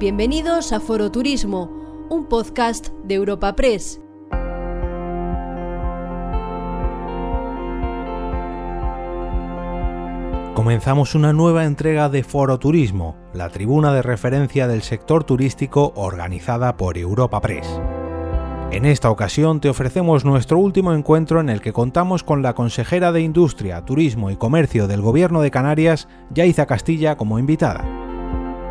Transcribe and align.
Bienvenidos 0.00 0.72
a 0.72 0.80
Foro 0.80 1.12
Turismo, 1.12 2.06
un 2.08 2.24
podcast 2.24 2.88
de 3.04 3.16
Europa 3.16 3.54
Press. 3.54 4.00
Comenzamos 10.54 11.14
una 11.14 11.34
nueva 11.34 11.66
entrega 11.66 12.08
de 12.08 12.24
Foro 12.24 12.58
Turismo, 12.58 13.14
la 13.34 13.50
tribuna 13.50 13.92
de 13.92 14.00
referencia 14.00 14.66
del 14.66 14.80
sector 14.80 15.24
turístico 15.24 15.92
organizada 15.96 16.78
por 16.78 16.96
Europa 16.96 17.42
Press. 17.42 17.68
En 18.70 18.86
esta 18.86 19.10
ocasión 19.10 19.60
te 19.60 19.68
ofrecemos 19.68 20.24
nuestro 20.24 20.56
último 20.60 20.94
encuentro 20.94 21.40
en 21.40 21.50
el 21.50 21.60
que 21.60 21.74
contamos 21.74 22.24
con 22.24 22.40
la 22.40 22.54
consejera 22.54 23.12
de 23.12 23.20
Industria, 23.20 23.84
Turismo 23.84 24.30
y 24.30 24.36
Comercio 24.36 24.88
del 24.88 25.02
Gobierno 25.02 25.42
de 25.42 25.50
Canarias, 25.50 26.08
Yaiza 26.30 26.64
Castilla, 26.64 27.18
como 27.18 27.38
invitada. 27.38 27.99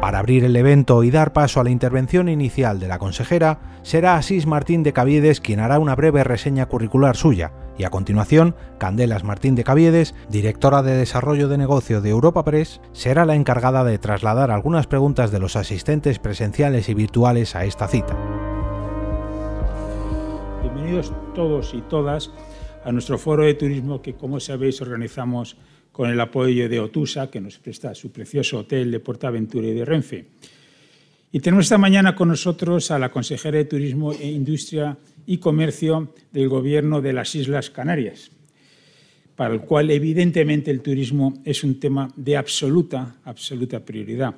Para 0.02 0.20
abrir 0.20 0.46
el 0.46 0.56
evento 0.56 1.04
y 1.04 1.12
dar 1.12 1.34
paso 1.34 1.60
a 1.60 1.64
la 1.66 1.72
intervención 1.72 2.30
inicial 2.30 2.80
de 2.80 2.88
la 2.88 3.00
consejera, 3.00 3.60
será 3.82 4.16
Asís 4.16 4.46
Martín 4.46 4.82
de 4.82 4.94
Caviedes 4.94 5.42
quien 5.42 5.60
hará 5.60 5.78
una 5.78 5.94
breve 5.94 6.24
reseña 6.24 6.68
curricular 6.68 7.18
suya, 7.18 7.52
y 7.78 7.84
a 7.84 7.90
continuación, 7.90 8.56
Candelas 8.78 9.26
Martín 9.26 9.56
de 9.56 9.66
Caviedes, 9.66 10.16
directora 10.30 10.84
de 10.84 10.96
Desarrollo 10.96 11.50
de 11.50 11.58
Negocio 11.58 12.00
de 12.00 12.12
Europa 12.12 12.46
Press, 12.46 12.80
será 12.94 13.26
la 13.26 13.36
encargada 13.36 13.84
de 13.84 13.98
trasladar 13.98 14.52
algunas 14.52 14.88
preguntas 14.88 15.32
de 15.32 15.40
los 15.40 15.58
asistentes 15.58 16.18
presenciales 16.18 16.88
y 16.88 16.94
virtuales 16.94 17.58
a 17.58 17.66
esta 17.66 17.90
cita. 17.90 18.18
Bienvenidos 20.62 21.12
todos 21.36 21.74
y 21.74 21.82
todas 21.82 22.32
a 22.86 22.94
nuestro 22.94 23.18
foro 23.18 23.44
de 23.44 23.54
turismo 23.54 24.02
que, 24.02 24.16
como 24.16 24.40
sabéis, 24.40 24.82
organizamos 24.82 25.58
con 25.92 26.10
el 26.10 26.20
apoyo 26.20 26.70
de 26.70 26.80
Otusa, 26.80 27.30
que 27.30 27.42
nos 27.42 27.58
presta 27.60 27.94
su 27.94 28.12
precioso 28.12 28.60
hotel 28.60 28.92
de 28.92 29.00
Portaventura 29.00 29.68
y 29.68 29.74
de 29.74 29.86
Renfe. 29.86 30.26
Y 31.32 31.40
tenemos 31.42 31.66
esta 31.66 31.78
mañana 31.78 32.16
con 32.16 32.30
nosotros 32.30 32.90
a 32.90 32.98
la 32.98 33.12
consejera 33.12 33.58
de 33.58 33.66
Turismo 33.66 34.14
e 34.14 34.28
Industria 34.28 34.98
y 35.28 35.38
Comercio 35.38 36.16
del 36.32 36.50
Gobierno 36.50 37.02
de 37.02 37.14
las 37.14 37.36
Islas 37.36 37.70
Canarias, 37.70 38.32
para 39.36 39.54
el 39.54 39.62
cual 39.62 39.92
evidentemente 39.92 40.72
el 40.72 40.82
turismo 40.82 41.36
es 41.46 41.64
un 41.64 41.80
tema 41.80 42.12
de 42.16 42.36
absoluta, 42.36 43.18
absoluta 43.26 43.80
prioridad. 43.86 44.34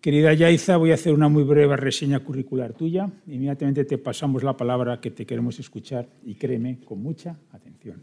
Querida 0.00 0.32
Yaiza, 0.32 0.76
voy 0.76 0.92
a 0.92 0.94
hacer 0.94 1.12
una 1.12 1.28
muy 1.28 1.42
breve 1.42 1.76
reseña 1.76 2.20
curricular 2.20 2.72
tuya. 2.72 3.10
Inmediatamente 3.26 3.84
te 3.84 3.98
pasamos 3.98 4.42
la 4.42 4.56
palabra 4.56 5.00
que 5.00 5.10
te 5.10 5.26
queremos 5.26 5.58
escuchar 5.58 6.08
y 6.24 6.36
créeme 6.36 6.78
con 6.84 7.02
mucha 7.02 7.36
atención. 7.52 8.02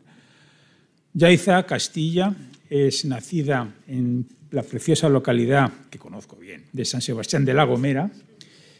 Yaiza 1.13 1.65
Castilla 1.65 2.35
es 2.69 3.05
nacida 3.05 3.75
en 3.87 4.27
la 4.51 4.63
preciosa 4.63 5.09
localidad, 5.09 5.71
que 5.89 5.99
conozco 5.99 6.35
bien, 6.35 6.63
de 6.71 6.85
San 6.85 7.01
Sebastián 7.01 7.45
de 7.45 7.53
la 7.53 7.63
Gomera. 7.63 8.09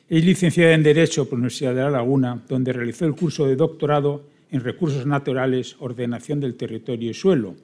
Es 0.07 0.23
licenciada 0.23 0.73
en 0.73 0.83
Derecho 0.83 1.25
por 1.25 1.33
la 1.33 1.43
Universidad 1.43 1.75
de 1.75 1.81
La 1.81 1.89
Laguna, 1.89 2.43
donde 2.47 2.73
realizó 2.73 3.05
el 3.05 3.15
curso 3.15 3.45
de 3.45 3.55
doctorado 3.55 4.29
en 4.51 4.63
Recursos 4.63 5.05
Naturales, 5.05 5.75
Ordenación 5.79 6.39
del 6.39 6.55
Territorio 6.55 7.11
y 7.11 7.13
Suelo. 7.13 7.55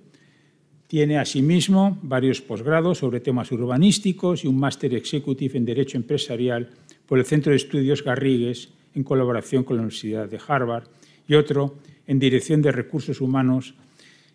Tiene 0.88 1.18
asimismo 1.18 1.98
varios 2.02 2.42
posgrados 2.42 2.98
sobre 2.98 3.22
temas 3.22 3.52
urbanísticos 3.52 4.44
y 4.44 4.48
un 4.48 4.60
máster 4.60 4.94
executive 4.94 5.58
en 5.58 5.66
Derecho 5.66 5.98
Empresarial 5.98 6.70
por 7.06 7.20
el 7.20 7.26
Centro 7.26 7.52
de 7.52 7.58
Estudios 7.58 8.04
Garrigues, 8.04 8.70
en 8.94 9.04
colaboración 9.04 9.64
con 9.64 9.78
la 9.78 9.84
Universidad 9.84 10.28
de 10.28 10.40
Harvard, 10.46 10.90
y 11.28 11.36
otro 11.36 11.76
en 12.08 12.20
Dirección 12.20 12.62
de 12.62 12.74
Recursos 12.74 13.22
Humanos 13.22 13.74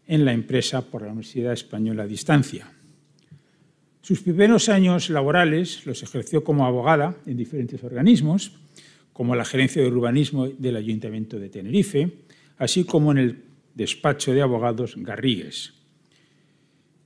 en 0.06 0.24
la 0.24 0.32
empresa 0.32 0.82
por 0.82 1.02
la 1.02 1.08
Universidad 1.08 1.52
Española 1.52 2.04
a 2.04 2.06
Distancia. 2.06 2.70
Sus 4.00 4.22
primeros 4.22 4.68
años 4.68 5.10
laborales 5.10 5.84
los 5.84 6.02
ejerció 6.02 6.44
como 6.44 6.64
abogada 6.64 7.16
en 7.26 7.36
diferentes 7.36 7.82
organismos, 7.82 8.52
como 9.12 9.34
la 9.34 9.44
Gerencia 9.44 9.82
de 9.82 9.88
Urbanismo 9.88 10.46
del 10.46 10.76
Ayuntamiento 10.76 11.38
de 11.38 11.48
Tenerife, 11.48 12.12
así 12.58 12.84
como 12.84 13.10
en 13.12 13.18
el 13.18 13.44
despacho 13.74 14.32
de 14.32 14.42
abogados 14.42 14.94
Garrigues. 14.96 15.74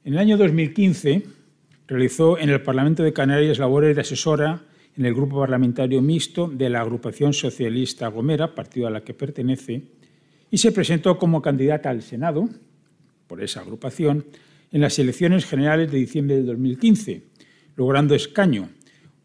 En 0.05 0.13
el 0.13 0.19
año 0.19 0.37
2015 0.37 1.23
realizó 1.87 2.39
en 2.39 2.51
el 2.51 2.63
Parlamento 2.63 3.03
de 3.03 3.13
Canarias 3.13 3.59
labores 3.59 3.95
de 3.95 4.03
asesora 4.03 4.63
en 4.97 5.07
el 5.07 5.15
grupo 5.15 5.41
parlamentario 5.41 6.03
mixto 6.03 6.49
de 6.49 6.69
la 6.69 6.83
agrupación 6.83 7.33
socialista 7.33 8.09
Gomera, 8.09 8.55
partido 8.55 8.87
a 8.87 8.91
la 8.91 9.03
que 9.03 9.15
pertenece, 9.15 9.85
y 10.51 10.59
se 10.59 10.73
presentó 10.73 11.17
como 11.17 11.41
candidata 11.41 11.91
al 11.91 12.03
Senado 12.03 12.49
por 13.31 13.41
esa 13.45 13.61
agrupación 13.61 14.25
en 14.73 14.81
las 14.81 14.99
elecciones 14.99 15.47
generales 15.47 15.93
de 15.93 15.99
diciembre 15.99 16.35
de 16.35 16.43
2015, 16.43 17.23
logrando 17.77 18.17
escaño, 18.17 18.71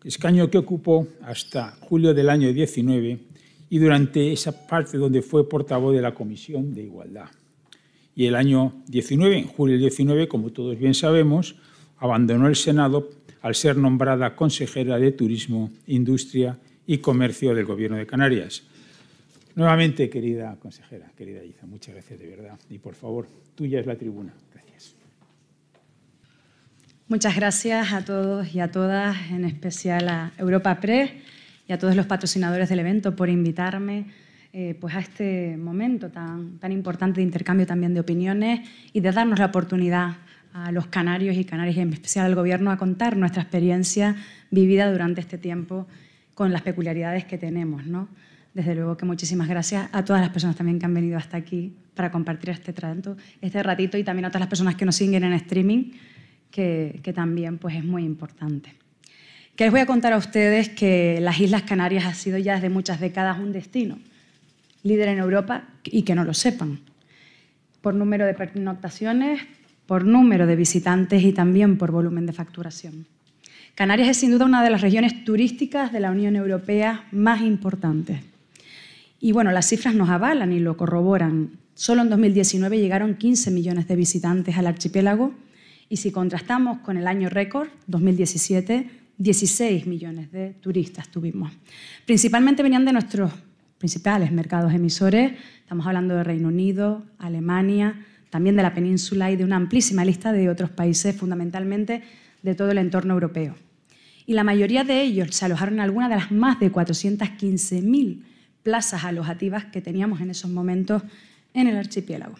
escaño 0.03 0.51
que 0.51 0.59
ocupó 0.59 1.07
hasta 1.23 1.71
julio 1.81 2.13
del 2.13 2.29
año 2.29 2.53
19 2.53 3.19
y 3.67 3.79
durante 3.79 4.31
esa 4.31 4.67
parte 4.67 4.99
donde 4.99 5.23
fue 5.23 5.49
portavoz 5.49 5.95
de 5.95 6.03
la 6.03 6.13
Comisión 6.13 6.75
de 6.75 6.83
Igualdad. 6.83 7.31
Y 8.15 8.27
el 8.27 8.35
año 8.35 8.83
19, 8.89 9.39
en 9.39 9.47
julio 9.47 9.73
del 9.73 9.81
19, 9.81 10.27
como 10.27 10.51
todos 10.51 10.77
bien 10.77 10.93
sabemos, 10.93 11.55
abandonó 11.97 12.47
el 12.47 12.55
Senado 12.55 13.09
al 13.41 13.55
ser 13.55 13.75
nombrada 13.75 14.35
consejera 14.35 14.99
de 14.99 15.13
Turismo, 15.13 15.71
Industria 15.87 16.59
y 16.85 16.99
Comercio 16.99 17.55
del 17.55 17.65
Gobierno 17.65 17.97
de 17.97 18.05
Canarias. 18.05 18.67
Nuevamente, 19.55 20.09
querida 20.09 20.57
consejera, 20.59 21.09
querida 21.17 21.43
Isa, 21.43 21.65
muchas 21.65 21.93
gracias 21.95 22.19
de 22.19 22.27
verdad. 22.27 22.59
Y 22.69 22.77
por 22.77 22.93
favor, 22.93 23.27
tuya 23.55 23.79
es 23.79 23.85
la 23.85 23.95
tribuna. 23.95 24.33
Gracias. 24.53 24.95
Muchas 27.07 27.35
gracias 27.35 27.93
a 27.93 28.03
todos 28.03 28.53
y 28.53 28.59
a 28.59 28.69
todas, 28.69 29.15
en 29.31 29.45
especial 29.45 30.09
a 30.09 30.33
Europa 30.37 30.79
Press 30.81 31.11
y 31.67 31.71
a 31.71 31.79
todos 31.79 31.95
los 31.95 32.05
patrocinadores 32.05 32.67
del 32.67 32.79
evento 32.79 33.15
por 33.15 33.29
invitarme 33.29 34.07
eh, 34.51 34.75
pues 34.79 34.93
a 34.93 34.99
este 34.99 35.55
momento 35.55 36.09
tan, 36.09 36.59
tan 36.59 36.71
importante 36.71 37.21
de 37.21 37.23
intercambio 37.23 37.65
también 37.65 37.93
de 37.93 38.01
opiniones 38.01 38.67
y 38.91 38.99
de 38.99 39.11
darnos 39.11 39.39
la 39.39 39.45
oportunidad 39.45 40.17
a 40.51 40.71
los 40.71 40.87
canarios 40.87 41.35
y 41.37 41.45
canarias, 41.45 41.77
en 41.77 41.93
especial 41.93 42.25
al 42.25 42.35
Gobierno, 42.35 42.71
a 42.71 42.77
contar 42.77 43.15
nuestra 43.17 43.41
experiencia 43.41 44.15
vivida 44.51 44.89
durante 44.91 45.21
este 45.21 45.37
tiempo 45.37 45.87
con 46.33 46.51
las 46.51 46.61
peculiaridades 46.61 47.25
que 47.25 47.37
tenemos. 47.37 47.85
¿no? 47.85 48.07
Desde 48.55 48.73
luego 48.73 48.95
que 48.95 49.05
muchísimas 49.05 49.49
gracias 49.49 49.89
a 49.91 50.05
todas 50.05 50.21
las 50.21 50.29
personas 50.31 50.55
también 50.55 50.79
que 50.79 50.85
han 50.85 50.93
venido 50.93 51.17
hasta 51.17 51.35
aquí 51.35 51.73
para 51.93 52.09
compartir 52.09 52.51
este 52.51 52.71
trato, 52.71 53.17
este 53.41 53.61
ratito 53.61 53.97
y 53.97 54.03
también 54.05 54.23
a 54.23 54.29
todas 54.29 54.39
las 54.39 54.49
personas 54.49 54.75
que 54.75 54.85
nos 54.85 54.95
siguen 54.95 55.25
en 55.25 55.33
streaming, 55.33 55.91
que, 56.49 57.11
también 57.13 57.57
pues, 57.57 57.75
es 57.75 57.83
muy 57.83 58.05
importante. 58.05 58.73
Que 59.57 59.65
les 59.65 59.71
voy 59.71 59.81
a 59.81 59.85
contar 59.85 60.13
a 60.13 60.17
ustedes 60.17 60.69
que 60.69 61.19
las 61.19 61.37
Islas 61.37 61.63
Canarias 61.63 62.05
ha 62.05 62.13
sido 62.13 62.37
ya 62.37 62.55
desde 62.55 62.69
muchas 62.69 63.01
décadas 63.01 63.39
un 63.39 63.51
destino, 63.51 63.99
líder 64.83 65.09
en 65.09 65.17
Europa 65.17 65.65
y 65.83 66.03
que 66.03 66.15
no 66.15 66.23
lo 66.23 66.33
sepan, 66.33 66.79
por 67.81 67.93
número 67.93 68.25
de 68.25 68.35
pernoctaciones, 68.35 69.41
por 69.85 70.05
número 70.05 70.47
de 70.47 70.55
visitantes 70.55 71.23
y 71.23 71.33
también 71.33 71.77
por 71.77 71.91
volumen 71.91 72.25
de 72.25 72.31
facturación. 72.31 73.05
Canarias 73.75 74.07
es 74.07 74.17
sin 74.17 74.31
duda 74.31 74.45
una 74.45 74.63
de 74.63 74.69
las 74.69 74.79
regiones 74.79 75.25
turísticas 75.25 75.91
de 75.91 75.99
la 75.99 76.11
Unión 76.11 76.37
Europea 76.37 77.03
más 77.11 77.41
importantes. 77.41 78.19
Y 79.19 79.31
bueno, 79.31 79.51
las 79.51 79.67
cifras 79.67 79.95
nos 79.95 80.09
avalan 80.09 80.51
y 80.51 80.59
lo 80.59 80.77
corroboran. 80.77 81.57
Solo 81.73 82.01
en 82.01 82.09
2019 82.09 82.79
llegaron 82.79 83.15
15 83.15 83.51
millones 83.51 83.87
de 83.87 83.95
visitantes 83.95 84.57
al 84.57 84.67
archipiélago 84.67 85.33
y 85.89 85.97
si 85.97 86.11
contrastamos 86.11 86.79
con 86.79 86.97
el 86.97 87.07
año 87.07 87.29
récord, 87.29 87.67
2017, 87.87 88.89
16 89.17 89.87
millones 89.87 90.31
de 90.31 90.55
turistas 90.61 91.09
tuvimos. 91.09 91.51
Principalmente 92.05 92.63
venían 92.63 92.85
de 92.85 92.93
nuestros 92.93 93.31
principales 93.77 94.31
mercados 94.31 94.73
emisores, 94.73 95.33
estamos 95.59 95.85
hablando 95.85 96.15
de 96.15 96.23
Reino 96.23 96.47
Unido, 96.47 97.03
Alemania, 97.19 98.05
también 98.29 98.55
de 98.55 98.63
la 98.63 98.73
península 98.73 99.31
y 99.31 99.35
de 99.35 99.43
una 99.43 99.55
amplísima 99.55 100.03
lista 100.03 100.31
de 100.31 100.49
otros 100.49 100.69
países, 100.69 101.15
fundamentalmente 101.15 102.03
de 102.41 102.55
todo 102.55 102.71
el 102.71 102.77
entorno 102.77 103.13
europeo. 103.13 103.55
Y 104.25 104.33
la 104.33 104.43
mayoría 104.43 104.83
de 104.83 105.01
ellos 105.01 105.35
se 105.35 105.45
alojaron 105.45 105.75
en 105.75 105.81
alguna 105.81 106.09
de 106.09 106.15
las 106.15 106.31
más 106.31 106.59
de 106.59 106.71
415.000 106.71 108.23
plazas 108.65 109.03
alojativas 109.03 109.65
que 109.65 109.79
teníamos 109.79 110.21
en 110.21 110.31
esos 110.31 110.49
momentos 110.49 111.03
en 111.53 111.67
el 111.67 111.77
archipiélago. 111.77 112.35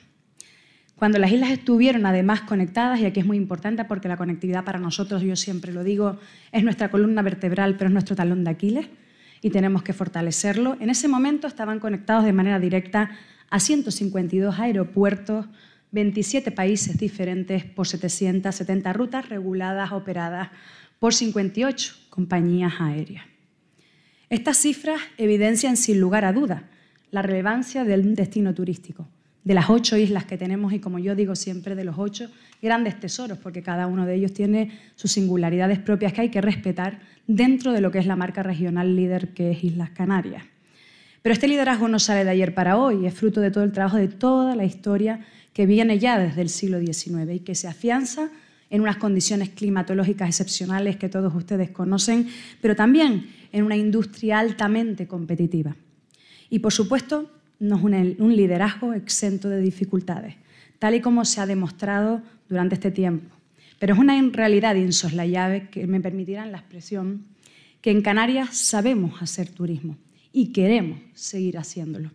Cuando 0.95 1.19
las 1.19 1.31
islas 1.31 1.51
estuvieron 1.51 2.07
además 2.07 2.41
conectadas, 2.41 2.99
y 2.99 3.05
aquí 3.05 3.19
es 3.19 3.27
muy 3.27 3.37
importante 3.37 3.85
porque 3.85 4.07
la 4.07 4.17
conectividad 4.17 4.63
para 4.63 4.79
nosotros, 4.79 5.21
yo 5.21 5.35
siempre 5.35 5.71
lo 5.71 5.83
digo, 5.83 6.17
es 6.51 6.63
nuestra 6.63 6.89
columna 6.89 7.21
vertebral, 7.21 7.75
pero 7.77 7.89
es 7.89 7.93
nuestro 7.93 8.15
talón 8.15 8.43
de 8.43 8.49
Aquiles 8.49 8.87
y 9.43 9.51
tenemos 9.51 9.83
que 9.83 9.93
fortalecerlo. 9.93 10.77
En 10.79 10.89
ese 10.89 11.07
momento 11.07 11.45
estaban 11.45 11.79
conectados 11.79 12.25
de 12.25 12.33
manera 12.33 12.59
directa 12.59 13.11
a 13.51 13.59
152 13.59 14.59
aeropuertos, 14.59 15.45
27 15.91 16.49
países 16.51 16.97
diferentes 16.97 17.65
por 17.65 17.85
770 17.85 18.91
rutas 18.93 19.29
reguladas, 19.29 19.91
operadas 19.91 20.49
por 20.97 21.13
58 21.13 21.93
compañías 22.09 22.73
aéreas. 22.79 23.34
Estas 24.35 24.57
cifras 24.57 24.99
evidencian 25.17 25.77
sin 25.77 26.01
lugar 26.01 26.25
a 26.25 26.33
duda 26.33 26.63
la 27.09 27.21
relevancia 27.21 27.85
del 27.85 28.15
destino 28.15 28.53
turístico, 28.53 29.07
de 29.45 29.53
las 29.53 29.69
ocho 29.69 29.95
islas 29.95 30.25
que 30.25 30.37
tenemos 30.37 30.73
y, 30.73 30.79
como 30.79 30.99
yo 30.99 31.15
digo 31.15 31.37
siempre, 31.37 31.73
de 31.73 31.85
los 31.85 31.97
ocho 31.97 32.29
grandes 32.61 32.99
tesoros, 32.99 33.37
porque 33.37 33.63
cada 33.63 33.87
uno 33.87 34.05
de 34.05 34.15
ellos 34.15 34.33
tiene 34.33 34.77
sus 34.95 35.13
singularidades 35.13 35.79
propias 35.79 36.11
que 36.11 36.19
hay 36.19 36.31
que 36.31 36.41
respetar 36.41 36.99
dentro 37.25 37.71
de 37.71 37.79
lo 37.79 37.91
que 37.91 37.99
es 37.99 38.07
la 38.07 38.17
marca 38.17 38.43
regional 38.43 38.93
líder 38.93 39.29
que 39.29 39.51
es 39.51 39.63
Islas 39.63 39.91
Canarias. 39.91 40.43
Pero 41.21 41.31
este 41.31 41.47
liderazgo 41.47 41.87
no 41.87 41.97
sale 41.97 42.25
de 42.25 42.31
ayer 42.31 42.53
para 42.53 42.77
hoy, 42.77 43.05
es 43.05 43.13
fruto 43.13 43.39
de 43.39 43.51
todo 43.51 43.63
el 43.63 43.71
trabajo 43.71 43.95
de 43.95 44.09
toda 44.09 44.53
la 44.57 44.65
historia 44.65 45.21
que 45.53 45.65
viene 45.65 45.97
ya 45.97 46.19
desde 46.19 46.41
el 46.41 46.49
siglo 46.49 46.77
XIX 46.81 47.35
y 47.35 47.39
que 47.39 47.55
se 47.55 47.69
afianza 47.69 48.31
en 48.69 48.81
unas 48.81 48.97
condiciones 48.97 49.49
climatológicas 49.49 50.27
excepcionales 50.27 50.97
que 50.97 51.07
todos 51.07 51.33
ustedes 51.33 51.69
conocen, 51.69 52.27
pero 52.61 52.75
también 52.75 53.27
en 53.55 53.63
una 53.63 53.77
industria 53.77 54.39
altamente 54.39 55.07
competitiva. 55.07 55.77
Y, 56.49 56.59
por 56.59 56.73
supuesto, 56.73 57.31
no 57.57 57.77
es 57.77 58.19
un 58.19 58.35
liderazgo 58.35 58.91
exento 58.91 59.47
de 59.47 59.61
dificultades, 59.61 60.35
tal 60.77 60.93
y 60.95 60.99
como 60.99 61.23
se 61.23 61.39
ha 61.39 61.45
demostrado 61.45 62.21
durante 62.49 62.75
este 62.75 62.91
tiempo. 62.91 63.33
Pero 63.79 63.93
es 63.93 63.99
una 63.99 64.21
realidad 64.33 64.75
insoslayable 64.75 65.69
que 65.69 65.87
me 65.87 66.01
permitirán 66.01 66.51
la 66.51 66.57
expresión 66.57 67.23
que 67.79 67.91
en 67.91 68.01
Canarias 68.01 68.57
sabemos 68.57 69.21
hacer 69.21 69.47
turismo 69.47 69.95
y 70.33 70.51
queremos 70.51 70.99
seguir 71.13 71.57
haciéndolo. 71.57 72.11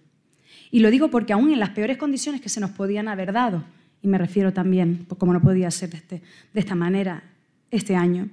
Y 0.71 0.81
lo 0.81 0.91
digo 0.91 1.09
porque 1.09 1.33
aún 1.33 1.53
en 1.53 1.59
las 1.59 1.71
peores 1.71 1.97
condiciones 1.97 2.43
que 2.43 2.51
se 2.51 2.61
nos 2.61 2.73
podían 2.73 3.09
haber 3.09 3.33
dado, 3.33 3.65
y 4.03 4.09
me 4.09 4.19
refiero 4.19 4.53
también, 4.53 5.07
pues 5.09 5.19
como 5.19 5.33
no 5.33 5.41
podía 5.41 5.71
ser 5.71 5.89
de, 5.89 5.97
este, 5.97 6.23
de 6.53 6.61
esta 6.61 6.75
manera 6.75 7.23
este 7.71 7.97
año, 7.97 8.29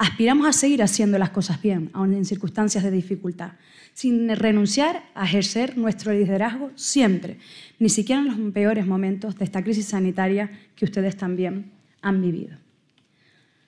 aspiramos 0.00 0.48
a 0.48 0.54
seguir 0.54 0.82
haciendo 0.82 1.18
las 1.18 1.28
cosas 1.28 1.60
bien, 1.60 1.90
aún 1.92 2.14
en 2.14 2.24
circunstancias 2.24 2.82
de 2.82 2.90
dificultad, 2.90 3.52
sin 3.92 4.34
renunciar 4.34 5.02
a 5.14 5.26
ejercer 5.26 5.76
nuestro 5.76 6.14
liderazgo 6.14 6.70
siempre, 6.74 7.36
ni 7.78 7.90
siquiera 7.90 8.22
en 8.22 8.28
los 8.28 8.52
peores 8.54 8.86
momentos 8.86 9.36
de 9.36 9.44
esta 9.44 9.62
crisis 9.62 9.88
sanitaria 9.88 10.50
que 10.74 10.86
ustedes 10.86 11.18
también 11.18 11.72
han 12.00 12.22
vivido. 12.22 12.56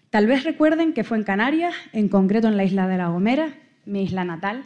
Tal 0.08 0.26
vez 0.26 0.44
recuerden 0.44 0.94
que 0.94 1.05
fue 1.05 1.19
en 1.19 1.25
Canarias, 1.25 1.75
en 1.93 2.08
concreto 2.08 2.49
en 2.49 2.56
la 2.56 2.64
isla 2.64 2.88
de 2.88 2.96
La 2.96 3.08
Gomera, 3.08 3.52
mi 3.85 4.02
isla 4.02 4.25
natal, 4.25 4.64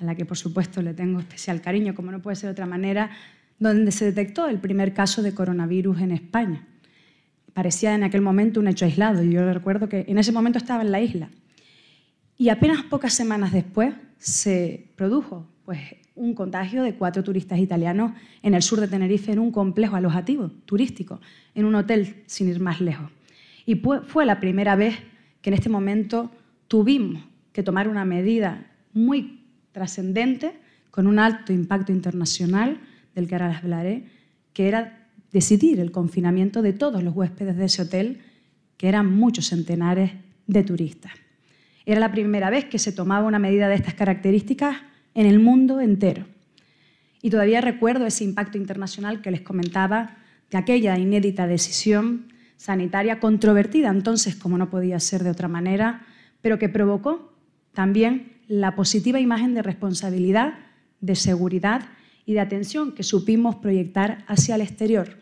a 0.00 0.04
la 0.04 0.14
que 0.14 0.24
por 0.24 0.38
supuesto 0.38 0.80
le 0.80 0.94
tengo 0.94 1.20
especial 1.20 1.60
cariño, 1.60 1.94
como 1.94 2.10
no 2.10 2.22
puede 2.22 2.36
ser 2.36 2.48
de 2.48 2.52
otra 2.52 2.66
manera, 2.66 3.10
donde 3.58 3.92
se 3.92 4.06
detectó 4.06 4.48
el 4.48 4.60
primer 4.60 4.94
caso 4.94 5.20
de 5.22 5.34
coronavirus 5.34 6.00
en 6.00 6.12
España. 6.12 6.66
Parecía 7.54 7.94
en 7.94 8.02
aquel 8.02 8.22
momento 8.22 8.60
un 8.60 8.68
hecho 8.68 8.84
aislado, 8.84 9.22
y 9.22 9.32
yo 9.32 9.52
recuerdo 9.52 9.88
que 9.88 10.04
en 10.08 10.18
ese 10.18 10.32
momento 10.32 10.58
estaba 10.58 10.82
en 10.82 10.90
la 10.90 11.00
isla. 11.00 11.28
Y 12.38 12.48
apenas 12.48 12.82
pocas 12.84 13.14
semanas 13.14 13.52
después 13.52 13.94
se 14.18 14.88
produjo 14.96 15.46
pues, 15.64 15.80
un 16.14 16.34
contagio 16.34 16.82
de 16.82 16.94
cuatro 16.94 17.22
turistas 17.22 17.58
italianos 17.58 18.12
en 18.42 18.54
el 18.54 18.62
sur 18.62 18.80
de 18.80 18.88
Tenerife, 18.88 19.32
en 19.32 19.38
un 19.38 19.52
complejo 19.52 19.96
alojativo 19.96 20.50
turístico, 20.64 21.20
en 21.54 21.64
un 21.64 21.74
hotel 21.74 22.22
sin 22.26 22.48
ir 22.48 22.60
más 22.60 22.80
lejos. 22.80 23.10
Y 23.66 23.80
fue 24.06 24.26
la 24.26 24.40
primera 24.40 24.76
vez 24.76 24.96
que 25.40 25.50
en 25.50 25.54
este 25.54 25.68
momento 25.68 26.30
tuvimos 26.68 27.22
que 27.52 27.62
tomar 27.62 27.88
una 27.88 28.04
medida 28.04 28.66
muy 28.92 29.40
trascendente, 29.72 30.54
con 30.90 31.06
un 31.06 31.18
alto 31.18 31.52
impacto 31.52 31.92
internacional, 31.92 32.78
del 33.14 33.26
que 33.26 33.34
ahora 33.34 33.48
les 33.48 33.58
hablaré, 33.58 34.04
que 34.52 34.68
era 34.68 35.01
decidir 35.32 35.80
el 35.80 35.90
confinamiento 35.90 36.62
de 36.62 36.72
todos 36.72 37.02
los 37.02 37.14
huéspedes 37.14 37.56
de 37.56 37.64
ese 37.64 37.82
hotel, 37.82 38.20
que 38.76 38.88
eran 38.88 39.12
muchos 39.12 39.48
centenares 39.48 40.12
de 40.46 40.62
turistas. 40.62 41.12
Era 41.86 42.00
la 42.00 42.12
primera 42.12 42.50
vez 42.50 42.66
que 42.66 42.78
se 42.78 42.92
tomaba 42.92 43.26
una 43.26 43.38
medida 43.38 43.68
de 43.68 43.74
estas 43.74 43.94
características 43.94 44.76
en 45.14 45.26
el 45.26 45.40
mundo 45.40 45.80
entero. 45.80 46.26
Y 47.22 47.30
todavía 47.30 47.60
recuerdo 47.60 48.06
ese 48.06 48.24
impacto 48.24 48.58
internacional 48.58 49.20
que 49.20 49.30
les 49.30 49.40
comentaba 49.40 50.16
de 50.50 50.58
aquella 50.58 50.98
inédita 50.98 51.46
decisión 51.46 52.32
sanitaria 52.56 53.18
controvertida 53.18 53.88
entonces, 53.88 54.36
como 54.36 54.58
no 54.58 54.70
podía 54.70 55.00
ser 55.00 55.24
de 55.24 55.30
otra 55.30 55.48
manera, 55.48 56.06
pero 56.40 56.58
que 56.58 56.68
provocó 56.68 57.32
también 57.72 58.32
la 58.48 58.74
positiva 58.74 59.18
imagen 59.18 59.54
de 59.54 59.62
responsabilidad, 59.62 60.54
de 61.00 61.16
seguridad 61.16 61.82
y 62.26 62.34
de 62.34 62.40
atención 62.40 62.92
que 62.92 63.02
supimos 63.02 63.56
proyectar 63.56 64.24
hacia 64.28 64.54
el 64.54 64.60
exterior. 64.60 65.21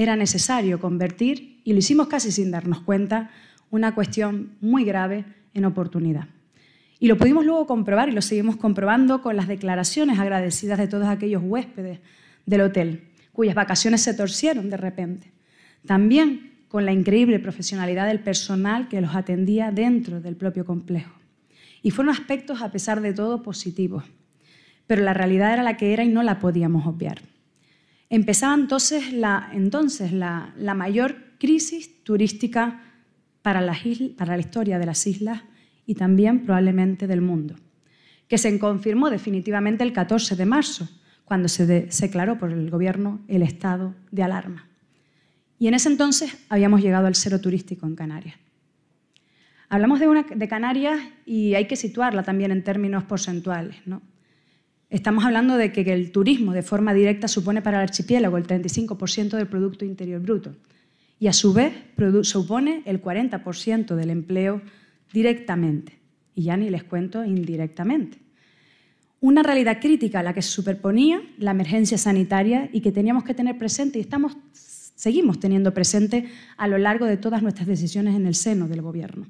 Era 0.00 0.16
necesario 0.16 0.80
convertir, 0.80 1.60
y 1.62 1.74
lo 1.74 1.78
hicimos 1.80 2.08
casi 2.08 2.32
sin 2.32 2.50
darnos 2.50 2.80
cuenta, 2.80 3.30
una 3.68 3.94
cuestión 3.94 4.56
muy 4.62 4.82
grave 4.84 5.26
en 5.52 5.66
oportunidad. 5.66 6.26
Y 6.98 7.06
lo 7.06 7.18
pudimos 7.18 7.44
luego 7.44 7.66
comprobar 7.66 8.08
y 8.08 8.12
lo 8.12 8.22
seguimos 8.22 8.56
comprobando 8.56 9.20
con 9.20 9.36
las 9.36 9.46
declaraciones 9.46 10.18
agradecidas 10.18 10.78
de 10.78 10.88
todos 10.88 11.06
aquellos 11.06 11.42
huéspedes 11.44 12.00
del 12.46 12.62
hotel, 12.62 13.08
cuyas 13.34 13.54
vacaciones 13.54 14.00
se 14.00 14.14
torcieron 14.14 14.70
de 14.70 14.78
repente. 14.78 15.32
También 15.84 16.64
con 16.68 16.86
la 16.86 16.92
increíble 16.92 17.38
profesionalidad 17.38 18.06
del 18.06 18.20
personal 18.20 18.88
que 18.88 19.02
los 19.02 19.14
atendía 19.14 19.70
dentro 19.70 20.22
del 20.22 20.34
propio 20.34 20.64
complejo. 20.64 21.12
Y 21.82 21.90
fueron 21.90 22.14
aspectos, 22.14 22.62
a 22.62 22.72
pesar 22.72 23.02
de 23.02 23.12
todo, 23.12 23.42
positivos. 23.42 24.04
Pero 24.86 25.02
la 25.02 25.12
realidad 25.12 25.52
era 25.52 25.62
la 25.62 25.76
que 25.76 25.92
era 25.92 26.04
y 26.04 26.08
no 26.08 26.22
la 26.22 26.38
podíamos 26.38 26.86
obviar. 26.86 27.20
Empezaba 28.10 28.54
entonces 28.54 29.12
la, 29.12 29.50
entonces 29.52 30.12
la, 30.12 30.52
mayor 30.76 31.16
crisis 31.38 32.02
turística 32.02 32.82
para 33.40 33.60
la, 33.60 33.78
para 34.18 34.36
la 34.36 34.40
historia 34.40 34.80
de 34.80 34.86
las 34.86 35.06
islas 35.06 35.42
y 35.86 35.94
también 35.94 36.44
probablemente 36.44 37.06
del 37.06 37.20
mundo, 37.20 37.54
que 38.28 38.36
se 38.36 38.58
confirmó 38.58 39.10
definitivamente 39.10 39.84
el 39.84 39.92
14 39.92 40.34
de 40.34 40.44
marzo, 40.44 40.88
cuando 41.24 41.46
se, 41.46 41.64
declaró 41.64 42.36
por 42.36 42.50
el 42.50 42.68
gobierno 42.68 43.20
el 43.28 43.42
estado 43.42 43.94
de 44.10 44.24
alarma. 44.24 44.66
Y 45.60 45.68
en 45.68 45.74
ese 45.74 45.88
entonces 45.88 46.36
habíamos 46.48 46.82
llegado 46.82 47.06
al 47.06 47.14
cero 47.14 47.40
turístico 47.40 47.86
en 47.86 47.94
Canarias. 47.94 48.34
Hablamos 49.68 50.00
de, 50.00 50.48
Canarias 50.48 50.98
y 51.26 51.54
hay 51.54 51.68
que 51.68 51.76
situarla 51.76 52.24
también 52.24 52.50
en 52.50 52.64
términos 52.64 53.04
porcentuales. 53.04 53.76
¿no? 53.86 54.02
Estamos 54.90 55.24
hablando 55.24 55.56
de 55.56 55.70
que 55.70 55.82
el 55.92 56.10
turismo 56.10 56.52
de 56.52 56.62
forma 56.62 56.92
directa 56.92 57.28
supone 57.28 57.62
para 57.62 57.78
el 57.78 57.84
archipiélago 57.84 58.36
el 58.36 58.46
35% 58.46 59.36
del 59.36 59.46
Producto 59.46 59.84
Interior 59.84 60.20
Bruto 60.20 60.56
y 61.20 61.28
a 61.28 61.32
su 61.32 61.52
vez 61.52 61.72
supone 62.22 62.82
el 62.86 63.00
40% 63.00 63.94
del 63.94 64.10
empleo 64.10 64.62
directamente 65.12 66.00
y 66.34 66.42
ya 66.42 66.56
ni 66.56 66.70
les 66.70 66.82
cuento 66.82 67.24
indirectamente. 67.24 68.18
Una 69.20 69.44
realidad 69.44 69.78
crítica 69.80 70.20
a 70.20 70.22
la 70.24 70.34
que 70.34 70.42
se 70.42 70.50
superponía 70.50 71.22
la 71.38 71.52
emergencia 71.52 71.96
sanitaria 71.96 72.68
y 72.72 72.80
que 72.80 72.90
teníamos 72.90 73.22
que 73.22 73.34
tener 73.34 73.58
presente 73.58 73.98
y 73.98 74.00
estamos, 74.00 74.36
seguimos 74.52 75.38
teniendo 75.38 75.72
presente 75.72 76.26
a 76.56 76.66
lo 76.66 76.78
largo 76.78 77.04
de 77.06 77.16
todas 77.16 77.42
nuestras 77.42 77.68
decisiones 77.68 78.16
en 78.16 78.26
el 78.26 78.34
seno 78.34 78.66
del 78.66 78.82
Gobierno. 78.82 79.26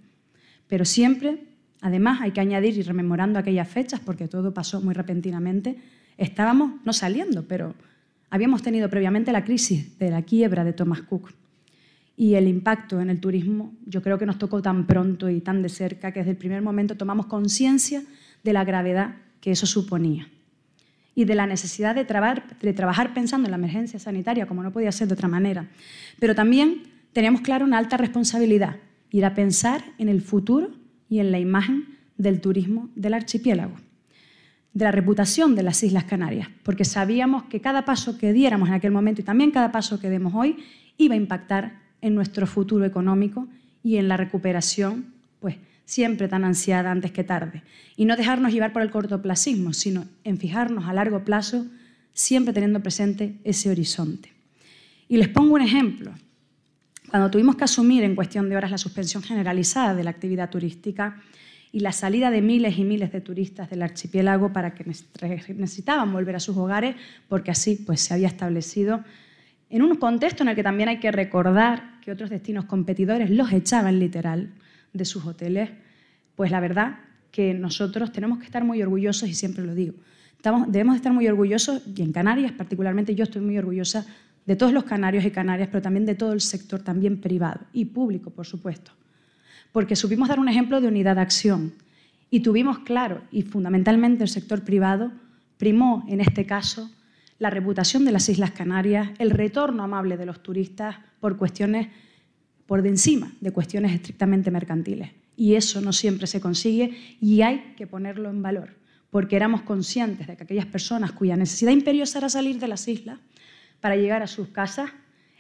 Pero 0.69 0.87
siempre, 0.87 1.50
además, 1.81 2.21
hay 2.21 2.33
que 2.33 2.41
añadir, 2.41 2.77
y 2.79 2.83
rememorando 2.83 3.39
aquellas 3.39 3.69
fechas, 3.69 4.01
porque 4.01 4.29
todo 4.29 4.53
pasó 4.55 4.81
muy 4.81 4.95
repentinamente, 4.95 5.77
estábamos 6.17 6.73
no 6.85 6.93
saliendo, 6.93 7.47
pero 7.47 7.75
habíamos 8.31 8.63
tenido 8.63 8.89
previamente 8.89 9.33
la 9.33 9.45
crisis 9.45 9.99
de 9.99 10.11
la 10.11 10.23
quiebra 10.23 10.65
de 10.65 10.73
Thomas 10.73 11.03
Cook. 11.03 11.33
Y 12.17 12.35
el 12.35 12.49
impacto 12.49 13.01
en 13.01 13.09
el 13.09 13.19
turismo 13.19 13.73
yo 13.87 14.03
creo 14.03 14.19
que 14.19 14.27
nos 14.27 14.39
tocó 14.39 14.61
tan 14.61 14.87
pronto 14.87 15.31
y 15.31 15.41
tan 15.41 15.63
de 15.63 15.71
cerca 15.71 16.13
que 16.13 16.21
desde 16.21 16.33
el 16.33 16.37
primer 16.37 16.61
momento 16.61 16.97
tomamos 16.97 17.27
conciencia 17.27 18.03
de 18.45 18.53
la 18.53 18.65
gravedad 18.65 19.17
que 19.41 19.53
eso 19.53 19.67
suponía 19.67 20.29
y 21.15 21.25
de 21.25 21.35
la 21.35 21.47
necesidad 21.47 21.95
de, 21.95 22.05
trabajar 22.05 23.15
pensando 23.15 23.47
en 23.47 23.51
la 23.51 23.57
emergencia 23.57 23.99
sanitaria, 23.99 24.47
como 24.47 24.63
no 24.63 24.73
podía 24.73 24.93
ser 24.93 25.09
de 25.09 25.15
otra 25.15 25.29
manera. 25.29 25.69
Pero 26.19 26.35
también 26.35 26.83
teníamos 27.13 27.41
claro 27.41 27.65
una 27.65 27.79
alta 27.79 27.97
responsabilidad 27.97 28.77
ir 29.11 29.25
a 29.25 29.35
pensar 29.35 29.83
en 29.99 30.09
el 30.09 30.23
futuro 30.23 30.71
y 31.11 31.19
en 31.19 31.33
la 31.33 31.39
imagen 31.39 31.99
del 32.17 32.41
turismo 32.41 32.89
del 32.95 33.13
archipiélago, 33.13 33.75
de 34.73 34.85
la 34.85 34.93
reputación 34.93 35.55
de 35.55 35.65
las 35.65 35.83
Islas 35.83 36.05
Canarias, 36.05 36.49
porque 36.63 36.87
sabíamos 36.87 37.43
que 37.45 37.61
cada 37.61 37.85
paso 37.85 38.17
que 38.17 38.33
diéramos 38.33 38.69
en 38.69 38.75
aquel 38.75 38.93
momento 38.93 39.21
y 39.21 39.25
también 39.25 39.51
cada 39.51 39.73
paso 39.73 40.01
que 40.01 40.09
demos 40.09 40.33
hoy 40.35 40.57
iba 40.97 41.15
a 41.15 41.19
impactar 41.19 41.81
en 42.01 42.15
nuestro 42.15 42.47
futuro 42.47 42.85
económico 42.85 43.49
y 43.83 43.97
en 43.97 44.09
la 44.09 44.17
recuperación, 44.17 45.07
pues 45.41 45.57
siempre 45.85 46.29
tan 46.29 46.45
ansiada 46.45 46.93
antes 46.93 47.11
que 47.11 47.25
tarde. 47.25 47.63
Y 47.97 48.05
no 48.05 48.17
dejarnos 48.17 48.53
llevar 48.53 48.73
por 48.73 48.83
el 48.83 48.91
cortoplacismo, 48.91 49.73
sino 49.73 50.05
en 50.23 50.39
fijarnos 50.39 50.87
a 50.87 50.93
largo 50.93 51.25
plazo, 51.25 51.67
siempre 52.13 52.55
teniendo 52.55 52.81
presente 52.81 53.35
ese 53.43 53.71
horizonte. 53.71 54.33
Y 55.09 55.17
les 55.17 55.29
pongo 55.29 55.55
un 55.55 55.63
ejemplo. 55.63 56.13
Cuando 57.11 57.29
tuvimos 57.29 57.57
que 57.57 57.65
asumir 57.65 58.05
en 58.05 58.15
cuestión 58.15 58.49
de 58.49 58.57
horas 58.57 58.71
la 58.71 58.79
suspensión 58.79 59.25
generalizada 59.25 59.97
de 59.97 60.05
la 60.05 60.11
actividad 60.11 60.49
turística 60.49 61.21
y 61.73 61.81
la 61.81 61.91
salida 61.91 62.31
de 62.31 62.41
miles 62.41 62.79
y 62.79 62.85
miles 62.85 63.11
de 63.11 63.21
turistas 63.21 63.69
del 63.69 63.83
archipiélago 63.83 64.53
para 64.53 64.75
que 64.75 64.85
necesitaban 64.85 66.13
volver 66.13 66.37
a 66.37 66.41
sus 66.41 66.57
hogares, 66.57 66.95
porque 67.29 67.51
así 67.51 67.83
pues, 67.85 68.01
se 68.01 68.15
había 68.15 68.29
establecido 68.29 69.03
en 69.71 69.83
un 69.83 69.97
contexto 69.97 70.45
en 70.45 70.51
el 70.51 70.57
que 70.57 70.63
también 70.63 70.89
hay 70.89 71.01
que 71.01 71.11
recordar 71.11 72.01
que 72.01 72.13
otros 72.13 72.31
destinos 72.31 72.67
competidores 72.67 73.29
los 73.29 73.53
echaban 73.53 73.99
literal 73.99 74.51
de 74.93 75.05
sus 75.05 75.27
hoteles, 75.27 75.71
pues 76.37 76.53
la 76.53 76.61
verdad 76.61 76.99
que 77.33 77.55
nosotros 77.55 78.13
tenemos 78.13 78.39
que 78.39 78.45
estar 78.45 78.65
muy 78.65 78.83
orgullosos, 78.83 79.29
y 79.29 79.35
siempre 79.35 79.65
lo 79.65 79.75
digo, 79.75 79.95
debemos 80.69 80.95
estar 80.95 81.13
muy 81.13 81.27
orgullosos, 81.27 81.83
y 81.93 82.03
en 82.03 82.13
Canarias 82.13 82.53
particularmente 82.53 83.17
yo 83.17 83.25
estoy 83.25 83.43
muy 83.43 83.59
orgullosa 83.59 84.07
de 84.47 84.57
todos 84.57 84.73
los 84.73 84.85
canarios 84.85 85.25
y 85.25 85.31
canarias, 85.31 85.69
pero 85.71 85.83
también 85.83 86.07
de 86.07 86.15
todo 86.15 86.33
el 86.33 86.41
sector, 86.41 86.83
también 86.83 87.21
privado 87.21 87.61
y 87.73 87.85
público, 87.87 88.31
por 88.31 88.47
supuesto. 88.47 88.93
Porque 89.73 89.97
supimos 89.97 90.29
dar 90.29 90.41
un 90.41 90.49
ejemplo 90.49 90.81
de 90.81 90.89
unidad 90.89 91.17
de 91.17 91.23
acción 91.23 91.75
y 92.31 92.41
tuvimos 92.41 92.81
claro, 92.81 93.23
y 93.31 93.43
fundamentalmente 93.43 94.23
el 94.23 94.29
sector 94.29 94.65
privado 94.65 95.13
primó 95.57 96.05
en 96.09 96.21
este 96.21 96.47
caso 96.47 96.91
la 97.39 97.51
reputación 97.51 98.05
de 98.05 98.13
las 98.13 98.29
Islas 98.29 98.53
Canarias, 98.53 99.11
el 99.19 99.31
retorno 99.31 99.83
amable 99.83 100.17
de 100.17 100.27
los 100.27 100.43
turistas 100.43 100.97
por 101.21 101.37
cuestiones 101.37 101.89
por 102.67 102.83
de 102.83 102.91
encima 102.91 103.33
de 103.41 103.51
cuestiones 103.51 103.93
estrictamente 103.93 104.51
mercantiles. 104.53 105.11
Y 105.37 105.55
eso 105.55 105.81
no 105.81 105.93
siempre 105.93 106.29
se 106.29 106.41
consigue 106.41 106.97
y 107.21 107.43
hay 107.43 107.75
que 107.77 107.87
ponerlo 107.87 108.31
en 108.31 108.43
valor, 108.43 108.77
porque 109.11 109.35
éramos 109.35 109.63
conscientes 109.63 110.29
de 110.29 110.37
que 110.37 110.45
aquellas 110.45 110.67
personas 110.67 111.11
cuya 111.13 111.37
necesidad 111.37 111.73
imperiosa 111.73 112.19
era 112.19 112.29
salir 112.29 112.61
de 112.61 112.69
las 112.69 112.87
islas 112.87 113.19
para 113.81 113.97
llegar 113.97 114.23
a 114.23 114.27
sus 114.27 114.49
casas 114.49 114.91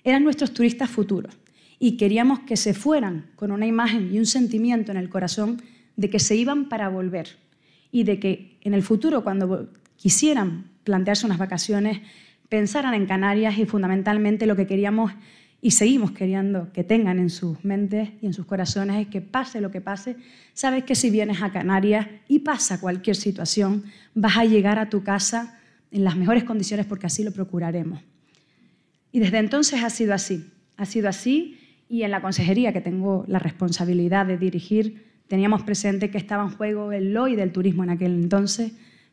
eran 0.05 0.25
nuestros 0.25 0.53
turistas 0.53 0.91
futuros 0.91 1.37
y 1.79 1.97
queríamos 1.97 2.41
que 2.41 2.57
se 2.57 2.75
fueran 2.75 3.31
con 3.37 3.51
una 3.51 3.67
imagen 3.67 4.15
y 4.15 4.19
un 4.19 4.27
sentimiento 4.27 4.93
en 4.93 4.99
el 4.99 5.09
corazón 5.09 5.63
de 5.97 6.11
que 6.11 6.19
se 6.19 6.37
iban 6.37 6.69
para 6.69 6.89
volver 6.89 7.39
y 7.91 8.05
de 8.05 8.21
que 8.21 8.59
en 8.61 8.75
el 8.75 8.83
futuro, 8.83 9.25
cuando 9.25 9.71
quisieran 9.97 10.71
plantearse 10.85 11.27
unas 11.27 11.39
vacaciones, 11.39 12.01
pensaran 12.49 12.95
en 12.95 13.07
Canarias 13.07 13.59
y 13.59 13.65
fundamentalmente 13.65 14.47
lo 14.47 14.57
que 14.57 14.67
queríamos 14.67 15.13
y 15.63 15.73
seguimos 15.73 16.13
queriendo 16.13 16.73
que 16.73 16.85
tengan 16.85 17.19
en 17.19 17.31
sus 17.31 17.63
mentes 17.65 18.11
y 18.23 18.27
en 18.27 18.33
sus 18.33 18.47
corazones 18.47 18.97
es 18.97 19.09
que 19.09 19.21
pase 19.21 19.61
lo 19.61 19.71
que 19.71 19.81
pase, 19.81 20.17
sabes 20.55 20.85
que 20.85 20.95
si 20.95 21.11
vienes 21.11 21.43
a 21.43 21.53
Canarias 21.53 22.07
y 22.29 22.41
pasa 22.41 22.81
cualquier 22.81 23.17
situación, 23.17 23.85
vas 24.15 24.39
a 24.39 24.45
llegar 24.45 24.79
a 24.79 24.89
tu 24.89 25.03
casa 25.03 25.59
en 25.91 26.05
las 26.05 26.17
mejores 26.17 26.45
condiciones 26.45 26.87
porque 26.87 27.07
así 27.07 27.25
lo 27.25 27.33
procuraremos. 27.33 28.01
Y 29.13 29.21
desde 29.21 29.39
entonces 29.39 29.83
ha 29.83 29.91
sido 29.91 30.15
así, 30.15 30.51
ha 30.77 30.87
sido 30.87 31.09
así 31.09 31.59
y 31.89 32.03
en 32.03 32.11
la 32.13 32.23
consejería 32.23 32.73
que 32.73 32.81
tengo 32.81 33.25
la 33.27 33.39
responsabilidad 33.39 34.27
de 34.27 34.39
dirigir, 34.39 35.05
teníamos 35.27 35.63
presente 35.63 36.11
que 36.11 36.19
estaba 36.19 36.45
en 36.45 36.51
juego 36.51 36.93
el 36.93 37.17
hoy 37.17 37.37
del 37.37 37.53
turismo 37.53 37.83
en 37.83 37.91
aquel 37.91 38.13
entonces, 38.13 38.73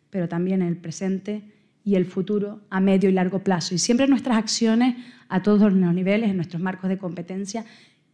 pero 0.10 0.28
también 0.28 0.62
el 0.62 0.78
presente 0.78 1.42
y 1.84 1.96
el 1.96 2.06
futuro 2.06 2.62
a 2.70 2.80
medio 2.80 3.10
y 3.10 3.14
largo 3.14 3.44
plazo. 3.44 3.74
Y 3.74 3.78
siempre 3.78 4.08
nuestras 4.08 4.38
acciones 4.38 4.96
a 5.30 5.42
todos 5.42 5.74
los 5.74 5.94
niveles, 5.94 6.30
en 6.30 6.36
nuestros 6.36 6.62
marcos 6.62 6.90
de 6.90 6.98
competencia, 6.98 7.66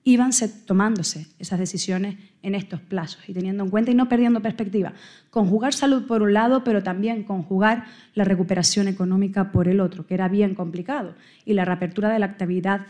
iban 0.03 0.31
tomándose 0.65 1.27
esas 1.39 1.59
decisiones 1.59 2.17
en 2.41 2.55
estos 2.55 2.81
plazos 2.81 3.27
y 3.27 3.33
teniendo 3.33 3.63
en 3.63 3.69
cuenta 3.69 3.91
y 3.91 3.95
no 3.95 4.09
perdiendo 4.09 4.41
perspectiva. 4.41 4.93
Conjugar 5.29 5.73
salud 5.73 6.05
por 6.05 6.21
un 6.21 6.33
lado, 6.33 6.63
pero 6.63 6.83
también 6.83 7.23
conjugar 7.23 7.85
la 8.13 8.25
recuperación 8.25 8.87
económica 8.87 9.51
por 9.51 9.67
el 9.67 9.79
otro, 9.79 10.05
que 10.05 10.13
era 10.13 10.27
bien 10.27 10.55
complicado, 10.55 11.15
y 11.45 11.53
la 11.53 11.63
reapertura 11.63 12.09
de 12.09 12.19
la 12.19 12.25
actividad 12.25 12.85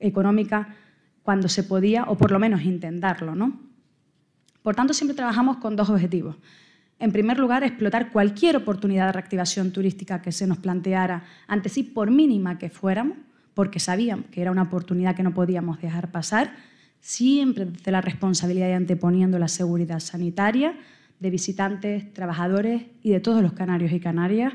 económica 0.00 0.74
cuando 1.22 1.48
se 1.48 1.62
podía, 1.62 2.04
o 2.04 2.16
por 2.16 2.32
lo 2.32 2.40
menos 2.40 2.62
intentarlo. 2.62 3.36
¿no? 3.36 3.60
Por 4.62 4.74
tanto, 4.74 4.92
siempre 4.92 5.16
trabajamos 5.16 5.58
con 5.58 5.76
dos 5.76 5.88
objetivos. 5.88 6.36
En 6.98 7.12
primer 7.12 7.38
lugar, 7.38 7.62
explotar 7.62 8.10
cualquier 8.10 8.56
oportunidad 8.56 9.06
de 9.06 9.12
reactivación 9.12 9.72
turística 9.72 10.20
que 10.20 10.32
se 10.32 10.46
nos 10.46 10.58
planteara, 10.58 11.24
ante 11.46 11.68
sí 11.68 11.82
por 11.82 12.10
mínima 12.10 12.58
que 12.58 12.68
fuéramos, 12.68 13.16
porque 13.60 13.78
sabíamos 13.78 14.24
que 14.30 14.40
era 14.40 14.50
una 14.50 14.62
oportunidad 14.62 15.14
que 15.14 15.22
no 15.22 15.34
podíamos 15.34 15.78
dejar 15.82 16.10
pasar, 16.10 16.54
siempre 16.98 17.66
desde 17.66 17.92
la 17.92 18.00
responsabilidad 18.00 18.70
y 18.70 18.72
anteponiendo 18.72 19.38
la 19.38 19.48
seguridad 19.48 20.00
sanitaria 20.00 20.78
de 21.18 21.28
visitantes, 21.28 22.10
trabajadores 22.14 22.84
y 23.02 23.10
de 23.10 23.20
todos 23.20 23.42
los 23.42 23.52
canarios 23.52 23.92
y 23.92 24.00
canarias, 24.00 24.54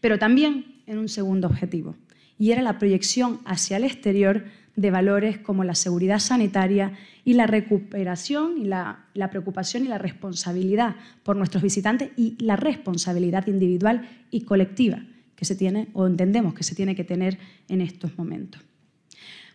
pero 0.00 0.18
también 0.18 0.64
en 0.88 0.98
un 0.98 1.08
segundo 1.08 1.46
objetivo, 1.46 1.94
y 2.40 2.50
era 2.50 2.60
la 2.60 2.76
proyección 2.80 3.38
hacia 3.44 3.76
el 3.76 3.84
exterior 3.84 4.46
de 4.74 4.90
valores 4.90 5.38
como 5.38 5.62
la 5.62 5.76
seguridad 5.76 6.18
sanitaria 6.18 6.94
y 7.24 7.34
la 7.34 7.46
recuperación 7.46 8.58
y 8.58 8.64
la, 8.64 9.04
la, 9.14 9.30
preocupación 9.30 9.84
y 9.84 9.86
la 9.86 9.98
responsabilidad 9.98 10.96
por 11.22 11.36
nuestros 11.36 11.62
visitantes 11.62 12.10
y 12.16 12.34
la 12.42 12.56
responsabilidad 12.56 13.46
individual 13.46 14.08
y 14.32 14.40
colectiva 14.40 15.04
que 15.40 15.46
se 15.46 15.56
tiene 15.56 15.88
o 15.94 16.06
entendemos 16.06 16.52
que 16.52 16.62
se 16.62 16.74
tiene 16.74 16.94
que 16.94 17.02
tener 17.02 17.38
en 17.70 17.80
estos 17.80 18.18
momentos. 18.18 18.60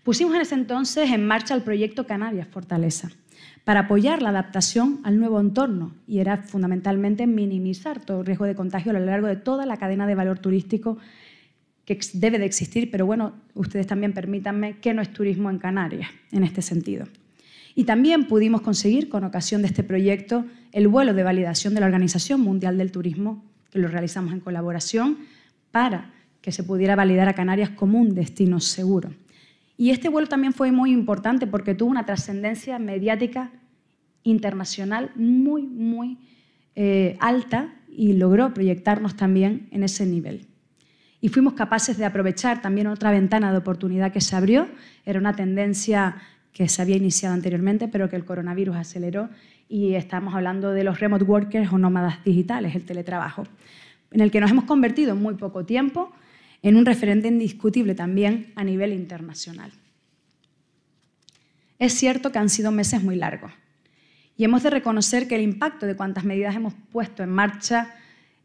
Pusimos 0.01 0.33
en 0.33 0.41
ese 0.41 0.55
entonces 0.55 1.11
en 1.11 1.27
marcha 1.27 1.53
el 1.53 1.61
proyecto 1.61 2.07
Canarias 2.07 2.47
Fortaleza 2.47 3.11
para 3.65 3.81
apoyar 3.81 4.23
la 4.23 4.29
adaptación 4.29 4.99
al 5.03 5.19
nuevo 5.19 5.39
entorno 5.39 5.93
y 6.07 6.17
era 6.17 6.37
fundamentalmente 6.37 7.27
minimizar 7.27 8.03
todo 8.03 8.21
el 8.21 8.25
riesgo 8.25 8.45
de 8.45 8.55
contagio 8.55 8.89
a 8.89 8.93
lo 8.93 9.05
largo 9.05 9.27
de 9.27 9.35
toda 9.35 9.67
la 9.67 9.77
cadena 9.77 10.07
de 10.07 10.15
valor 10.15 10.39
turístico 10.39 10.97
que 11.85 11.99
debe 12.13 12.39
de 12.39 12.45
existir, 12.45 12.89
pero 12.89 13.05
bueno, 13.05 13.33
ustedes 13.53 13.85
también 13.85 14.11
permítanme 14.13 14.79
que 14.79 14.95
no 14.95 15.03
es 15.03 15.13
turismo 15.13 15.51
en 15.51 15.59
Canarias 15.59 16.09
en 16.31 16.43
este 16.43 16.63
sentido. 16.63 17.05
Y 17.75 17.83
también 17.83 18.25
pudimos 18.25 18.61
conseguir, 18.61 19.07
con 19.07 19.23
ocasión 19.23 19.61
de 19.61 19.67
este 19.67 19.83
proyecto, 19.83 20.45
el 20.71 20.87
vuelo 20.87 21.13
de 21.13 21.21
validación 21.21 21.75
de 21.75 21.81
la 21.81 21.85
Organización 21.85 22.41
Mundial 22.41 22.79
del 22.79 22.91
Turismo, 22.91 23.43
que 23.69 23.77
lo 23.77 23.87
realizamos 23.87 24.33
en 24.33 24.39
colaboración, 24.39 25.19
para 25.75 26.13
que 26.39 26.53
se 26.53 26.63
pudiera 26.63 26.95
validar 26.95 27.27
a 27.27 27.33
Canarias 27.33 27.69
como 27.69 27.99
un 27.99 28.15
destino 28.15 28.61
seguro. 28.61 29.09
Y 29.75 29.89
este 29.89 30.07
vuelo 30.07 30.29
también 30.29 30.53
fue 30.53 30.71
muy 30.71 30.93
importante 30.93 31.47
porque 31.47 31.75
tuvo 31.75 31.91
una 31.91 32.05
trascendencia 32.05 32.79
mediática 32.79 33.51
internacional 34.23 35.11
muy, 35.15 35.63
muy 35.63 36.17
eh, 36.77 37.17
alta 37.19 37.73
y 37.89 38.13
logró 38.13 38.53
proyectarnos 38.53 39.17
también 39.17 39.67
en 39.71 39.83
ese 39.83 40.05
nivel. 40.05 40.47
Y 41.19 41.27
fuimos 41.27 41.55
capaces 41.55 41.97
de 41.97 42.05
aprovechar 42.05 42.61
también 42.61 42.87
otra 42.87 43.11
ventana 43.11 43.51
de 43.51 43.57
oportunidad 43.57 44.13
que 44.13 44.21
se 44.21 44.33
abrió. 44.33 44.69
Era 45.05 45.19
una 45.19 45.35
tendencia 45.35 46.15
que 46.53 46.69
se 46.69 46.81
había 46.81 46.95
iniciado 46.95 47.35
anteriormente, 47.35 47.89
pero 47.89 48.07
que 48.07 48.15
el 48.15 48.23
coronavirus 48.23 48.77
aceleró 48.77 49.29
y 49.67 49.95
estamos 49.95 50.35
hablando 50.35 50.71
de 50.71 50.85
los 50.85 51.01
remote 51.01 51.25
workers 51.25 51.73
o 51.73 51.77
nómadas 51.77 52.23
digitales, 52.23 52.75
el 52.75 52.85
teletrabajo 52.85 53.43
en 54.15 54.21
el 54.21 54.31
que 54.31 54.39
nos 54.39 54.49
hemos 54.49 54.63
convertido 54.63 55.11
en 55.11 55.21
muy 55.21 55.35
poco 55.35 55.65
tiempo 55.65 56.09
en 56.61 56.77
un 56.77 56.85
referente 56.85 57.27
indiscutible 57.27 57.95
también 57.95 58.53
a 58.55 58.63
nivel 58.63 58.93
internacional. 58.93 59.73
Es 61.79 61.95
cierto 61.95 62.31
que 62.31 62.39
han 62.39 62.47
sido 62.47 62.71
meses 62.71 63.03
muy 63.03 63.17
largos 63.17 63.51
y 64.37 64.45
hemos 64.45 64.63
de 64.63 64.69
reconocer 64.69 65.27
que 65.27 65.35
el 65.35 65.41
impacto 65.41 65.85
de 65.85 65.97
cuantas 65.97 66.23
medidas 66.23 66.55
hemos 66.55 66.73
puesto 66.93 67.23
en 67.23 67.29
marcha 67.29 67.93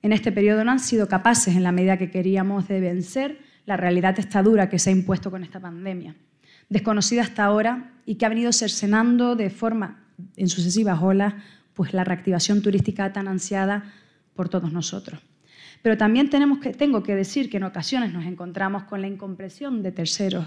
en 0.03 0.13
este 0.13 0.33
periodo 0.33 0.65
no 0.65 0.73
han 0.73 0.81
sido 0.81 1.07
capaces 1.07 1.55
en 1.55 1.63
la 1.63 1.71
medida 1.71 1.99
que 1.99 2.11
queríamos 2.11 2.67
de 2.67 2.81
vencer 2.81 3.39
la 3.65 3.77
realidad 3.77 4.19
esta 4.19 4.43
dura 4.43 4.69
que 4.69 4.81
se 4.81 4.91
ha 4.91 4.93
impuesto 4.93 5.31
con 5.31 5.45
esta 5.45 5.61
pandemia, 5.61 6.17
desconocida 6.69 7.23
hasta 7.23 7.45
ahora 7.45 7.93
y 8.07 8.17
que 8.17 8.27
ha 8.27 8.29
venido 8.29 8.53
cercenando 8.53 9.37
de 9.37 9.51
forma 9.51 10.03
en 10.37 10.49
sucesivas 10.49 11.01
olas 11.01 11.35
pues 11.75 11.93
la 11.93 12.03
reactivación 12.03 12.61
turística 12.61 13.13
tan 13.13 13.29
ansiada 13.29 13.95
por 14.35 14.49
todos 14.49 14.73
nosotros. 14.73 15.21
Pero 15.83 15.97
también 15.97 16.29
tenemos 16.29 16.59
que, 16.59 16.73
tengo 16.73 17.03
que 17.03 17.15
decir 17.15 17.49
que 17.49 17.57
en 17.57 17.65
ocasiones 17.65 18.13
nos 18.13 18.27
encontramos 18.27 18.85
con 18.85 19.01
la 19.01 19.09
incompresión 19.09 19.83
de 19.83 19.93
terceros, 19.93 20.47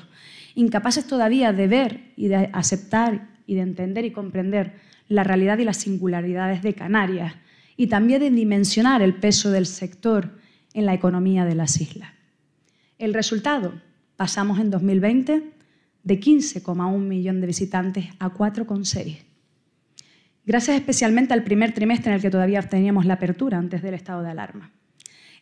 incapaces 0.55 1.07
todavía 1.07 1.53
de 1.53 1.67
ver 1.67 2.11
y 2.15 2.27
de 2.27 2.49
aceptar 2.53 3.29
y 3.47 3.55
de 3.55 3.61
entender 3.61 4.05
y 4.05 4.11
comprender 4.11 4.73
la 5.07 5.23
realidad 5.23 5.57
y 5.57 5.65
las 5.65 5.77
singularidades 5.77 6.61
de 6.61 6.73
Canarias 6.73 7.33
y 7.75 7.87
también 7.87 8.21
de 8.21 8.29
dimensionar 8.29 9.01
el 9.01 9.15
peso 9.15 9.51
del 9.51 9.65
sector 9.65 10.37
en 10.73 10.85
la 10.85 10.93
economía 10.93 11.45
de 11.45 11.55
las 11.55 11.81
islas. 11.81 12.09
El 12.97 13.13
resultado, 13.13 13.73
pasamos 14.15 14.59
en 14.59 14.69
2020 14.69 15.51
de 16.03 16.19
15,1 16.19 16.97
millón 16.99 17.41
de 17.41 17.47
visitantes 17.47 18.05
a 18.19 18.29
4,6. 18.29 19.17
Gracias 20.45 20.75
especialmente 20.75 21.33
al 21.33 21.43
primer 21.43 21.73
trimestre 21.73 22.11
en 22.11 22.15
el 22.15 22.21
que 22.21 22.29
todavía 22.29 22.61
teníamos 22.61 23.05
la 23.05 23.15
apertura 23.15 23.57
antes 23.57 23.81
del 23.81 23.93
estado 23.93 24.21
de 24.21 24.31
alarma. 24.31 24.71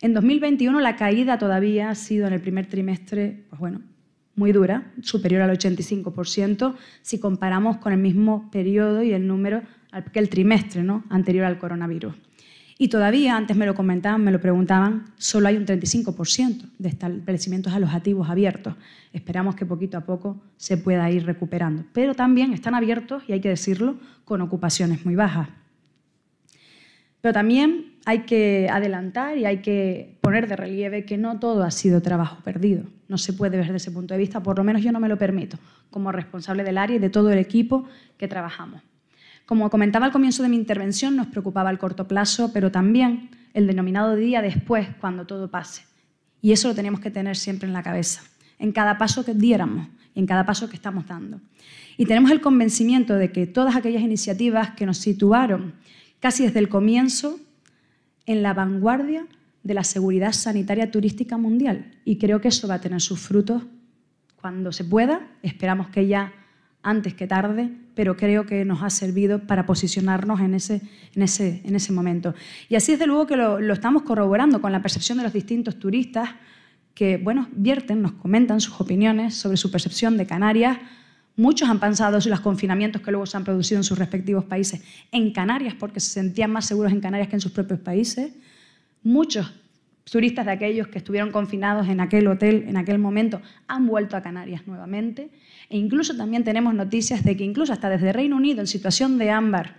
En 0.02 0.14
2021 0.14 0.80
la 0.80 0.96
caída 0.96 1.38
todavía 1.38 1.88
ha 1.88 1.94
sido 1.94 2.26
en 2.26 2.32
el 2.32 2.40
primer 2.40 2.66
trimestre, 2.66 3.44
pues 3.48 3.60
bueno, 3.60 3.82
muy 4.34 4.50
dura, 4.50 4.92
superior 5.00 5.42
al 5.42 5.56
85%, 5.56 6.74
si 7.02 7.20
comparamos 7.20 7.76
con 7.76 7.92
el 7.92 8.00
mismo 8.00 8.50
periodo 8.50 9.04
y 9.04 9.12
el 9.12 9.28
número 9.28 9.62
que 10.12 10.18
el 10.18 10.28
trimestre 10.28 10.82
¿no? 10.82 11.04
anterior 11.08 11.44
al 11.44 11.56
coronavirus. 11.56 12.16
Y 12.78 12.88
todavía, 12.88 13.36
antes 13.36 13.56
me 13.56 13.64
lo 13.64 13.76
comentaban, 13.76 14.24
me 14.24 14.32
lo 14.32 14.40
preguntaban, 14.40 15.04
solo 15.18 15.46
hay 15.46 15.56
un 15.56 15.66
35% 15.66 16.70
de 16.78 16.88
establecimientos 16.88 17.72
alojativos 17.72 18.28
abiertos. 18.28 18.74
Esperamos 19.12 19.54
que 19.54 19.66
poquito 19.66 19.98
a 19.98 20.00
poco 20.00 20.42
se 20.56 20.78
pueda 20.78 21.08
ir 21.12 21.24
recuperando. 21.24 21.84
Pero 21.92 22.14
también 22.14 22.52
están 22.52 22.74
abiertos, 22.74 23.22
y 23.28 23.34
hay 23.34 23.40
que 23.40 23.50
decirlo, 23.50 23.98
con 24.24 24.40
ocupaciones 24.40 25.06
muy 25.06 25.14
bajas. 25.14 25.48
Pero 27.20 27.32
también 27.32 27.91
hay 28.04 28.20
que 28.20 28.68
adelantar 28.70 29.38
y 29.38 29.44
hay 29.44 29.58
que 29.58 30.18
poner 30.20 30.48
de 30.48 30.56
relieve 30.56 31.04
que 31.04 31.16
no 31.16 31.38
todo 31.38 31.62
ha 31.62 31.70
sido 31.70 32.02
trabajo 32.02 32.42
perdido. 32.42 32.84
No 33.08 33.18
se 33.18 33.32
puede 33.32 33.56
ver 33.56 33.66
desde 33.66 33.76
ese 33.76 33.90
punto 33.90 34.14
de 34.14 34.18
vista, 34.18 34.42
por 34.42 34.58
lo 34.58 34.64
menos 34.64 34.82
yo 34.82 34.92
no 34.92 35.00
me 35.00 35.08
lo 35.08 35.18
permito, 35.18 35.58
como 35.90 36.10
responsable 36.12 36.64
del 36.64 36.78
área 36.78 36.96
y 36.96 36.98
de 36.98 37.10
todo 37.10 37.30
el 37.30 37.38
equipo 37.38 37.84
que 38.16 38.28
trabajamos. 38.28 38.82
Como 39.46 39.70
comentaba 39.70 40.06
al 40.06 40.12
comienzo 40.12 40.42
de 40.42 40.48
mi 40.48 40.56
intervención, 40.56 41.16
nos 41.16 41.26
preocupaba 41.26 41.70
el 41.70 41.78
corto 41.78 42.08
plazo, 42.08 42.52
pero 42.52 42.70
también 42.70 43.30
el 43.54 43.66
denominado 43.66 44.16
día 44.16 44.40
después, 44.40 44.88
cuando 45.00 45.26
todo 45.26 45.50
pase. 45.50 45.84
Y 46.40 46.52
eso 46.52 46.68
lo 46.68 46.74
tenemos 46.74 47.00
que 47.00 47.10
tener 47.10 47.36
siempre 47.36 47.68
en 47.68 47.72
la 47.72 47.82
cabeza. 47.82 48.22
en 48.58 48.70
cada 48.70 48.96
paso 48.96 49.24
que 49.24 49.34
diéramos 49.34 49.88
y 50.14 50.20
en 50.20 50.26
cada 50.26 50.46
paso 50.46 50.68
que 50.70 50.76
estamos 50.76 51.04
dando. 51.08 51.40
Y 51.96 52.06
tenemos 52.06 52.30
el 52.30 52.40
convencimiento 52.40 53.16
de 53.16 53.32
que 53.32 53.48
todas 53.48 53.74
aquellas 53.74 54.02
iniciativas 54.02 54.70
que 54.70 54.86
nos 54.86 54.98
situaron 54.98 55.74
casi 56.20 56.44
desde 56.44 56.60
el 56.60 56.68
comienzo 56.68 57.40
en 58.26 58.42
la 58.42 58.54
vanguardia 58.54 59.26
de 59.62 59.74
la 59.74 59.84
seguridad 59.84 60.32
sanitaria 60.32 60.90
turística 60.90 61.36
mundial. 61.36 61.92
Y 62.04 62.18
creo 62.18 62.40
que 62.40 62.48
eso 62.48 62.68
va 62.68 62.74
a 62.74 62.80
tener 62.80 63.00
sus 63.00 63.20
frutos 63.20 63.62
cuando 64.40 64.72
se 64.72 64.84
pueda. 64.84 65.28
Esperamos 65.42 65.88
que 65.88 66.06
ya 66.06 66.32
antes 66.82 67.14
que 67.14 67.26
tarde, 67.26 67.70
pero 67.94 68.16
creo 68.16 68.44
que 68.44 68.64
nos 68.64 68.82
ha 68.82 68.90
servido 68.90 69.46
para 69.46 69.66
posicionarnos 69.66 70.40
en 70.40 70.54
ese, 70.54 70.80
en 71.14 71.22
ese, 71.22 71.60
en 71.64 71.76
ese 71.76 71.92
momento. 71.92 72.34
Y 72.68 72.74
así 72.74 72.92
desde 72.92 73.06
luego 73.06 73.26
que 73.26 73.36
lo, 73.36 73.60
lo, 73.60 73.72
estamos 73.72 74.02
corroborando 74.02 74.60
con 74.60 74.72
la 74.72 74.82
percepción 74.82 75.18
de 75.18 75.24
los 75.24 75.32
distintos 75.32 75.78
turistas 75.78 76.30
que, 76.94 77.16
bueno, 77.16 77.48
vierten, 77.52 78.02
nos 78.02 78.12
comentan 78.12 78.60
sus 78.60 78.80
opiniones 78.80 79.34
sobre 79.34 79.56
su 79.56 79.70
percepción 79.70 80.16
de 80.16 80.26
Canarias. 80.26 80.78
Muchos 81.36 81.68
han 81.68 81.80
pensado 81.80 82.18
en 82.18 82.30
los 82.30 82.40
confinamientos 82.40 83.00
que 83.00 83.10
luego 83.10 83.24
se 83.24 83.36
han 83.36 83.44
producido 83.44 83.78
en 83.78 83.84
sus 83.84 83.98
respectivos 83.98 84.44
países 84.44 84.82
en 85.10 85.32
Canarias 85.32 85.74
porque 85.78 86.00
se 86.00 86.10
sentían 86.10 86.50
más 86.50 86.66
seguros 86.66 86.92
en 86.92 87.00
Canarias 87.00 87.28
que 87.28 87.36
en 87.36 87.40
sus 87.40 87.52
propios 87.52 87.80
países. 87.80 88.32
Muchos 89.02 89.52
turistas 90.10 90.44
de 90.44 90.52
aquellos 90.52 90.88
que 90.88 90.98
estuvieron 90.98 91.30
confinados 91.30 91.88
en 91.88 92.00
aquel 92.00 92.26
hotel 92.26 92.64
en 92.68 92.76
aquel 92.76 92.98
momento 92.98 93.40
han 93.66 93.86
vuelto 93.86 94.16
a 94.16 94.22
Canarias 94.22 94.66
nuevamente. 94.66 95.30
E 95.70 95.78
incluso 95.78 96.16
también 96.16 96.44
tenemos 96.44 96.74
noticias 96.74 97.24
de 97.24 97.36
que 97.36 97.44
incluso 97.44 97.72
hasta 97.72 97.88
desde 97.88 98.12
Reino 98.12 98.36
Unido, 98.36 98.60
en 98.60 98.66
situación 98.66 99.16
de 99.16 99.30
ámbar, 99.30 99.76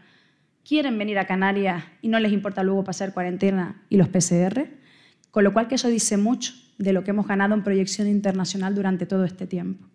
quieren 0.67 0.97
venir 0.97 1.19
a 1.19 1.27
Canarias 1.27 1.83
y 2.01 2.07
no 2.07 2.19
les 2.19 2.31
importa 2.31 2.63
luego 2.63 2.83
pasar 2.83 3.13
cuarentena 3.13 3.83
y 3.89 3.97
los 3.97 4.07
PCR. 4.07 4.69
Con 5.29 5.43
lo 5.43 5.53
cual 5.53 5.67
que 5.67 5.75
eso 5.75 5.87
dice 5.87 6.17
mucho 6.17 6.53
de 6.77 6.93
lo 6.93 7.03
que 7.03 7.11
hemos 7.11 7.27
ganado 7.27 7.53
en 7.53 7.63
proyección 7.63 8.07
internacional 8.07 8.73
durante 8.73 9.05
todo 9.05 9.25
este 9.25 9.45
tiempo. 9.45 9.92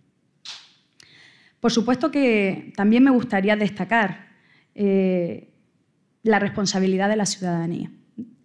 Por 1.61 1.73
supuesto 1.73 2.11
que 2.11 2.73
también 2.77 3.03
me 3.03 3.11
gustaría 3.11 3.57
destacar 3.57 4.29
eh, 4.75 5.49
la 6.23 6.39
responsabilidad 6.39 7.09
de 7.09 7.17
la 7.17 7.27
ciudadanía 7.27 7.91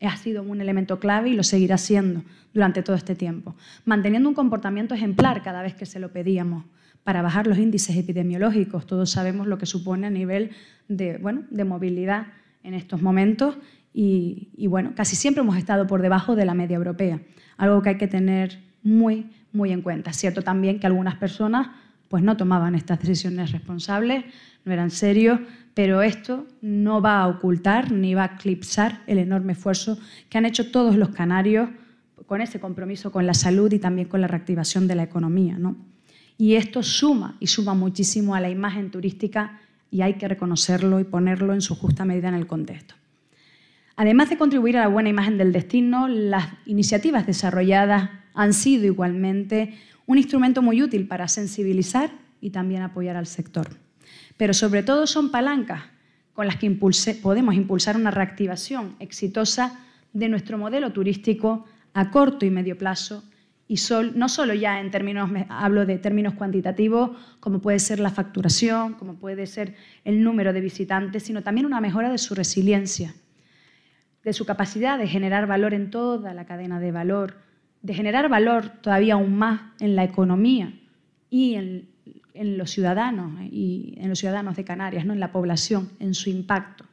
ha 0.08 0.18
sido 0.18 0.44
un 0.44 0.62
elemento 0.62 1.00
clave 1.00 1.30
y 1.30 1.34
lo 1.34 1.44
seguirá 1.44 1.78
siendo 1.78 2.24
durante 2.54 2.84
todo 2.84 2.96
este 2.96 3.16
tiempo, 3.16 3.56
manteniendo 3.86 4.30
un 4.30 4.36
comportamiento 4.36 4.94
ejemplar 4.94 5.42
cada 5.42 5.62
vez 5.62 5.74
que 5.74 5.86
se 5.86 6.00
lo 6.00 6.12
pedíamos 6.12 6.66
para 7.04 7.22
bajar 7.22 7.48
los 7.48 7.58
índices 7.58 7.96
epidemiológicos. 7.98 8.86
Todos 8.86 9.10
sabemos 9.10 9.48
lo 9.48 9.58
que 9.58 9.66
supone 9.66 10.08
a 10.08 10.10
nivel 10.10 10.52
de, 10.88 11.18
bueno, 11.18 11.44
de 11.50 11.64
movilidad 11.64 12.28
en 12.64 12.74
estos 12.74 13.02
momentos 13.02 13.58
y, 13.94 14.50
y, 14.56 14.68
bueno, 14.68 14.94
casi 14.96 15.16
siempre 15.16 15.42
hemos 15.42 15.58
estado 15.58 15.88
por 15.88 16.02
debajo 16.02 16.36
de 16.36 16.46
la 16.46 16.54
media 16.54 16.78
europea, 16.78 17.20
algo 17.58 17.82
que 17.82 17.90
hay 17.90 17.98
que 17.98 18.08
tener 18.08 18.60
muy, 18.84 19.30
muy 19.52 19.72
en 19.72 19.82
cuenta. 19.82 20.14
Cierto 20.14 20.42
también 20.42 20.80
que 20.80 20.88
algunas 20.88 21.16
personas 21.16 21.68
pues 22.14 22.22
no 22.22 22.38
tomaban 22.38 22.76
estas 22.76 23.00
decisiones 23.00 23.52
responsables, 23.52 24.24
no 24.66 24.72
eran 24.72 24.92
serios, 24.92 25.40
pero 25.74 26.04
esto 26.04 26.46
no 26.62 27.02
va 27.02 27.20
a 27.22 27.28
ocultar 27.28 27.92
ni 27.92 28.14
va 28.14 28.22
a 28.22 28.36
eclipsar 28.36 29.02
el 29.08 29.18
enorme 29.18 29.54
esfuerzo 29.54 29.98
que 30.30 30.38
han 30.38 30.46
hecho 30.46 30.70
todos 30.70 30.96
los 30.96 31.10
canarios 31.10 31.70
con 32.28 32.42
ese 32.42 32.60
compromiso 32.60 33.12
con 33.12 33.26
la 33.26 33.34
salud 33.34 33.74
y 33.74 33.80
también 33.80 34.08
con 34.08 34.22
la 34.22 34.28
reactivación 34.28 34.88
de 34.88 34.94
la 34.94 35.02
economía. 35.02 35.58
¿no? 35.58 35.76
Y 36.38 36.54
esto 36.54 36.84
suma 36.84 37.36
y 37.40 37.48
suma 37.48 37.74
muchísimo 37.74 38.36
a 38.36 38.40
la 38.40 38.52
imagen 38.52 38.92
turística 38.92 39.60
y 39.90 40.04
hay 40.04 40.14
que 40.14 40.28
reconocerlo 40.28 41.00
y 41.00 41.06
ponerlo 41.06 41.52
en 41.52 41.62
su 41.62 41.74
justa 41.74 42.06
medida 42.06 42.28
en 42.28 42.36
el 42.36 42.46
contexto. 42.46 42.94
Además 43.96 44.30
de 44.30 44.38
contribuir 44.38 44.78
a 44.78 44.82
la 44.82 44.88
buena 44.88 45.10
imagen 45.10 45.40
del 45.40 45.52
destino, 45.52 46.08
las 46.08 46.46
iniciativas 46.68 47.26
desarrolladas 47.26 48.12
han 48.36 48.54
sido 48.54 48.86
igualmente 48.86 49.74
un 50.06 50.18
instrumento 50.18 50.62
muy 50.62 50.82
útil 50.82 51.08
para 51.08 51.28
sensibilizar 51.28 52.12
y 52.42 52.50
también 52.50 52.82
apoyar 52.82 53.16
al 53.16 53.28
sector. 53.28 53.70
Pero 54.38 54.54
sobre 54.54 54.84
todo 54.84 55.08
son 55.08 55.32
palancas 55.32 55.84
con 56.34 56.48
las 56.48 56.58
que 56.58 56.70
podemos 57.22 57.56
impulsar 57.56 57.96
una 57.96 58.12
reactivación 58.12 58.96
exitosa 59.00 59.80
de 60.14 60.30
nuestro 60.30 60.58
modelo 60.58 60.92
turístico 60.92 61.66
a 61.94 62.10
corto 62.10 62.46
y 62.46 62.50
medio 62.50 62.78
plazo 62.78 63.24
y 63.68 63.76
no 64.16 64.30
solo 64.30 64.54
ya 64.54 64.80
en 64.82 64.92
términos, 64.92 65.32
hablo 65.50 65.86
de 65.86 65.98
términos 65.98 66.34
cuantitativos, 66.34 67.12
como 67.40 67.60
puede 67.60 67.80
ser 67.80 68.00
la 68.00 68.10
facturación, 68.10 68.94
como 68.94 69.16
puede 69.16 69.48
ser 69.48 69.76
el 70.04 70.24
número 70.24 70.54
de 70.54 70.62
visitantes, 70.62 71.24
sino 71.24 71.42
también 71.42 71.66
una 71.66 71.80
mejora 71.80 72.12
de 72.12 72.18
su 72.18 72.36
resiliencia, 72.36 73.16
de 74.24 74.34
su 74.34 74.46
capacidad 74.46 75.00
de 75.00 75.08
generar 75.08 75.48
valor 75.48 75.74
en 75.74 75.90
toda 75.90 76.34
la 76.34 76.46
cadena 76.46 76.80
de 76.80 76.92
valor, 76.92 77.38
de 77.84 77.94
generar 77.94 78.28
valor 78.30 78.70
todavía 78.82 79.14
aún 79.14 79.36
más 79.36 79.62
en 79.80 79.96
la 79.96 80.04
economía 80.04 80.74
y 81.30 81.54
en 81.54 81.94
en 82.34 82.58
los 82.58 82.72
ciudadanos 82.72 83.32
y 83.52 83.96
en 83.98 84.10
los 84.10 84.20
ciudadanos 84.20 84.56
de 84.56 84.64
Canarias, 84.64 85.06
¿no? 85.06 85.14
en 85.14 85.20
la 85.20 85.32
población, 85.32 85.90
en 86.00 86.14
su 86.14 86.30
impacto. 86.30 86.86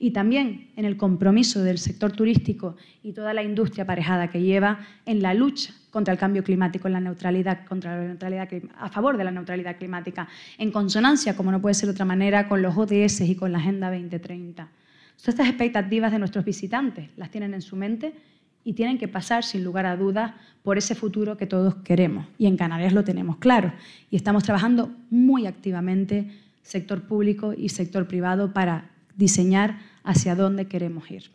Y 0.00 0.12
también 0.12 0.70
en 0.76 0.84
el 0.84 0.96
compromiso 0.96 1.62
del 1.64 1.78
sector 1.78 2.12
turístico 2.12 2.76
y 3.02 3.12
toda 3.12 3.34
la 3.34 3.42
industria 3.42 3.82
aparejada 3.82 4.30
que 4.30 4.40
lleva 4.40 4.78
en 5.06 5.22
la 5.22 5.34
lucha 5.34 5.74
contra 5.90 6.12
el 6.12 6.20
cambio 6.20 6.44
climático, 6.44 6.86
en 6.86 6.92
la 6.92 7.00
neutralidad, 7.00 7.64
contra 7.66 7.96
la 7.96 8.06
neutralidad, 8.06 8.48
a 8.78 8.88
favor 8.90 9.16
de 9.16 9.24
la 9.24 9.32
neutralidad 9.32 9.76
climática, 9.76 10.28
en 10.56 10.70
consonancia, 10.70 11.36
como 11.36 11.50
no 11.50 11.60
puede 11.60 11.74
ser 11.74 11.88
de 11.88 11.94
otra 11.94 12.04
manera, 12.04 12.48
con 12.48 12.62
los 12.62 12.76
ODS 12.76 13.22
y 13.22 13.34
con 13.34 13.50
la 13.50 13.58
Agenda 13.58 13.90
2030. 13.90 14.68
estas 15.16 15.48
expectativas 15.48 16.12
de 16.12 16.20
nuestros 16.20 16.44
visitantes 16.44 17.10
las 17.16 17.30
tienen 17.32 17.54
en 17.54 17.62
su 17.62 17.74
mente 17.74 18.14
y 18.64 18.74
tienen 18.74 18.98
que 18.98 19.08
pasar, 19.08 19.44
sin 19.44 19.64
lugar 19.64 19.86
a 19.86 19.96
dudas, 19.96 20.32
por 20.62 20.76
ese 20.78 20.94
futuro 20.94 21.36
que 21.36 21.46
todos 21.46 21.76
queremos. 21.76 22.26
Y 22.38 22.46
en 22.46 22.56
Canarias 22.56 22.92
lo 22.92 23.04
tenemos 23.04 23.38
claro. 23.38 23.72
Y 24.10 24.16
estamos 24.16 24.44
trabajando 24.44 24.94
muy 25.10 25.46
activamente, 25.46 26.30
sector 26.62 27.02
público 27.02 27.54
y 27.56 27.70
sector 27.70 28.06
privado, 28.06 28.52
para 28.52 28.90
diseñar 29.16 29.78
hacia 30.04 30.34
dónde 30.34 30.66
queremos 30.66 31.10
ir. 31.10 31.30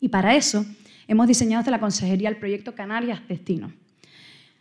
Y 0.00 0.08
para 0.08 0.34
eso 0.34 0.66
hemos 1.06 1.28
diseñado 1.28 1.62
desde 1.62 1.70
la 1.70 1.80
Consejería 1.80 2.28
el 2.28 2.36
proyecto 2.36 2.74
Canarias 2.74 3.20
Destino. 3.28 3.72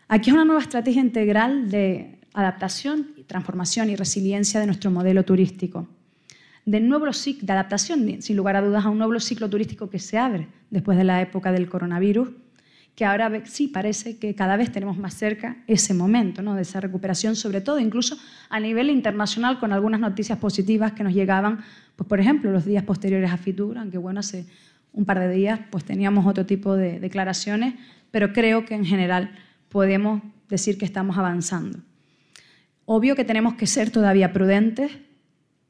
Aquí 0.08 0.30
es 0.30 0.34
una 0.34 0.46
nueva 0.46 0.62
estrategia 0.62 1.02
integral 1.02 1.72
de 1.72 2.20
adaptación, 2.34 3.08
transformación 3.26 3.90
y 3.90 3.96
resiliencia 3.96 4.60
de 4.60 4.68
nuestro 4.68 4.92
modelo 4.92 5.24
turístico 5.24 5.88
de 6.66 6.80
nuevo 6.80 7.12
ciclo, 7.14 7.46
de 7.48 7.54
adaptación, 7.54 8.22
sin 8.22 8.38
lugar 8.38 8.56
a 8.56 8.62
dudas, 8.62 8.86
a 8.86 8.90
un 8.90 8.98
nuevo 8.98 9.20
ciclo 9.20 9.50
turístico 9.50 9.90
que 9.90 10.00
se 10.00 10.18
abre 10.18 10.48
después 10.70 10.98
de 10.98 11.04
la 11.04 11.22
época 11.22 11.52
del 11.52 11.68
coronavirus, 11.68 12.30
que 12.96 13.06
ahora 13.06 13.32
sí 13.46 13.68
parece 13.68 14.18
que 14.18 14.36
cada 14.36 14.56
vez 14.56 14.72
tenemos 14.72 14.98
más 14.98 15.16
cerca 15.16 15.58
ese 15.68 15.94
momento 15.94 16.42
¿no? 16.42 16.56
de 16.56 16.62
esa 16.62 16.80
recuperación, 16.80 17.36
sobre 17.36 17.60
todo 17.62 17.80
incluso 17.80 18.18
a 18.50 18.60
nivel 18.60 18.90
internacional, 18.90 19.60
con 19.60 19.74
algunas 19.74 20.00
noticias 20.00 20.38
positivas 20.38 20.94
que 20.94 21.04
nos 21.04 21.14
llegaban, 21.14 21.60
pues, 21.96 22.08
por 22.08 22.20
ejemplo, 22.20 22.52
los 22.52 22.66
días 22.66 22.84
posteriores 22.84 23.32
a 23.32 23.38
Fitur, 23.38 23.78
aunque 23.78 23.98
bueno, 23.98 24.20
hace 24.20 24.46
un 24.94 25.06
par 25.06 25.20
de 25.20 25.30
días 25.30 25.60
pues, 25.72 25.84
teníamos 25.84 26.26
otro 26.28 26.46
tipo 26.46 26.76
de 26.76 27.00
declaraciones, 27.00 27.74
pero 28.12 28.32
creo 28.32 28.64
que 28.64 28.76
en 28.76 28.86
general 28.86 29.32
podemos 29.70 30.22
decir 30.48 30.78
que 30.78 30.86
estamos 30.86 31.18
avanzando. 31.18 31.80
Obvio 32.86 33.16
que 33.16 33.24
tenemos 33.24 33.56
que 33.56 33.66
ser 33.66 33.90
todavía 33.90 34.34
prudentes, 34.34 34.92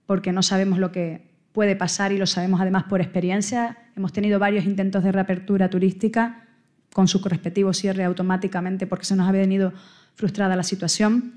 porque 0.05 0.31
no 0.31 0.43
sabemos 0.43 0.79
lo 0.79 0.91
que 0.91 1.33
puede 1.53 1.75
pasar 1.75 2.11
y 2.11 2.17
lo 2.17 2.25
sabemos 2.25 2.59
además 2.59 2.83
por 2.83 2.99
experiencia. 2.99 3.77
Hemos 3.95 4.11
tenido 4.11 4.39
varios 4.39 4.65
intentos 4.65 5.03
de 5.03 5.11
reapertura 5.11 5.69
turística 5.69 6.47
con 6.93 7.07
su 7.07 7.19
respectivo 7.19 7.73
cierre 7.73 8.03
automáticamente 8.03 8.87
porque 8.87 9.05
se 9.05 9.15
nos 9.15 9.27
había 9.27 9.41
venido 9.41 9.73
frustrada 10.15 10.55
la 10.55 10.63
situación. 10.63 11.33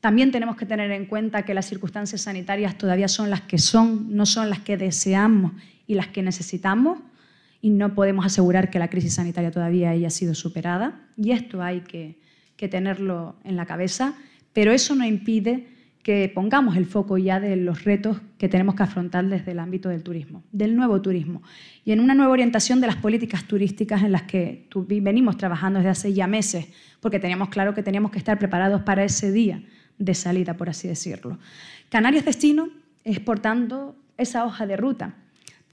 También 0.00 0.30
tenemos 0.30 0.56
que 0.56 0.66
tener 0.66 0.90
en 0.92 1.06
cuenta 1.06 1.42
que 1.42 1.54
las 1.54 1.66
circunstancias 1.66 2.22
sanitarias 2.22 2.78
todavía 2.78 3.08
son 3.08 3.30
las 3.30 3.42
que 3.42 3.58
son, 3.58 4.14
no 4.14 4.26
son 4.26 4.48
las 4.48 4.60
que 4.60 4.76
deseamos 4.76 5.52
y 5.86 5.94
las 5.94 6.08
que 6.08 6.22
necesitamos 6.22 7.00
y 7.60 7.70
no 7.70 7.94
podemos 7.94 8.24
asegurar 8.24 8.70
que 8.70 8.78
la 8.78 8.88
crisis 8.88 9.14
sanitaria 9.14 9.50
todavía 9.50 9.90
haya 9.90 10.10
sido 10.10 10.34
superada 10.34 11.00
y 11.16 11.32
esto 11.32 11.62
hay 11.62 11.80
que, 11.80 12.20
que 12.56 12.68
tenerlo 12.68 13.36
en 13.42 13.56
la 13.56 13.66
cabeza, 13.66 14.14
pero 14.52 14.70
eso 14.72 14.94
no 14.94 15.04
impide 15.04 15.66
que 16.08 16.32
pongamos 16.34 16.74
el 16.78 16.86
foco 16.86 17.18
ya 17.18 17.38
de 17.38 17.54
los 17.56 17.84
retos 17.84 18.16
que 18.38 18.48
tenemos 18.48 18.74
que 18.74 18.82
afrontar 18.82 19.26
desde 19.26 19.50
el 19.50 19.58
ámbito 19.58 19.90
del 19.90 20.02
turismo, 20.02 20.42
del 20.52 20.74
nuevo 20.74 21.02
turismo, 21.02 21.42
y 21.84 21.92
en 21.92 22.00
una 22.00 22.14
nueva 22.14 22.32
orientación 22.32 22.80
de 22.80 22.86
las 22.86 22.96
políticas 22.96 23.44
turísticas 23.44 24.02
en 24.02 24.12
las 24.12 24.22
que 24.22 24.66
venimos 24.74 25.36
trabajando 25.36 25.80
desde 25.80 25.90
hace 25.90 26.14
ya 26.14 26.26
meses, 26.26 26.66
porque 27.00 27.18
teníamos 27.18 27.50
claro 27.50 27.74
que 27.74 27.82
teníamos 27.82 28.10
que 28.10 28.16
estar 28.16 28.38
preparados 28.38 28.80
para 28.84 29.04
ese 29.04 29.30
día 29.32 29.62
de 29.98 30.14
salida, 30.14 30.54
por 30.54 30.70
así 30.70 30.88
decirlo. 30.88 31.38
Canarias 31.90 32.24
Destino 32.24 32.70
es, 33.04 33.20
por 33.20 33.40
tanto, 33.40 33.94
esa 34.16 34.46
hoja 34.46 34.66
de 34.66 34.78
ruta 34.78 35.14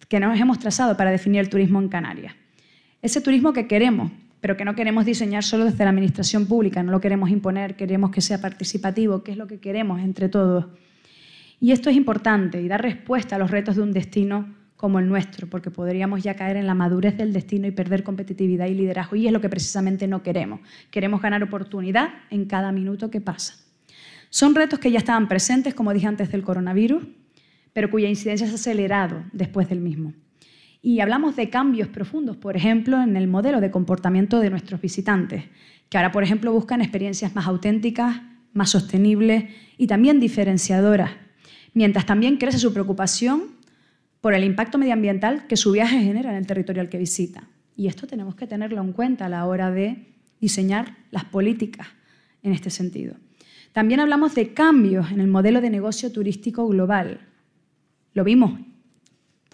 que 0.09 0.19
nos 0.19 0.37
hemos 0.37 0.59
trazado 0.59 0.97
para 0.97 1.11
definir 1.11 1.39
el 1.39 1.49
turismo 1.49 1.79
en 1.79 1.87
Canarias. 1.87 2.35
Ese 3.01 3.21
turismo 3.21 3.53
que 3.53 3.67
queremos, 3.67 4.11
pero 4.45 4.57
que 4.57 4.63
no 4.63 4.75
queremos 4.75 5.05
diseñar 5.05 5.43
solo 5.43 5.65
desde 5.65 5.83
la 5.85 5.89
administración 5.89 6.45
pública, 6.45 6.83
no 6.83 6.91
lo 6.91 7.01
queremos 7.01 7.31
imponer, 7.31 7.75
queremos 7.75 8.11
que 8.11 8.21
sea 8.21 8.39
participativo, 8.39 9.23
que 9.23 9.31
es 9.31 9.37
lo 9.37 9.47
que 9.47 9.57
queremos 9.57 9.99
entre 10.01 10.29
todos. 10.29 10.67
Y 11.59 11.71
esto 11.71 11.89
es 11.89 11.95
importante 11.95 12.61
y 12.61 12.67
dar 12.67 12.79
respuesta 12.79 13.37
a 13.37 13.39
los 13.39 13.49
retos 13.49 13.75
de 13.75 13.81
un 13.81 13.91
destino 13.91 14.53
como 14.75 14.99
el 14.99 15.09
nuestro, 15.09 15.49
porque 15.49 15.71
podríamos 15.71 16.21
ya 16.21 16.35
caer 16.35 16.57
en 16.57 16.67
la 16.67 16.75
madurez 16.75 17.17
del 17.17 17.33
destino 17.33 17.65
y 17.65 17.71
perder 17.71 18.03
competitividad 18.03 18.67
y 18.67 18.75
liderazgo, 18.75 19.15
y 19.15 19.25
es 19.25 19.33
lo 19.33 19.41
que 19.41 19.49
precisamente 19.49 20.07
no 20.07 20.21
queremos. 20.21 20.59
Queremos 20.91 21.23
ganar 21.23 21.41
oportunidad 21.41 22.09
en 22.29 22.45
cada 22.45 22.71
minuto 22.71 23.09
que 23.09 23.21
pasa. 23.21 23.55
Son 24.29 24.53
retos 24.53 24.77
que 24.77 24.91
ya 24.91 24.99
estaban 24.99 25.27
presentes, 25.27 25.73
como 25.73 25.91
dije 25.91 26.05
antes 26.05 26.31
del 26.31 26.43
coronavirus, 26.43 27.03
pero 27.73 27.89
cuya 27.89 28.09
incidencia 28.09 28.45
se 28.45 28.53
ha 28.53 28.55
acelerado 28.57 29.23
después 29.33 29.67
del 29.69 29.79
mismo. 29.79 30.13
Y 30.85 30.99
hablamos 30.99 31.35
de 31.35 31.49
cambios 31.49 31.87
profundos, 31.87 32.37
por 32.37 32.55
ejemplo, 32.55 33.01
en 33.01 33.17
el 33.17 33.27
modelo 33.27 33.59
de 33.59 33.71
comportamiento 33.71 34.39
de 34.39 34.51
nuestros 34.51 34.79
visitantes, 34.79 35.45
que 35.89 35.97
ahora, 35.97 36.11
por 36.11 36.21
ejemplo, 36.21 36.53
buscan 36.53 36.79
experiencias 36.79 37.33
más 37.33 37.47
auténticas, 37.47 38.21
más 38.53 38.69
sostenibles 38.69 39.45
y 39.79 39.87
también 39.87 40.19
diferenciadoras, 40.19 41.09
mientras 41.73 42.05
también 42.05 42.37
crece 42.37 42.59
su 42.59 42.71
preocupación 42.71 43.55
por 44.21 44.35
el 44.35 44.43
impacto 44.43 44.77
medioambiental 44.77 45.47
que 45.47 45.57
su 45.57 45.71
viaje 45.71 45.97
genera 46.01 46.29
en 46.29 46.35
el 46.35 46.45
territorio 46.45 46.83
al 46.83 46.89
que 46.89 46.99
visita. 46.99 47.47
Y 47.75 47.87
esto 47.87 48.05
tenemos 48.05 48.35
que 48.35 48.45
tenerlo 48.45 48.79
en 48.79 48.93
cuenta 48.93 49.25
a 49.25 49.29
la 49.29 49.47
hora 49.47 49.71
de 49.71 50.13
diseñar 50.39 50.97
las 51.09 51.25
políticas 51.25 51.87
en 52.43 52.51
este 52.51 52.69
sentido. 52.69 53.15
También 53.73 54.01
hablamos 54.01 54.35
de 54.35 54.53
cambios 54.53 55.11
en 55.11 55.19
el 55.19 55.29
modelo 55.29 55.61
de 55.61 55.71
negocio 55.71 56.11
turístico 56.11 56.67
global. 56.67 57.21
Lo 58.13 58.23
vimos 58.23 58.59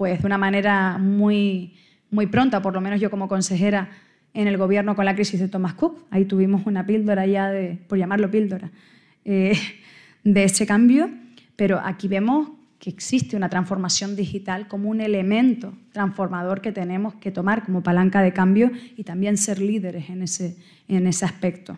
pues 0.02 0.20
de 0.20 0.26
una 0.26 0.40
manera 0.40 0.98
muy, 0.98 1.76
muy 2.10 2.26
pronta, 2.26 2.60
por 2.60 2.74
lo 2.74 2.82
menos 2.82 3.00
yo 3.00 3.12
como 3.12 3.28
consejera 3.28 3.92
en 4.34 4.48
el 4.48 4.58
gobierno 4.58 4.96
con 4.96 5.06
la 5.06 5.14
crisis 5.14 5.40
de 5.40 5.48
Thomas 5.48 5.76
Cook. 5.76 6.08
Ahí 6.10 6.26
tuvimos 6.26 6.66
una 6.66 6.88
píldora 6.88 7.28
ya 7.28 7.52
de, 7.52 7.78
por 7.88 8.00
llamarlo 8.00 8.32
píldora, 8.32 8.72
eh, 9.26 9.56
de 10.24 10.44
ese 10.44 10.66
cambio, 10.66 11.12
pero 11.56 11.80
aquí 11.86 12.08
vemos 12.08 12.50
que 12.80 12.90
existe 12.90 13.38
una 13.38 13.48
transformación 13.48 14.16
digital 14.16 14.68
como 14.68 14.90
un 14.90 15.02
elemento 15.02 15.72
transformador 15.92 16.62
que 16.62 16.72
tenemos 16.72 17.14
que 17.14 17.30
tomar 17.30 17.64
como 17.64 17.84
palanca 17.84 18.24
de 18.24 18.34
cambio 18.34 18.72
y 18.98 19.04
también 19.04 19.38
ser 19.38 19.62
líderes 19.62 20.10
en 20.10 20.24
ese, 20.24 20.58
en 20.88 21.06
ese 21.06 21.26
aspecto. 21.26 21.78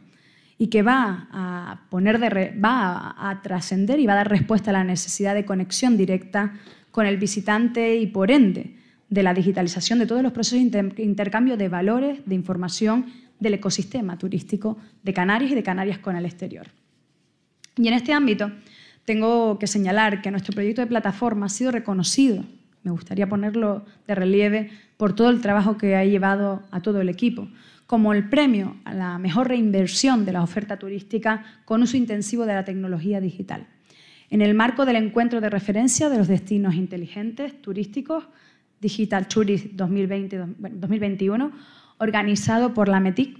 Y 0.57 0.67
que 0.67 0.81
va 0.81 1.27
a, 1.29 1.81
poner 1.89 2.19
de 2.19 2.57
va 2.57 3.15
a, 3.17 3.41
trascender 3.41 3.99
y 3.99 4.05
va 4.05 4.13
a 4.13 4.15
dar 4.15 4.29
respuesta 4.29 4.69
a 4.69 4.73
la 4.73 4.85
necesidad 4.85 5.35
de 5.35 5.43
conexión 5.43 5.97
directa 5.97 6.53
con 6.93 7.07
el 7.07 7.17
visitante 7.17 7.97
y, 7.97 8.05
por 8.05 8.29
ende, 8.29 8.75
de 9.09 9.23
la 9.23 9.33
digitalización 9.33 9.97
de 9.97 10.05
todos 10.05 10.21
los 10.21 10.31
procesos 10.31 10.71
de 10.71 11.03
intercambio 11.03 11.57
de 11.57 11.67
valores, 11.67 12.19
de 12.27 12.35
información 12.35 13.07
del 13.39 13.55
ecosistema 13.55 14.19
turístico 14.19 14.77
de 15.01 15.11
Canarias 15.11 15.51
y 15.51 15.55
de 15.55 15.63
Canarias 15.63 15.97
con 15.97 16.15
el 16.15 16.23
exterior. 16.23 16.67
Y 17.77 17.87
en 17.87 17.95
este 17.95 18.13
ámbito, 18.13 18.51
tengo 19.05 19.57
que 19.57 19.65
señalar 19.65 20.21
que 20.21 20.29
nuestro 20.29 20.53
proyecto 20.53 20.81
de 20.81 20.87
plataforma 20.87 21.47
ha 21.47 21.49
sido 21.49 21.71
reconocido, 21.71 22.45
me 22.83 22.91
gustaría 22.91 23.27
ponerlo 23.27 23.85
de 24.05 24.13
relieve, 24.13 24.69
por 24.95 25.15
todo 25.15 25.31
el 25.31 25.41
trabajo 25.41 25.79
que 25.79 25.95
ha 25.95 26.05
llevado 26.05 26.61
a 26.69 26.81
todo 26.81 27.01
el 27.01 27.09
equipo, 27.09 27.47
como 27.87 28.13
el 28.13 28.29
premio 28.29 28.77
a 28.85 28.93
la 28.93 29.17
mejor 29.17 29.47
reinversión 29.47 30.25
de 30.25 30.33
la 30.33 30.43
oferta 30.43 30.77
turística 30.77 31.43
con 31.65 31.81
uso 31.81 31.97
intensivo 31.97 32.45
de 32.45 32.53
la 32.53 32.65
tecnología 32.65 33.19
digital. 33.19 33.65
En 34.33 34.41
el 34.41 34.55
marco 34.55 34.87
del 34.87 34.95
encuentro 34.95 35.41
de 35.41 35.49
referencia 35.51 36.09
de 36.09 36.17
los 36.17 36.27
destinos 36.27 36.73
inteligentes 36.73 37.61
turísticos, 37.61 38.27
Digital 38.81 39.27
Tourist 39.27 39.67
2020-2021, 39.75 41.51
organizado 41.99 42.73
por 42.73 42.87
la 42.87 42.99
METIC, 42.99 43.37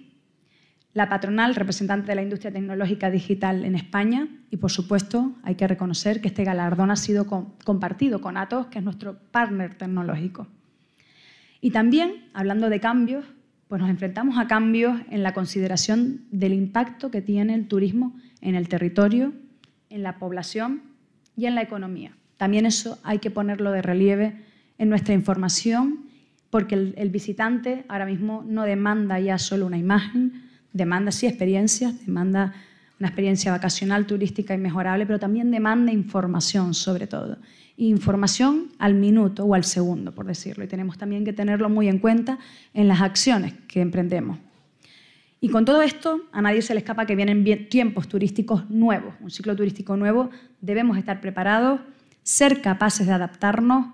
la 0.94 1.10
patronal 1.10 1.56
representante 1.56 2.10
de 2.10 2.16
la 2.16 2.22
industria 2.22 2.52
tecnológica 2.52 3.10
digital 3.10 3.66
en 3.66 3.74
España 3.74 4.28
y, 4.52 4.58
por 4.58 4.70
supuesto, 4.70 5.34
hay 5.42 5.56
que 5.56 5.68
reconocer 5.68 6.22
que 6.22 6.28
este 6.28 6.44
galardón 6.44 6.92
ha 6.92 6.96
sido 6.96 7.26
compartido 7.26 8.22
con 8.22 8.38
Atos, 8.38 8.68
que 8.68 8.78
es 8.78 8.86
nuestro 8.86 9.18
partner 9.32 9.74
tecnológico. 9.74 10.46
Y 11.60 11.72
también, 11.72 12.30
hablando 12.36 12.70
de 12.70 12.80
cambios, 12.80 13.26
pues 13.68 13.82
nos 13.82 13.90
enfrentamos 13.90 14.38
a 14.38 14.46
cambios 14.46 15.02
en 15.10 15.24
la 15.24 15.34
consideración 15.34 16.28
del 16.30 16.54
impacto 16.54 17.10
que 17.10 17.24
tiene 17.24 17.56
el 17.56 17.68
turismo 17.68 18.16
en 18.42 18.54
el 18.54 18.68
territorio, 18.68 19.34
en 19.94 20.04
la 20.04 20.18
población 20.18 20.82
y 21.38 21.46
en 21.46 21.56
la 21.56 21.62
economía. 21.62 22.12
También 22.38 22.66
eso 22.66 22.98
hay 23.04 23.20
que 23.20 23.32
ponerlo 23.32 23.72
de 23.72 23.82
relieve 23.82 24.36
en 24.78 24.90
nuestra 24.90 25.14
información, 25.14 26.06
porque 26.50 26.76
el, 26.76 27.10
visitante 27.10 27.86
ahora 27.88 28.06
mismo 28.06 28.44
no 28.46 28.64
demanda 28.64 29.20
ya 29.20 29.38
solo 29.38 29.66
una 29.66 29.78
imagen, 29.78 30.50
demanda 30.74 31.12
sí 31.12 31.28
experiencias, 31.28 32.06
demanda 32.06 32.54
una 33.00 33.10
experiencia 33.10 33.52
vacacional, 33.52 34.06
turística 34.06 34.54
inmejorable, 34.54 35.06
pero 35.06 35.20
también 35.20 35.52
demanda 35.52 35.92
información 35.92 36.74
sobre 36.74 37.08
todo. 37.08 37.38
Información 37.78 38.70
al 38.78 38.96
minuto 38.96 39.46
o 39.46 39.54
al 39.54 39.64
segundo, 39.64 40.12
por 40.12 40.26
decirlo. 40.26 40.64
Y 40.64 40.68
tenemos 40.68 40.98
también 40.98 41.26
que 41.26 41.34
tenerlo 41.34 41.70
muy 41.70 41.88
en 41.88 42.00
cuenta 42.00 42.40
en 42.74 42.88
las 42.88 43.02
acciones 43.02 43.54
que 43.68 43.82
emprendemos. 43.82 44.38
Y 45.44 45.50
con 45.50 45.66
todo 45.66 45.82
esto, 45.82 46.22
a 46.32 46.42
nadie 46.42 46.62
se 46.62 46.74
le 46.74 46.80
escapa 46.80 47.06
que 47.06 47.18
vienen 47.18 47.44
tiempos 47.68 48.08
turísticos 48.08 48.70
nuevos, 48.70 49.14
un 49.20 49.30
ciclo 49.30 49.58
turístico 49.58 49.98
nuevo. 49.98 50.30
Debemos 50.62 50.98
estar 50.98 51.20
preparados, 51.20 51.82
ser 52.22 52.62
capaces 52.62 53.08
de 53.08 53.12
adaptarnos 53.12 53.94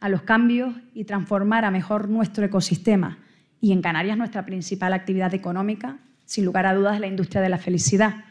a 0.00 0.10
los 0.10 0.20
cambios 0.20 0.74
y 0.92 1.04
transformar 1.04 1.64
a 1.64 1.70
mejor 1.70 2.10
nuestro 2.10 2.44
ecosistema. 2.44 3.16
Y 3.58 3.72
en 3.72 3.80
Canarias 3.80 4.18
nuestra 4.18 4.44
principal 4.44 4.92
actividad 4.92 5.32
económica 5.32 5.96
sin 6.26 6.44
lugar 6.44 6.66
a 6.66 6.74
dudas, 6.74 7.00
la 7.00 7.06
industria 7.06 7.40
de 7.40 7.48
la 7.48 7.56
felicidad. 7.56 8.26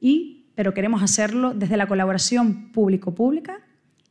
Y, 0.00 0.46
pero 0.54 0.72
queremos 0.72 1.02
hacerlo 1.02 1.52
desde 1.52 1.76
la 1.76 1.86
colaboración 1.86 2.72
público-pública 2.72 3.58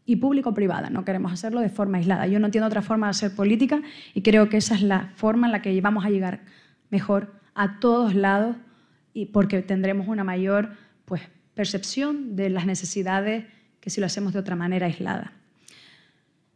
y 0.05 0.17
público-privada, 0.17 0.91
no 0.91 1.05
queremos 1.05 1.33
hacerlo 1.33 1.59
de 1.59 1.69
forma 1.69 1.97
aislada. 1.97 2.27
Yo 2.27 2.39
no 2.39 2.45
entiendo 2.45 2.67
otra 2.67 2.83
forma 2.83 3.07
de 3.07 3.11
hacer 3.11 3.35
política 3.35 3.81
y 4.13 4.21
creo 4.21 4.47
que 4.47 4.57
esa 4.57 4.75
es 4.75 4.83
la 4.83 5.11
forma 5.15 5.47
en 5.47 5.53
la 5.53 5.63
que 5.63 5.81
vamos 5.81 6.05
a 6.05 6.11
llegar 6.11 6.41
mejor 6.91 7.38
a 7.59 7.77
todos 7.81 8.15
lados 8.15 8.55
y 9.13 9.25
porque 9.25 9.61
tendremos 9.61 10.07
una 10.07 10.23
mayor 10.23 10.69
pues, 11.03 11.21
percepción 11.55 12.37
de 12.37 12.49
las 12.49 12.65
necesidades 12.65 13.47
que 13.81 13.89
si 13.89 13.99
lo 13.99 14.05
hacemos 14.05 14.31
de 14.31 14.39
otra 14.39 14.55
manera 14.55 14.85
aislada. 14.85 15.33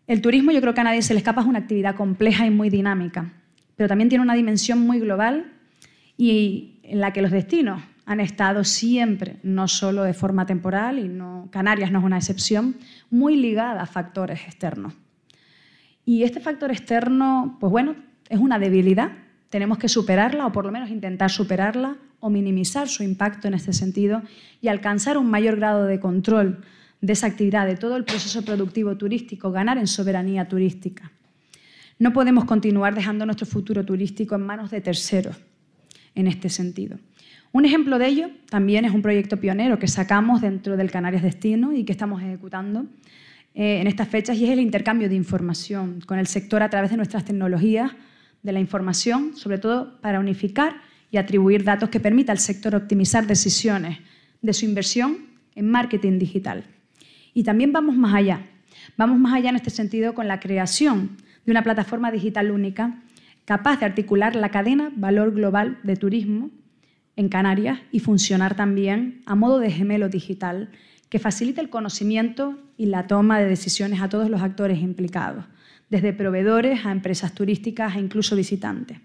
El 0.07 0.21
turismo 0.21 0.53
yo 0.53 0.61
creo 0.61 0.73
que 0.73 0.79
a 0.79 0.85
nadie 0.85 1.01
se 1.01 1.13
le 1.13 1.17
escapa, 1.17 1.41
es 1.41 1.47
una 1.47 1.59
actividad 1.59 1.95
compleja 1.95 2.45
y 2.45 2.51
muy 2.51 2.69
dinámica, 2.69 3.33
pero 3.75 3.89
también 3.89 4.07
tiene 4.07 4.23
una 4.23 4.33
dimensión 4.33 4.79
muy 4.79 5.01
global 5.01 5.51
y 6.15 6.79
en 6.83 7.01
la 7.01 7.11
que 7.11 7.21
los 7.21 7.31
destinos 7.31 7.81
han 8.05 8.21
estado 8.21 8.63
siempre, 8.63 9.41
no 9.43 9.67
solo 9.67 10.03
de 10.03 10.13
forma 10.13 10.45
temporal, 10.45 10.99
y 10.99 11.09
no, 11.09 11.49
Canarias 11.51 11.91
no 11.91 11.99
es 11.99 12.05
una 12.05 12.17
excepción, 12.17 12.77
muy 13.09 13.35
ligada 13.35 13.81
a 13.81 13.85
factores 13.87 14.41
externos. 14.45 14.93
Y 16.05 16.23
este 16.23 16.39
factor 16.39 16.71
externo, 16.71 17.57
pues 17.59 17.71
bueno, 17.71 17.95
es 18.29 18.39
una 18.39 18.57
debilidad. 18.57 19.11
Tenemos 19.53 19.77
que 19.77 19.87
superarla 19.87 20.47
o 20.47 20.51
por 20.51 20.65
lo 20.65 20.71
menos 20.71 20.89
intentar 20.89 21.29
superarla 21.29 21.95
o 22.19 22.31
minimizar 22.31 22.89
su 22.89 23.03
impacto 23.03 23.47
en 23.47 23.53
este 23.53 23.71
sentido 23.71 24.23
y 24.61 24.67
alcanzar 24.67 25.15
un 25.15 25.29
mayor 25.29 25.57
grado 25.57 25.85
de 25.85 25.99
control 25.99 26.63
de 27.01 27.13
esa 27.13 27.27
actividad, 27.27 27.67
de 27.67 27.75
todo 27.75 27.95
el 27.95 28.03
proceso 28.03 28.43
productivo 28.43 28.97
turístico, 28.97 29.51
ganar 29.51 29.77
en 29.77 29.85
soberanía 29.85 30.47
turística. 30.47 31.11
No 31.99 32.13
podemos 32.13 32.45
continuar 32.45 32.95
dejando 32.95 33.27
nuestro 33.27 33.45
futuro 33.45 33.85
turístico 33.85 34.33
en 34.33 34.41
manos 34.41 34.71
de 34.71 34.81
terceros 34.81 35.37
en 36.15 36.25
este 36.25 36.49
sentido. 36.49 36.97
Un 37.51 37.65
ejemplo 37.65 37.99
de 37.99 38.07
ello 38.07 38.29
también 38.49 38.85
es 38.85 38.91
un 38.91 39.03
proyecto 39.03 39.37
pionero 39.37 39.77
que 39.77 39.87
sacamos 39.87 40.41
dentro 40.41 40.77
del 40.77 40.89
Canarias 40.89 41.21
Destino 41.21 41.73
y 41.73 41.83
que 41.83 41.91
estamos 41.91 42.23
ejecutando 42.23 42.87
eh, 43.53 43.81
en 43.81 43.85
estas 43.85 44.07
fechas 44.07 44.35
y 44.35 44.45
es 44.45 44.49
el 44.49 44.59
intercambio 44.59 45.09
de 45.09 45.15
información 45.15 46.01
con 46.07 46.17
el 46.17 46.25
sector 46.25 46.63
a 46.63 46.71
través 46.71 46.89
de 46.89 46.97
nuestras 46.97 47.23
tecnologías 47.23 47.91
de 48.43 48.51
la 48.51 48.59
información, 48.59 49.35
sobre 49.35 49.57
todo 49.57 49.99
para 50.01 50.19
unificar 50.19 50.81
y 51.09 51.17
atribuir 51.17 51.63
datos 51.63 51.89
que 51.89 51.99
permita 51.99 52.31
al 52.31 52.39
sector 52.39 52.75
optimizar 52.75 53.25
decisiones 53.25 53.99
de 54.41 54.53
su 54.53 54.65
inversión 54.65 55.17
en 55.55 55.71
marketing 55.71 56.19
digital. 56.19 56.65
Y 57.33 57.43
también 57.43 57.71
vamos 57.71 57.95
más 57.95 58.13
allá. 58.13 58.45
Vamos 58.97 59.19
más 59.19 59.33
allá 59.33 59.49
en 59.49 59.55
este 59.55 59.69
sentido 59.69 60.13
con 60.13 60.27
la 60.27 60.39
creación 60.39 61.17
de 61.45 61.51
una 61.51 61.63
plataforma 61.63 62.11
digital 62.11 62.51
única 62.51 62.99
capaz 63.45 63.79
de 63.79 63.85
articular 63.85 64.35
la 64.35 64.49
cadena 64.49 64.91
valor 64.95 65.33
global 65.33 65.79
de 65.83 65.95
turismo 65.95 66.49
en 67.15 67.29
Canarias 67.29 67.79
y 67.91 67.99
funcionar 67.99 68.55
también 68.55 69.21
a 69.25 69.35
modo 69.35 69.59
de 69.59 69.71
gemelo 69.71 70.09
digital 70.09 70.69
que 71.09 71.19
facilite 71.19 71.61
el 71.61 71.69
conocimiento 71.69 72.57
y 72.77 72.87
la 72.87 73.05
toma 73.07 73.39
de 73.39 73.47
decisiones 73.47 74.01
a 74.01 74.09
todos 74.09 74.29
los 74.29 74.41
actores 74.41 74.79
implicados, 74.79 75.45
desde 75.93 76.11
proveedores 76.11 76.87
a 76.87 76.91
empresas 76.91 77.35
turísticas 77.35 77.95
e 77.95 77.99
incluso 77.99 78.35
visitantes. 78.35 78.97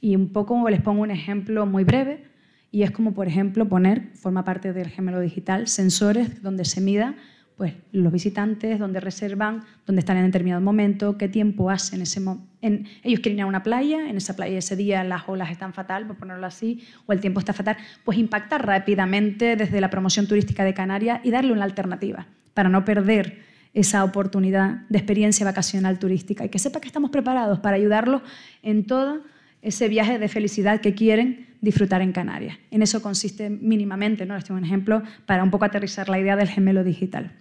Y 0.00 0.16
un 0.16 0.32
poco 0.32 0.68
les 0.68 0.82
pongo 0.82 1.02
un 1.02 1.12
ejemplo 1.12 1.64
muy 1.64 1.84
breve, 1.84 2.24
y 2.72 2.82
es 2.82 2.90
como, 2.90 3.14
por 3.14 3.28
ejemplo, 3.28 3.68
poner, 3.68 4.10
forma 4.14 4.42
parte 4.44 4.72
del 4.72 4.88
gemelo 4.88 5.20
digital, 5.20 5.68
sensores 5.68 6.42
donde 6.42 6.64
se 6.64 6.80
mida 6.80 7.14
pues 7.56 7.74
los 7.92 8.12
visitantes, 8.12 8.80
dónde 8.80 9.00
reservan, 9.00 9.62
dónde 9.86 10.00
están 10.00 10.16
en 10.16 10.26
determinado 10.26 10.60
momento, 10.60 11.18
qué 11.18 11.28
tiempo 11.28 11.70
hacen 11.70 12.02
ese 12.02 12.20
en, 12.62 12.86
ellos 13.02 13.20
quieren 13.20 13.38
ir 13.38 13.42
a 13.42 13.46
una 13.46 13.64
playa, 13.64 14.08
en 14.08 14.16
esa 14.16 14.34
playa 14.34 14.58
ese 14.58 14.76
día 14.76 15.02
las 15.02 15.28
olas 15.28 15.50
están 15.50 15.72
fatal, 15.72 16.06
por 16.06 16.16
ponerlo 16.16 16.46
así, 16.46 16.84
o 17.06 17.12
el 17.12 17.20
tiempo 17.20 17.38
está 17.40 17.52
fatal, 17.52 17.76
pues 18.04 18.18
impactar 18.18 18.64
rápidamente 18.64 19.56
desde 19.56 19.80
la 19.80 19.90
promoción 19.90 20.26
turística 20.26 20.64
de 20.64 20.74
Canarias 20.74 21.20
y 21.24 21.30
darle 21.30 21.52
una 21.52 21.64
alternativa 21.64 22.26
para 22.54 22.68
no 22.68 22.84
perder 22.84 23.47
esa 23.74 24.04
oportunidad 24.04 24.86
de 24.88 24.98
experiencia 24.98 25.44
vacacional 25.44 25.98
turística 25.98 26.44
y 26.44 26.48
que 26.48 26.58
sepa 26.58 26.80
que 26.80 26.88
estamos 26.88 27.10
preparados 27.10 27.60
para 27.60 27.76
ayudarlos 27.76 28.22
en 28.62 28.84
todo 28.86 29.22
ese 29.62 29.88
viaje 29.88 30.18
de 30.18 30.28
felicidad 30.28 30.80
que 30.80 30.94
quieren 30.94 31.46
disfrutar 31.60 32.02
en 32.02 32.12
Canarias. 32.12 32.56
En 32.70 32.82
eso 32.82 33.02
consiste 33.02 33.50
mínimamente, 33.50 34.26
¿no? 34.26 34.36
Este 34.36 34.52
es 34.52 34.58
un 34.58 34.64
ejemplo 34.64 35.02
para 35.26 35.42
un 35.42 35.50
poco 35.50 35.64
aterrizar 35.64 36.08
la 36.08 36.18
idea 36.18 36.36
del 36.36 36.48
gemelo 36.48 36.84
digital. 36.84 37.32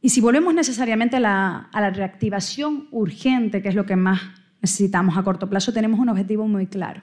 Y 0.00 0.10
si 0.10 0.20
volvemos 0.20 0.54
necesariamente 0.54 1.16
a 1.16 1.20
la, 1.20 1.68
a 1.72 1.80
la 1.80 1.90
reactivación 1.90 2.88
urgente, 2.90 3.62
que 3.62 3.68
es 3.68 3.74
lo 3.74 3.86
que 3.86 3.96
más 3.96 4.20
necesitamos 4.62 5.16
a 5.16 5.22
corto 5.22 5.48
plazo, 5.48 5.72
tenemos 5.72 6.00
un 6.00 6.08
objetivo 6.08 6.46
muy 6.48 6.66
claro. 6.66 7.02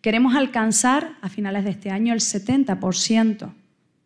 Queremos 0.00 0.34
alcanzar 0.36 1.16
a 1.22 1.28
finales 1.28 1.64
de 1.64 1.70
este 1.70 1.90
año 1.90 2.12
el 2.12 2.20
70% 2.20 3.52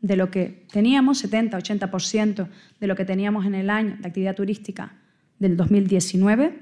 de 0.03 0.17
lo 0.17 0.31
que 0.31 0.67
teníamos, 0.71 1.25
70-80% 1.25 2.49
de 2.81 2.87
lo 2.87 2.97
que 2.97 3.05
teníamos 3.05 3.47
en 3.47 3.55
el 3.55 3.71
año 3.71 3.97
de 3.99 4.09
actividad 4.09 4.35
turística 4.35 4.93
del 5.39 5.57
2019, 5.57 6.61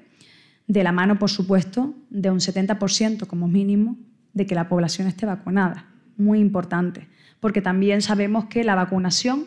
de 0.66 0.84
la 0.84 0.92
mano, 0.92 1.18
por 1.18 1.30
supuesto, 1.30 1.94
de 2.10 2.30
un 2.30 2.38
70% 2.38 3.26
como 3.26 3.48
mínimo 3.48 3.96
de 4.34 4.46
que 4.46 4.54
la 4.54 4.68
población 4.68 5.08
esté 5.08 5.26
vacunada. 5.26 5.86
Muy 6.16 6.38
importante, 6.38 7.08
porque 7.40 7.62
también 7.62 8.02
sabemos 8.02 8.44
que 8.44 8.62
la 8.62 8.74
vacunación, 8.74 9.46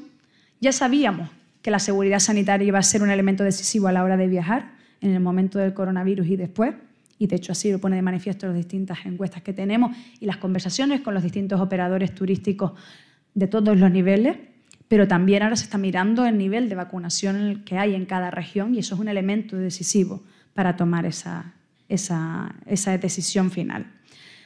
ya 0.60 0.72
sabíamos 0.72 1.30
que 1.62 1.72
la 1.72 1.80
seguridad 1.80 2.20
sanitaria 2.20 2.68
iba 2.68 2.80
a 2.80 2.84
ser 2.84 3.04
un 3.04 3.12
elemento 3.12 3.44
decisivo 3.44 3.88
a 3.88 3.92
la 3.92 4.04
hora 4.04 4.18
de 4.18 4.28
viajar 4.28 4.74
en 5.02 5.12
el 5.12 5.20
momento 5.20 5.60
del 5.60 5.74
coronavirus 5.74 6.28
y 6.28 6.36
después, 6.36 6.74
y 7.20 7.28
de 7.28 7.36
hecho 7.36 7.52
así 7.52 7.72
lo 7.72 7.80
pone 7.80 7.96
de 7.96 8.02
manifiesto 8.02 8.48
las 8.48 8.56
distintas 8.56 9.06
encuestas 9.06 9.44
que 9.44 9.54
tenemos 9.54 9.96
y 10.20 10.26
las 10.26 10.38
conversaciones 10.38 11.02
con 11.02 11.14
los 11.14 11.22
distintos 11.22 11.62
operadores 11.62 12.14
turísticos 12.16 12.74
de 13.36 13.48
todos 13.48 13.78
los 13.78 13.92
niveles, 13.92 14.38
pero 14.88 15.08
también 15.08 15.44
ahora 15.44 15.56
se 15.56 15.66
está 15.66 15.78
mirando 15.78 16.26
el 16.26 16.38
nivel 16.38 16.70
de 16.70 16.76
vacunación 16.76 17.64
que 17.66 17.78
hay 17.78 17.96
en 17.96 18.06
cada 18.06 18.32
región 18.32 18.76
y 18.76 18.80
eso 18.80 18.96
es 18.96 19.02
un 19.02 19.08
elemento 19.08 19.58
decisivo 19.58 20.24
para 20.54 20.76
tomar 20.76 21.06
esa, 21.06 21.54
esa, 21.90 22.56
esa 22.66 22.98
decisión 22.98 23.50
final. 23.50 23.88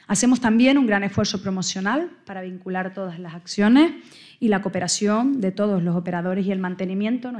Hacemos 0.06 0.40
también 0.40 0.78
un 0.78 0.86
gran 0.86 1.04
esfuerzo 1.04 1.42
promocional 1.42 2.10
para 2.24 2.40
vincular 2.40 2.94
todas 2.94 3.18
las 3.18 3.34
acciones 3.34 3.92
y 4.40 4.48
la 4.48 4.62
cooperación 4.62 5.42
de 5.42 5.52
todos 5.52 5.82
los 5.82 5.96
operadores 5.96 6.46
y 6.46 6.52
el 6.52 6.60
mantenimiento 6.60 7.30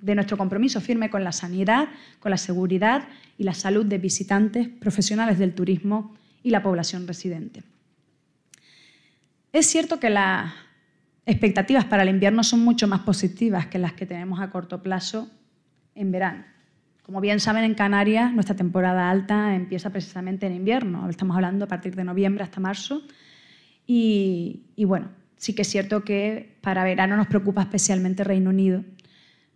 de 0.00 0.14
nuestro 0.16 0.36
compromiso 0.36 0.80
firme 0.80 1.08
con 1.08 1.22
la 1.22 1.30
sanidad, 1.30 1.88
con 2.18 2.30
la 2.30 2.36
seguridad 2.36 3.06
y 3.38 3.44
la 3.44 3.54
salud 3.54 3.86
de 3.86 3.98
visitantes, 3.98 4.66
profesionales 4.68 5.38
del 5.38 5.54
turismo 5.54 6.16
y 6.42 6.50
la 6.50 6.64
población 6.64 7.06
residente. 7.06 7.62
Es 9.52 9.66
cierto 9.66 10.00
que 10.00 10.10
las 10.10 10.52
expectativas 11.26 11.84
para 11.84 12.04
el 12.04 12.08
invierno 12.08 12.44
son 12.44 12.60
mucho 12.60 12.86
más 12.86 13.00
positivas 13.00 13.66
que 13.66 13.78
las 13.78 13.92
que 13.92 14.06
tenemos 14.06 14.40
a 14.40 14.50
corto 14.50 14.82
plazo 14.82 15.28
en 15.94 16.12
verano. 16.12 16.44
Como 17.02 17.20
bien 17.20 17.40
saben, 17.40 17.64
en 17.64 17.74
Canarias 17.74 18.32
nuestra 18.32 18.56
temporada 18.56 19.10
alta 19.10 19.54
empieza 19.54 19.90
precisamente 19.90 20.46
en 20.46 20.54
invierno. 20.54 21.08
Estamos 21.08 21.36
hablando 21.36 21.64
a 21.64 21.68
partir 21.68 21.94
de 21.94 22.04
noviembre 22.04 22.42
hasta 22.42 22.60
marzo. 22.60 23.02
Y, 23.86 24.64
bueno, 24.76 25.10
sí 25.36 25.54
que 25.54 25.62
es 25.62 25.68
cierto 25.68 26.02
que 26.02 26.56
para 26.60 26.82
verano 26.82 27.16
nos 27.16 27.28
preocupa 27.28 27.62
especialmente 27.62 28.24
Reino 28.24 28.50
Unido, 28.50 28.84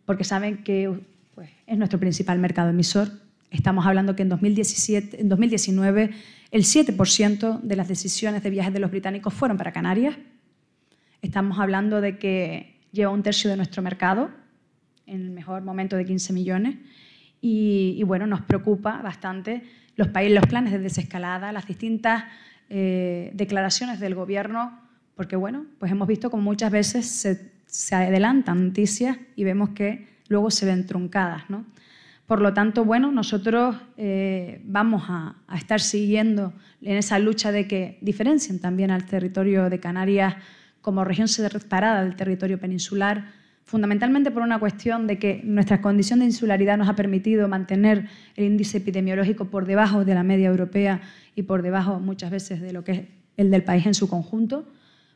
porque 0.04 0.22
saben 0.22 0.62
que 0.62 1.00
pues, 1.34 1.50
es 1.66 1.76
nuestro 1.76 1.98
principal 1.98 2.38
mercado 2.38 2.70
emisor. 2.70 3.08
Estamos 3.50 3.84
hablando 3.84 4.14
que 4.14 4.22
en, 4.22 4.28
2017, 4.28 5.20
en 5.20 5.28
2019 5.28 6.10
el 6.52 6.62
7% 6.62 7.60
de 7.62 7.76
las 7.76 7.88
decisiones 7.88 8.44
de 8.44 8.50
viajes 8.50 8.72
de 8.72 8.78
los 8.78 8.92
británicos 8.92 9.34
fueron 9.34 9.56
para 9.56 9.72
Canarias. 9.72 10.16
Estamos 11.22 11.58
hablando 11.58 12.00
de 12.00 12.18
que 12.18 12.80
lleva 12.92 13.10
un 13.10 13.22
tercio 13.22 13.50
de 13.50 13.56
nuestro 13.56 13.82
mercado, 13.82 14.30
en 15.06 15.20
el 15.20 15.30
mejor 15.30 15.62
momento 15.62 15.96
de 15.96 16.04
15 16.04 16.32
millones. 16.32 16.76
Y, 17.42 18.02
bueno, 18.04 18.26
nos 18.26 18.42
preocupa 18.42 19.00
bastante 19.02 19.62
los, 19.96 20.08
países, 20.08 20.34
los 20.34 20.46
planes 20.46 20.72
de 20.72 20.78
desescalada, 20.78 21.52
las 21.52 21.66
distintas 21.66 22.24
eh, 22.68 23.30
declaraciones 23.34 23.98
del 24.00 24.14
gobierno, 24.14 24.78
porque 25.14 25.36
bueno, 25.36 25.66
pues 25.78 25.90
hemos 25.90 26.06
visto 26.06 26.30
como 26.30 26.42
muchas 26.42 26.70
veces 26.70 27.06
se, 27.06 27.52
se 27.66 27.94
adelantan 27.94 28.68
noticias 28.68 29.18
y 29.36 29.44
vemos 29.44 29.70
que 29.70 30.06
luego 30.28 30.50
se 30.50 30.66
ven 30.66 30.86
truncadas. 30.86 31.48
¿no? 31.48 31.64
Por 32.26 32.40
lo 32.40 32.54
tanto, 32.54 32.84
bueno, 32.84 33.10
nosotros 33.10 33.76
eh, 33.96 34.60
vamos 34.64 35.04
a, 35.08 35.36
a, 35.48 35.56
estar 35.56 35.80
siguiendo 35.80 36.52
en 36.82 36.96
esa 36.96 37.18
lucha 37.18 37.52
de 37.52 37.66
que 37.66 37.98
diferencien 38.00 38.58
también 38.60 38.90
al 38.90 39.06
territorio 39.06 39.68
de 39.68 39.80
Canarias 39.80 40.36
como 40.80 41.04
región 41.04 41.28
separada 41.28 42.02
del 42.02 42.16
territorio 42.16 42.58
peninsular, 42.58 43.32
fundamentalmente 43.64 44.30
por 44.30 44.42
una 44.42 44.58
cuestión 44.58 45.06
de 45.06 45.18
que 45.18 45.42
nuestra 45.44 45.80
condición 45.80 46.18
de 46.18 46.24
insularidad 46.24 46.76
nos 46.76 46.88
ha 46.88 46.96
permitido 46.96 47.46
mantener 47.46 48.08
el 48.34 48.44
índice 48.44 48.78
epidemiológico 48.78 49.44
por 49.44 49.66
debajo 49.66 50.04
de 50.04 50.14
la 50.14 50.22
media 50.22 50.48
europea 50.48 51.02
y 51.36 51.42
por 51.42 51.62
debajo 51.62 52.00
muchas 52.00 52.30
veces 52.30 52.60
de 52.60 52.72
lo 52.72 52.82
que 52.82 52.92
es 52.92 53.02
el 53.36 53.50
del 53.50 53.62
país 53.62 53.86
en 53.86 53.94
su 53.94 54.08
conjunto, 54.08 54.68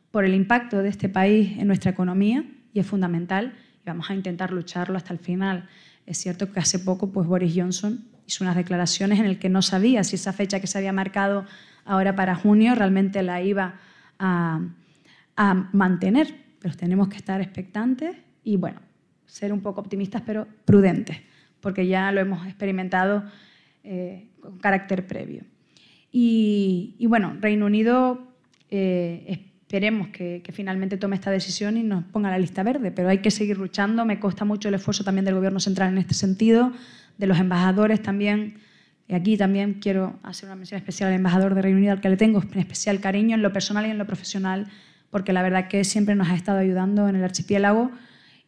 por 0.09 0.23
el 0.23 0.33
impacto 0.33 0.81
de 0.81 0.89
este 0.89 1.09
país 1.09 1.57
en 1.57 1.67
nuestra 1.67 1.91
economía, 1.91 2.45
y 2.73 2.79
es 2.79 2.87
fundamental, 2.87 3.53
y 3.83 3.85
vamos 3.85 4.09
a 4.09 4.15
intentar 4.15 4.51
lucharlo 4.51 4.95
hasta 4.95 5.11
el 5.11 5.19
final. 5.19 5.67
Es 6.05 6.17
cierto 6.17 6.51
que 6.51 6.59
hace 6.59 6.79
poco 6.79 7.11
pues, 7.11 7.27
Boris 7.27 7.53
Johnson 7.55 8.05
hizo 8.25 8.43
unas 8.43 8.55
declaraciones 8.55 9.19
en 9.19 9.27
las 9.27 9.37
que 9.37 9.49
no 9.49 9.61
sabía 9.61 10.03
si 10.03 10.15
esa 10.15 10.33
fecha 10.33 10.59
que 10.59 10.67
se 10.67 10.77
había 10.77 10.93
marcado 10.93 11.45
ahora 11.83 12.15
para 12.15 12.35
junio 12.35 12.73
realmente 12.73 13.21
la 13.21 13.41
iba 13.41 13.75
a, 14.17 14.61
a 15.35 15.53
mantener, 15.73 16.35
pero 16.59 16.75
tenemos 16.75 17.07
que 17.09 17.17
estar 17.17 17.41
expectantes 17.41 18.15
y 18.43 18.57
bueno, 18.57 18.79
ser 19.25 19.51
un 19.51 19.61
poco 19.61 19.81
optimistas 19.81 20.21
pero 20.25 20.47
prudentes, 20.65 21.17
porque 21.59 21.87
ya 21.87 22.11
lo 22.11 22.21
hemos 22.21 22.45
experimentado 22.45 23.23
eh, 23.83 24.29
con 24.39 24.57
carácter 24.59 25.05
previo. 25.05 25.43
Y, 26.17 27.05
bueno, 27.09 27.35
Reino 27.41 27.65
Unido 27.65 28.31
eh, 28.69 29.25
esperemos 29.27 30.07
que, 30.07 30.41
finalmente 30.53 30.95
tome 30.95 31.15
esta 31.15 31.29
decisión 31.29 31.75
y 31.75 31.83
nos 31.83 32.05
ponga 32.05 32.29
la 32.29 32.37
lista 32.37 32.63
verde, 32.63 32.91
pero 32.91 33.09
hay 33.09 33.17
que 33.17 33.31
seguir 33.31 33.57
luchando. 33.57 34.05
Me 34.05 34.17
consta 34.17 34.45
mucho 34.45 34.69
el 34.69 34.75
esfuerzo 34.75 35.03
también 35.03 35.25
del 35.25 35.35
Gobierno 35.35 35.59
central 35.59 35.89
en 35.91 35.97
este 35.97 36.13
sentido, 36.13 36.71
de 37.17 37.27
los 37.27 37.37
embajadores 37.37 38.01
también. 38.01 38.59
Y 39.09 39.13
aquí 39.13 39.35
también 39.35 39.73
quiero 39.81 40.17
hacer 40.23 40.47
una 40.47 40.55
mención 40.55 40.77
especial 40.77 41.09
al 41.09 41.15
embajador 41.15 41.53
de 41.53 41.61
Reino 41.61 41.79
Unido, 41.79 41.91
al 41.91 41.99
que 41.99 42.09
le 42.09 42.15
tengo 42.15 42.39
especial 42.39 43.01
cariño 43.01 43.35
en 43.35 43.41
lo 43.41 43.51
personal 43.51 43.85
y 43.85 43.89
en 43.89 43.97
lo 43.97 44.05
profesional, 44.05 44.67
porque 45.15 45.31
la 45.31 45.43
verdad 45.43 45.69
que 45.69 45.85
siempre 45.85 46.13
nos 46.13 46.27
ha 46.27 46.35
estado 46.35 46.59
ayudando 46.59 47.07
en 47.07 47.15
el 47.15 47.23
archipiélago 47.23 47.89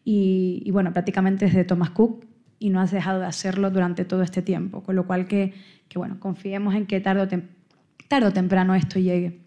y, 0.04 0.70
bueno, 0.72 0.92
prácticamente 0.92 1.46
desde 1.46 1.64
Thomas 1.64 1.92
Cook 1.92 2.26
y 2.60 2.72
no 2.72 2.82
has 2.82 2.92
dejado 2.92 3.22
de 3.22 3.26
hacerlo 3.26 3.72
durante 3.72 4.04
todo 4.04 4.22
este 4.22 4.42
tiempo, 4.42 4.84
con 4.84 4.98
lo 4.98 5.08
cual 5.08 5.28
que, 5.28 5.54
bueno, 5.96 6.20
confiemos 6.20 6.76
en 6.76 6.86
que 6.86 7.00
tarde 7.00 7.22
o, 7.22 8.34
temprano 8.34 8.76
esto 8.76 9.00
llegue. 9.00 9.40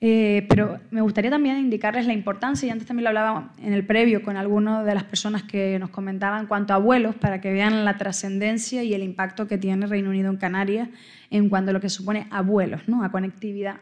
Eh, 0.00 0.46
pero 0.48 0.80
me 0.90 1.02
gustaría 1.02 1.30
también 1.30 1.58
indicarles 1.58 2.06
la 2.06 2.14
importancia, 2.14 2.66
y 2.66 2.70
antes 2.70 2.86
también 2.86 3.04
lo 3.04 3.10
hablaba 3.10 3.52
en 3.58 3.74
el 3.74 3.84
previo 3.84 4.22
con 4.22 4.38
algunas 4.38 4.86
de 4.86 4.94
las 4.94 5.04
personas 5.04 5.42
que 5.42 5.78
nos 5.78 5.90
comentaban 5.90 6.40
en 6.40 6.46
cuanto 6.46 6.72
a 6.72 6.78
vuelos, 6.78 7.14
para 7.14 7.42
que 7.42 7.52
vean 7.52 7.84
la 7.84 7.98
trascendencia 7.98 8.82
y 8.84 8.94
el 8.94 9.02
impacto 9.02 9.46
que 9.46 9.58
tiene 9.58 9.86
Reino 9.86 10.08
Unido 10.08 10.30
en 10.30 10.38
Canarias 10.38 10.88
en 11.28 11.50
cuanto 11.50 11.72
a 11.72 11.74
lo 11.74 11.80
que 11.82 11.90
supone 11.90 12.26
a 12.30 12.42
¿no? 12.86 13.04
a 13.04 13.12
conectividad. 13.12 13.80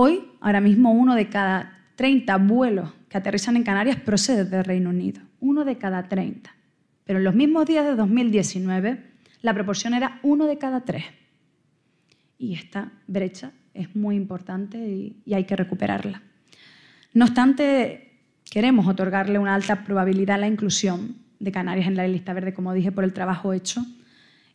Hoy, 0.00 0.30
ahora 0.40 0.60
mismo, 0.60 0.92
uno 0.92 1.16
de 1.16 1.28
cada 1.28 1.76
30 1.96 2.36
vuelos 2.36 2.88
que 3.08 3.18
aterrizan 3.18 3.56
en 3.56 3.64
Canarias 3.64 3.96
procede 3.96 4.44
del 4.44 4.62
Reino 4.62 4.90
Unido, 4.90 5.22
uno 5.40 5.64
de 5.64 5.76
cada 5.76 6.08
30. 6.08 6.54
Pero 7.02 7.18
en 7.18 7.24
los 7.24 7.34
mismos 7.34 7.66
días 7.66 7.84
de 7.84 7.96
2019 7.96 9.02
la 9.42 9.54
proporción 9.54 9.94
era 9.94 10.20
uno 10.22 10.46
de 10.46 10.56
cada 10.56 10.82
tres. 10.84 11.02
Y 12.38 12.54
esta 12.54 12.92
brecha 13.08 13.50
es 13.74 13.96
muy 13.96 14.14
importante 14.14 14.78
y, 14.78 15.20
y 15.26 15.34
hay 15.34 15.42
que 15.42 15.56
recuperarla. 15.56 16.22
No 17.12 17.24
obstante, 17.24 18.20
queremos 18.48 18.86
otorgarle 18.86 19.40
una 19.40 19.56
alta 19.56 19.82
probabilidad 19.82 20.36
a 20.36 20.38
la 20.38 20.46
inclusión 20.46 21.16
de 21.40 21.50
Canarias 21.50 21.88
en 21.88 21.96
la 21.96 22.06
lista 22.06 22.32
verde, 22.32 22.54
como 22.54 22.72
dije, 22.72 22.92
por 22.92 23.02
el 23.02 23.12
trabajo 23.12 23.52
hecho 23.52 23.84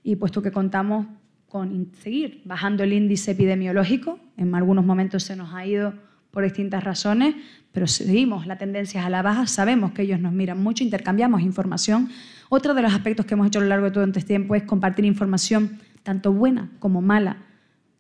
y 0.04 0.16
puesto 0.16 0.42
que 0.42 0.54
contamos 0.54 1.06
con 1.54 1.92
seguir 2.02 2.42
bajando 2.46 2.82
el 2.82 2.94
índice 2.94 3.30
epidemiológico, 3.30 4.18
en 4.38 4.56
algunos 4.56 4.84
momentos 4.84 5.22
se 5.22 5.36
nos 5.36 5.54
ha 5.54 5.64
ido 5.68 5.94
por 6.32 6.44
distintas 6.44 6.84
razones, 6.84 7.36
pero 7.72 7.86
seguimos 7.86 8.48
la 8.48 8.58
tendencia 8.58 9.06
a 9.06 9.10
la 9.12 9.22
baja, 9.22 9.46
sabemos 9.46 9.92
que 9.92 10.02
ellos 10.02 10.20
nos 10.20 10.34
miran 10.34 10.64
mucho, 10.64 10.84
intercambiamos 10.84 11.42
información. 11.42 12.10
Otro 12.50 12.74
de 12.74 12.82
los 12.82 12.92
aspectos 12.92 13.28
que 13.28 13.36
hemos 13.36 13.46
hecho 13.46 13.60
a 13.60 13.62
lo 13.62 13.68
largo 13.68 13.86
de 13.86 13.92
todo 13.92 14.04
este 14.04 14.22
tiempo 14.22 14.56
es 14.56 14.64
compartir 14.64 15.06
información, 15.06 15.80
tanto 16.02 16.34
buena 16.34 16.72
como 16.80 17.04
mala, 17.04 17.38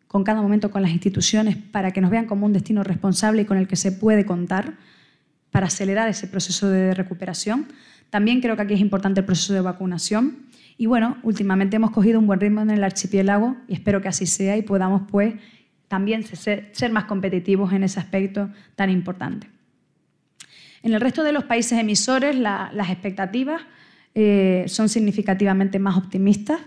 con 0.08 0.24
cada 0.24 0.42
momento 0.42 0.72
con 0.72 0.82
las 0.82 0.89
instituciones, 0.89 1.56
para 1.56 1.92
que 1.92 2.02
nos 2.02 2.10
vean 2.10 2.26
como 2.26 2.48
un 2.48 2.54
destino 2.54 2.84
responsable 2.84 3.44
y 3.44 3.46
con 3.46 3.60
el 3.60 3.68
que 3.68 3.76
se 3.76 3.92
puede 3.92 4.26
contar 4.26 4.74
para 5.52 5.68
acelerar 5.68 6.10
ese 6.10 6.26
proceso 6.26 6.72
de 6.72 6.96
recuperación. 6.96 7.68
También 8.10 8.42
creo 8.42 8.56
que 8.56 8.63
aquí 8.63 8.74
es 8.74 8.82
importante 8.82 9.20
el 9.20 9.28
proceso 9.28 9.54
de 9.54 9.62
vacunación. 9.62 10.38
Y 10.77 10.86
bueno, 10.86 11.17
últimamente 11.23 11.75
hemos 11.75 11.91
cogido 11.91 12.19
un 12.19 12.27
buen 12.27 12.39
ritmo 12.39 12.62
en 12.62 12.71
el 12.71 12.83
archipiélago 12.83 13.55
y 13.67 13.73
espero 13.73 14.01
que 14.01 14.07
así 14.07 14.25
sea 14.25 14.57
y 14.57 14.62
podamos 14.63 15.03
pues 15.09 15.36
también 15.88 16.23
ser, 16.23 16.91
más 16.91 17.05
competitivos 17.05 17.71
en 17.73 17.83
ese 17.83 17.99
aspecto 17.99 18.49
tan 18.75 18.89
importante. 18.89 19.47
En 20.81 20.93
el 20.93 20.99
resto 21.01 21.23
de 21.23 21.31
los 21.31 21.43
países 21.43 21.77
emisores 21.77 22.36
las 22.36 22.89
expectativas 22.89 23.62
eh, 24.15 24.65
son 24.67 24.89
significativamente 24.89 25.79
más 25.79 25.97
optimistas. 25.97 26.59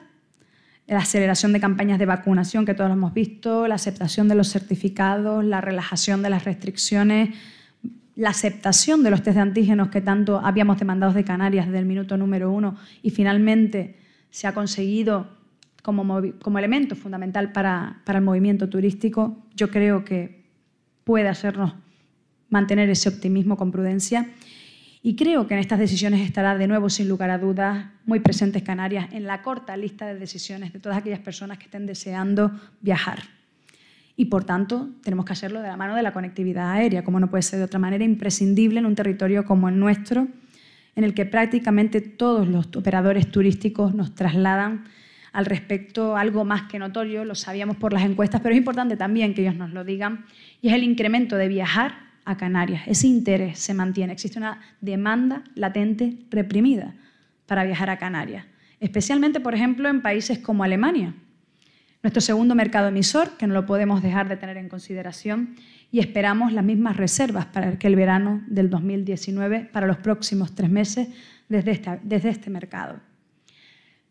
La 0.87 0.99
aceleración 0.99 1.53
de 1.53 1.59
campañas 1.59 1.99
de 1.99 2.07
vacunación 2.07 2.65
que 2.65 2.75
todos 2.75 2.93
hemos 2.93 3.13
visto, 3.13 3.67
la 3.67 3.75
aceptación 3.75 4.29
de 4.29 4.37
los 4.37 4.49
certificados, 4.49 5.45
la 5.45 5.61
relajación 5.61 6.23
de 6.23 6.31
las 6.31 6.45
restricciones, 6.45 7.31
la 8.17 8.31
aceptación 8.31 9.03
de 9.03 9.11
los 9.11 9.23
test 9.23 9.37
de 9.37 9.43
antígenos 9.43 9.89
que 9.89 10.01
tanto 10.01 10.39
habíamos 10.39 10.79
demandado 10.79 11.13
de 11.13 11.25
Canarias 11.25 11.67
desde 11.67 11.79
el 11.79 11.87
minuto 11.87 12.17
número 12.17 12.51
uno 12.51 12.77
y 13.03 13.11
finalmente 13.11 13.97
se 14.31 14.47
ha 14.47 14.55
conseguido 14.55 15.37
como, 15.83 16.59
elemento 16.59 16.97
fundamental 16.97 17.53
para, 17.53 18.01
para 18.05 18.19
el 18.19 18.25
movimiento 18.25 18.69
turístico, 18.69 19.47
yo 19.55 19.71
creo 19.71 20.05
que 20.05 20.45
puede 21.05 21.29
hacernos 21.29 21.75
mantener 22.49 22.91
ese 22.91 23.09
optimismo 23.09 23.57
con 23.57 23.71
prudencia. 23.71 24.29
Y 25.03 25.15
creo 25.15 25.47
que 25.47 25.55
en 25.55 25.61
estas 25.61 25.79
decisiones 25.79 26.23
estará 26.23 26.59
de 26.59 26.67
nuevo, 26.67 26.91
sin 26.91 27.09
lugar 27.09 27.31
a 27.31 27.39
dudas, 27.39 27.87
muy 28.05 28.19
presentes 28.19 28.65
Canarias 28.65 29.07
en 29.13 29.25
la 29.25 29.43
corta 29.43 29.77
lista 29.77 30.07
de 30.07 30.19
decisiones 30.19 30.73
de 30.73 30.81
todas 30.81 30.99
aquellas 30.99 31.21
personas 31.21 31.59
que 31.59 31.67
estén 31.67 31.87
deseando 31.87 32.51
viajar. 32.81 33.21
Y 34.17 34.27
por 34.27 34.45
tanto, 34.45 34.89
tenemos 35.03 35.27
que 35.27 35.35
hacerlo 35.35 35.61
de 35.61 35.69
la 35.69 35.77
mano 35.77 35.95
de 35.95 36.03
la 36.03 36.13
conectividad 36.13 36.71
aérea, 36.71 37.05
como 37.05 37.21
no 37.21 37.29
puede 37.29 37.43
ser 37.43 37.59
de 37.59 37.67
otra 37.67 37.79
manera, 37.79 38.03
imprescindible 38.05 38.79
en 38.79 38.87
un 38.87 38.95
territorio 38.95 39.45
como 39.45 39.69
el 39.69 39.79
nuestro, 39.79 40.27
en 40.95 41.05
el 41.05 41.13
que 41.13 41.27
prácticamente 41.27 42.01
todos 42.01 42.49
los 42.49 42.69
operadores 42.75 43.31
turísticos 43.31 43.95
nos 43.95 44.15
trasladan 44.15 44.85
al 45.33 45.45
respecto 45.45 46.17
algo 46.17 46.47
más 46.47 46.63
que 46.63 46.79
notorio, 46.79 47.27
lo 47.27 47.35
sabíamos 47.35 47.77
por 47.77 47.93
las 47.93 48.05
encuestas, 48.05 48.41
pero 48.41 48.55
es 48.55 48.59
importante 48.59 48.97
también 48.97 49.35
que 49.35 49.43
ellos 49.43 49.55
nos 49.55 49.71
lo 49.71 49.85
digan, 49.85 50.25
y 50.63 50.69
es 50.69 50.75
el 50.75 50.83
incremento 50.83 51.37
de 51.37 51.49
viajar 51.49 52.07
a 52.25 52.39
Canarias. 52.39 52.85
Ese 52.87 53.07
interés 53.07 53.59
se 53.59 53.75
mantiene, 53.75 54.15
existe 54.15 54.39
una 54.39 54.63
demanda 54.81 55.45
latente 55.55 56.17
reprimida 56.31 56.95
para 57.45 57.65
viajar 57.65 57.91
a 57.91 57.99
Canarias, 57.99 58.47
especialmente, 58.81 59.39
por 59.41 59.55
ejemplo, 59.55 59.91
en 59.91 60.01
países 60.01 60.39
como 60.39 60.65
Alemania, 60.65 61.15
nuestro 62.07 62.21
segundo 62.21 62.55
mercado 62.55 62.87
emisor, 62.87 63.37
que 63.37 63.49
no 63.49 63.55
lo 63.55 63.67
podemos 63.67 64.01
dejar 64.01 64.29
de 64.29 64.37
tener 64.37 64.57
en 64.59 64.69
consideración, 64.69 65.57
y 65.91 65.99
esperamos 65.99 66.53
las 66.53 66.65
mismas 66.65 66.97
reservas 66.97 67.47
para 67.47 67.81
que 67.81 67.89
el 67.89 67.97
verano 67.97 68.45
del 68.47 68.71
2019, 68.71 69.71
para 69.73 69.89
los 69.89 69.97
próximos 69.97 70.55
tres 70.55 70.71
meses, 70.71 71.09
desde 71.49 71.99
desde 72.05 72.29
este 72.29 72.49
mercado. 72.49 73.01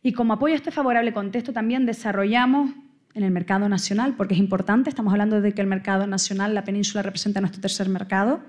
Y 0.03 0.12
como 0.12 0.34
apoyo 0.34 0.55
a 0.55 0.58
este 0.58 0.71
favorable 0.71 1.13
contexto 1.13 1.53
también 1.53 1.86
desarrollamos 1.86 2.71
en 3.13 3.23
el 3.23 3.31
mercado 3.31 3.69
nacional, 3.69 4.15
porque 4.17 4.34
es 4.34 4.41
importante, 4.41 4.89
estamos 4.89 5.13
hablando 5.13 5.39
de 5.39 5.53
que 5.53 5.62
el 5.62 5.67
mercado 5.67 6.05
nacional, 6.05 6.53
la 6.53 6.65
península 6.65 7.01
representa 7.01 7.39
nuestro 7.39 7.62
tercer 7.62 7.88
mercado, 7.88 8.41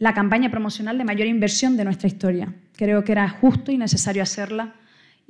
la 0.00 0.12
campaña 0.12 0.50
promocional 0.50 0.98
de 0.98 1.04
mayor 1.04 1.28
inversión 1.28 1.76
de 1.76 1.84
nuestra 1.84 2.08
historia. 2.08 2.52
Creo 2.74 3.04
que 3.04 3.12
era 3.12 3.28
justo 3.28 3.70
y 3.70 3.78
necesario 3.78 4.24
hacerla 4.24 4.74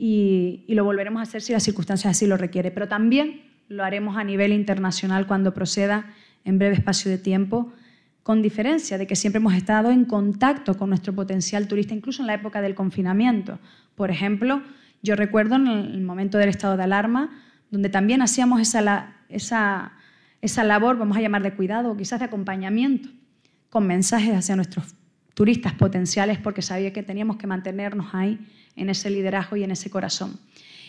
y, 0.02 0.64
lo 0.68 0.82
volveremos 0.82 1.20
a 1.20 1.24
hacer 1.24 1.42
si 1.42 1.52
las 1.52 1.62
circunstancias 1.62 2.12
así 2.12 2.26
lo 2.26 2.38
requieren. 2.38 2.72
Pero 2.72 2.88
también 2.88 3.42
lo 3.68 3.84
haremos 3.84 4.16
a 4.16 4.24
nivel 4.24 4.52
internacional 4.52 5.26
cuando 5.26 5.52
proceda 5.52 6.06
en 6.44 6.58
breve 6.58 6.74
espacio 6.74 7.10
de 7.10 7.18
tiempo, 7.18 7.70
con 8.22 8.40
diferencia 8.40 8.96
de 8.96 9.06
que 9.06 9.14
siempre 9.14 9.40
hemos 9.40 9.52
estado 9.52 9.90
en 9.90 10.06
contacto 10.06 10.78
con 10.78 10.88
nuestro 10.88 11.14
potencial 11.14 11.68
turista, 11.68 11.94
incluso 11.94 12.22
en 12.22 12.28
la 12.28 12.34
época 12.34 12.62
del 12.62 12.74
confinamiento. 12.74 13.58
Por 13.94 14.10
ejemplo, 14.10 14.62
yo 15.02 15.16
recuerdo 15.16 15.56
en 15.56 15.66
el 15.66 16.00
momento 16.00 16.38
del 16.38 16.48
estado 16.48 16.78
de 16.78 16.84
alarma, 16.84 17.30
donde 17.70 17.90
también 17.90 18.22
hacíamos 18.22 18.62
esa, 18.62 19.16
esa, 19.28 19.92
esa 20.40 20.64
labor, 20.64 20.96
vamos 20.96 21.18
a 21.18 21.20
llamar 21.20 21.42
de 21.42 21.52
cuidado 21.52 21.92
o 21.92 21.96
quizás 21.98 22.20
de 22.20 22.24
acompañamiento, 22.24 23.10
con 23.68 23.86
mensajes 23.86 24.34
hacia 24.34 24.56
nuestros 24.56 24.94
turistas 25.40 25.72
potenciales, 25.72 26.36
porque 26.36 26.60
sabía 26.60 26.92
que 26.92 27.02
teníamos 27.02 27.38
que 27.38 27.46
mantenernos 27.46 28.08
ahí, 28.12 28.38
en 28.76 28.90
ese 28.90 29.08
liderazgo 29.08 29.56
y 29.56 29.64
en 29.64 29.70
ese 29.70 29.88
corazón. 29.88 30.38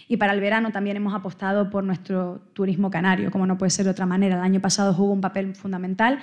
Y 0.10 0.18
para 0.18 0.34
el 0.34 0.42
verano 0.42 0.72
también 0.74 0.98
hemos 0.98 1.14
apostado 1.14 1.70
por 1.70 1.86
nuestro 1.86 2.42
turismo 2.52 2.92
canario, 2.92 3.32
como 3.32 3.48
no 3.48 3.58
puede 3.58 3.70
ser 3.70 3.86
de 3.86 3.92
otra 3.92 4.06
manera. 4.06 4.36
El 4.36 4.42
año 4.42 4.60
pasado 4.60 4.94
jugó 4.94 5.14
un 5.14 5.22
papel 5.22 5.56
fundamental. 5.56 6.20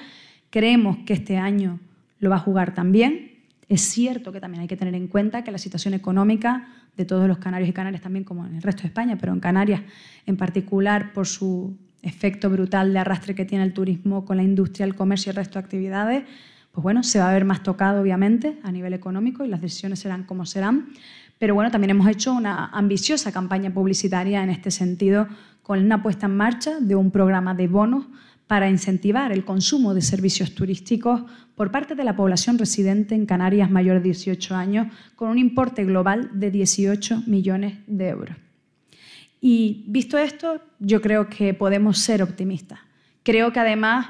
Creemos 0.50 0.98
que 1.06 1.14
este 1.14 1.38
año 1.38 1.80
lo 2.18 2.28
va 2.28 2.36
a 2.36 2.40
jugar 2.40 2.74
también. 2.74 3.32
Es 3.66 3.80
cierto 3.80 4.30
que 4.30 4.40
también 4.40 4.60
hay 4.60 4.68
que 4.68 4.76
tener 4.76 4.94
en 4.94 5.08
cuenta 5.08 5.42
que 5.42 5.50
la 5.50 5.56
situación 5.56 5.94
económica 5.94 6.68
de 6.98 7.06
todos 7.06 7.28
los 7.28 7.38
canarios 7.38 7.70
y 7.70 7.72
canarias 7.72 8.02
también 8.02 8.24
como 8.24 8.44
en 8.44 8.56
el 8.56 8.62
resto 8.62 8.82
de 8.82 8.88
España, 8.88 9.16
pero 9.18 9.32
en 9.32 9.40
Canarias 9.40 9.80
en 10.26 10.36
particular 10.36 11.14
por 11.14 11.26
su 11.26 11.78
efecto 12.02 12.50
brutal 12.50 12.92
de 12.92 12.98
arrastre 12.98 13.34
que 13.34 13.46
tiene 13.46 13.64
el 13.64 13.72
turismo 13.72 14.26
con 14.26 14.36
la 14.36 14.42
industria, 14.42 14.84
el 14.84 14.94
comercio 14.94 15.30
y 15.30 15.32
el 15.32 15.36
resto 15.36 15.58
de 15.58 15.64
actividades, 15.64 16.24
pues 16.78 16.84
bueno, 16.84 17.02
se 17.02 17.18
va 17.18 17.28
a 17.28 17.32
ver 17.32 17.44
más 17.44 17.64
tocado 17.64 18.00
obviamente 18.00 18.60
a 18.62 18.70
nivel 18.70 18.94
económico 18.94 19.44
y 19.44 19.48
las 19.48 19.60
decisiones 19.60 19.98
serán 19.98 20.22
como 20.22 20.46
serán. 20.46 20.90
Pero 21.36 21.52
bueno, 21.56 21.72
también 21.72 21.90
hemos 21.90 22.06
hecho 22.06 22.32
una 22.32 22.66
ambiciosa 22.66 23.32
campaña 23.32 23.74
publicitaria 23.74 24.44
en 24.44 24.50
este 24.50 24.70
sentido 24.70 25.26
con 25.64 25.80
una 25.80 26.04
puesta 26.04 26.26
en 26.26 26.36
marcha 26.36 26.78
de 26.78 26.94
un 26.94 27.10
programa 27.10 27.52
de 27.52 27.66
bonos 27.66 28.06
para 28.46 28.70
incentivar 28.70 29.32
el 29.32 29.44
consumo 29.44 29.92
de 29.92 30.02
servicios 30.02 30.54
turísticos 30.54 31.22
por 31.56 31.72
parte 31.72 31.96
de 31.96 32.04
la 32.04 32.14
población 32.14 32.58
residente 32.58 33.16
en 33.16 33.26
Canarias 33.26 33.72
mayor 33.72 33.96
de 33.96 34.02
18 34.02 34.54
años, 34.54 34.86
con 35.16 35.30
un 35.30 35.38
importe 35.38 35.84
global 35.84 36.30
de 36.34 36.52
18 36.52 37.24
millones 37.26 37.76
de 37.88 38.08
euros. 38.08 38.36
Y 39.40 39.82
visto 39.88 40.16
esto, 40.16 40.62
yo 40.78 41.02
creo 41.02 41.28
que 41.28 41.54
podemos 41.54 41.98
ser 41.98 42.22
optimistas. 42.22 42.78
Creo 43.24 43.52
que 43.52 43.58
además 43.58 44.06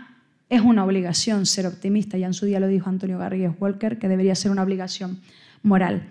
es 0.48 0.60
una 0.60 0.84
obligación 0.84 1.46
ser 1.46 1.66
optimista, 1.66 2.16
ya 2.18 2.26
en 2.26 2.34
su 2.34 2.46
día 2.46 2.60
lo 2.60 2.68
dijo 2.68 2.88
Antonio 2.88 3.18
Garrigues 3.18 3.52
Walker, 3.58 3.98
que 3.98 4.08
debería 4.08 4.34
ser 4.34 4.50
una 4.50 4.62
obligación 4.62 5.20
moral. 5.62 6.08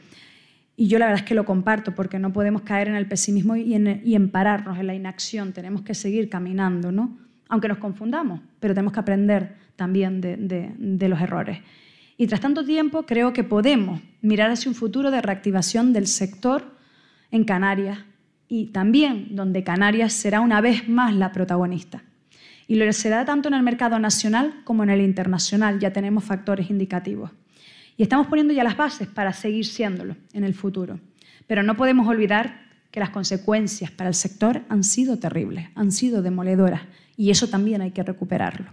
Y 0.76 0.88
yo 0.88 1.00
la 1.00 1.08
verdad 1.08 1.24
es 1.24 1.28
que 1.28 1.36
lo 1.36 1.46
comparto, 1.46 1.96
porque 1.96 2.20
no 2.20 2.32
podemos 2.32 2.62
caer 2.62 2.88
en 2.88 2.96
el 2.96 3.08
pesimismo 3.08 3.56
y 3.56 3.74
en, 3.74 3.88
en 3.88 4.30
pararnos 4.30 4.78
en 4.78 4.88
la 4.88 4.94
inacción, 4.94 5.54
tenemos 5.54 5.82
que 5.82 5.96
seguir 5.96 6.30
caminando, 6.30 6.92
¿no? 6.92 7.18
aunque 7.50 7.68
nos 7.68 7.78
confundamos, 7.78 8.42
pero 8.60 8.74
tenemos 8.74 8.94
que 8.94 9.00
aprender 9.00 9.56
también 9.76 10.22
de, 10.22 11.08
los 11.08 11.22
errores. 11.22 11.60
Y 12.18 12.28
tras 12.28 12.42
tanto 12.42 12.66
tiempo, 12.66 13.04
creo 13.06 13.32
que 13.34 13.44
podemos 13.44 14.02
mirar 14.22 14.50
hacia 14.50 14.70
un 14.70 14.76
futuro 14.76 15.12
de 15.12 15.22
reactivación 15.22 15.94
del 15.94 16.08
sector 16.08 16.76
en 17.32 17.44
Canarias 17.44 18.00
y 18.48 18.68
también 18.68 19.36
donde 19.36 19.64
Canarias 19.64 20.14
será 20.14 20.42
una 20.42 20.62
vez 20.62 20.88
más 20.90 21.14
la 21.14 21.32
protagonista. 21.32 22.04
Y 22.68 22.76
lo 22.76 22.92
será 22.92 23.24
tanto 23.26 23.48
en 23.48 23.54
el 23.54 23.64
mercado 23.64 23.98
nacional 24.00 24.62
como 24.64 24.84
en 24.84 24.90
el 24.90 25.02
internacional, 25.02 25.80
ya 25.80 25.94
tenemos 25.94 26.24
factores 26.24 26.70
indicativos. 26.70 27.32
Y 27.96 28.04
estamos 28.04 28.28
poniendo 28.28 28.54
ya 28.54 28.64
las 28.64 28.78
bases 28.78 29.08
para 29.08 29.34
seguir 29.34 29.66
siéndolo 29.66 30.16
en 30.34 30.44
el 30.44 30.54
futuro. 30.54 31.00
Pero 31.48 31.64
no 31.64 31.78
podemos 31.78 32.08
olvidar 32.08 32.68
que 32.92 33.00
las 33.00 33.10
consecuencias 33.10 33.92
para 33.92 34.10
el 34.10 34.14
sector 34.14 34.62
han 34.70 34.84
sido 34.84 35.18
terribles, 35.18 35.70
han 35.76 35.92
sido 35.92 36.22
demoledoras 36.22 36.82
y 37.16 37.32
eso 37.32 37.48
también 37.48 37.82
hay 37.82 37.92
que 37.92 38.04
recuperarlo. 38.04 38.72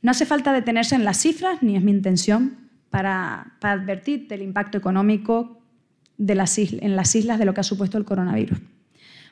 No 0.00 0.10
hace 0.10 0.26
falta 0.26 0.52
detenerse 0.52 0.94
en 0.94 1.04
las 1.04 1.18
cifras, 1.18 1.62
ni 1.62 1.76
es 1.76 1.82
mi 1.82 1.92
intención, 1.92 2.56
para, 2.90 3.54
advertir 3.60 4.28
del 4.28 4.42
impacto 4.42 4.76
económico 4.76 5.62
en 6.18 6.36
las 6.36 6.58
islas 7.14 7.38
de 7.38 7.44
lo 7.44 7.54
que 7.54 7.60
ha 7.60 7.64
supuesto 7.64 7.98
el 7.98 8.04
coronavirus. 8.04 8.58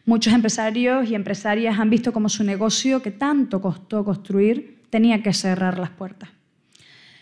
Muchos 0.07 0.33
empresarios 0.33 1.09
y 1.09 1.15
empresarias 1.15 1.79
han 1.79 1.91
visto 1.91 2.13
cómo 2.13 2.29
su 2.29 2.43
negocio, 2.43 3.03
que 3.03 3.11
tanto 3.11 3.61
costó 3.61 4.05
construir, 4.05 4.83
tenía 4.91 5.23
que 5.23 5.33
cerrar 5.33 5.79
las 5.79 5.91
puertas. 5.91 6.31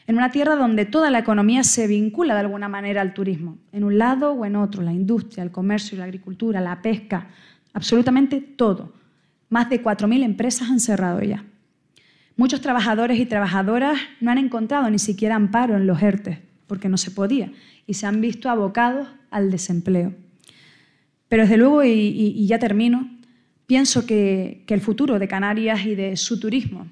En 0.06 0.16
una 0.16 0.30
tierra 0.30 0.56
donde 0.56 0.86
toda 0.86 1.10
la 1.10 1.18
economía 1.18 1.64
se 1.64 1.86
vincula 1.86 2.34
de 2.34 2.40
alguna 2.40 2.68
manera 2.68 3.02
al 3.02 3.12
turismo, 3.12 3.58
en 3.72 3.84
un 3.84 3.98
lado 3.98 4.32
o 4.32 4.46
en 4.46 4.56
otro, 4.56 4.82
la 4.82 4.92
industria, 4.92 5.42
el 5.42 5.50
comercio, 5.50 5.98
la 5.98 6.04
agricultura, 6.04 6.62
la 6.62 6.80
pesca, 6.80 7.28
absolutamente 7.74 8.40
todo. 8.40 8.94
Más 9.50 9.68
de 9.68 9.82
4.000 9.82 10.22
empresas 10.22 10.70
han 10.70 10.80
cerrado 10.80 11.20
ya. 11.20 11.44
Muchos 12.36 12.60
trabajadores 12.60 13.18
y 13.18 13.26
trabajadoras 13.26 13.98
no 14.20 14.30
han 14.30 14.38
encontrado 14.38 14.88
ni 14.88 14.98
siquiera 14.98 15.34
amparo 15.34 15.76
en 15.76 15.86
los 15.86 16.00
ERTE, 16.00 16.40
porque 16.66 16.88
no 16.88 16.96
se 16.96 17.10
podía, 17.10 17.52
y 17.86 17.94
se 17.94 18.06
han 18.06 18.20
visto 18.20 18.48
abocados 18.48 19.08
al 19.30 19.50
desempleo. 19.50 20.14
Pero 21.28 21.42
desde 21.42 21.56
luego, 21.56 21.84
y, 21.84 22.46
ya 22.46 22.58
termino, 22.58 23.10
pienso 23.66 24.06
que, 24.06 24.64
el 24.66 24.80
futuro 24.80 25.18
de 25.18 25.28
Canarias 25.28 25.84
y 25.86 25.94
de 25.94 26.16
su 26.16 26.40
turismo 26.40 26.86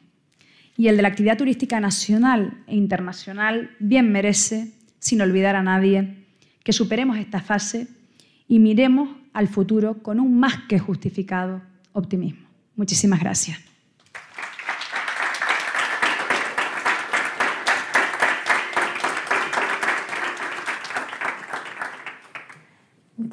y 0.77 0.88
el 0.88 0.96
de 0.96 1.03
la 1.03 1.09
actividad 1.09 1.38
turística 1.38 1.81
nacional 1.81 2.63
e 2.67 2.77
internacional 2.77 3.71
bien 3.79 4.13
merece, 4.13 4.73
sin 4.98 5.23
olvidar 5.23 5.56
a 5.56 5.63
nadie, 5.63 6.27
que 6.63 6.73
superemos 6.73 7.17
esta 7.17 7.40
fase 7.40 7.88
y 8.46 8.58
miremos 8.58 9.08
al 9.33 9.48
futuro 9.48 10.02
con 10.02 10.21
un 10.21 10.38
más 10.38 10.63
que 10.69 10.79
justificado 10.79 11.63
optimismo. 11.92 12.46
Muchísimas 12.75 13.21
gracias. 13.21 13.65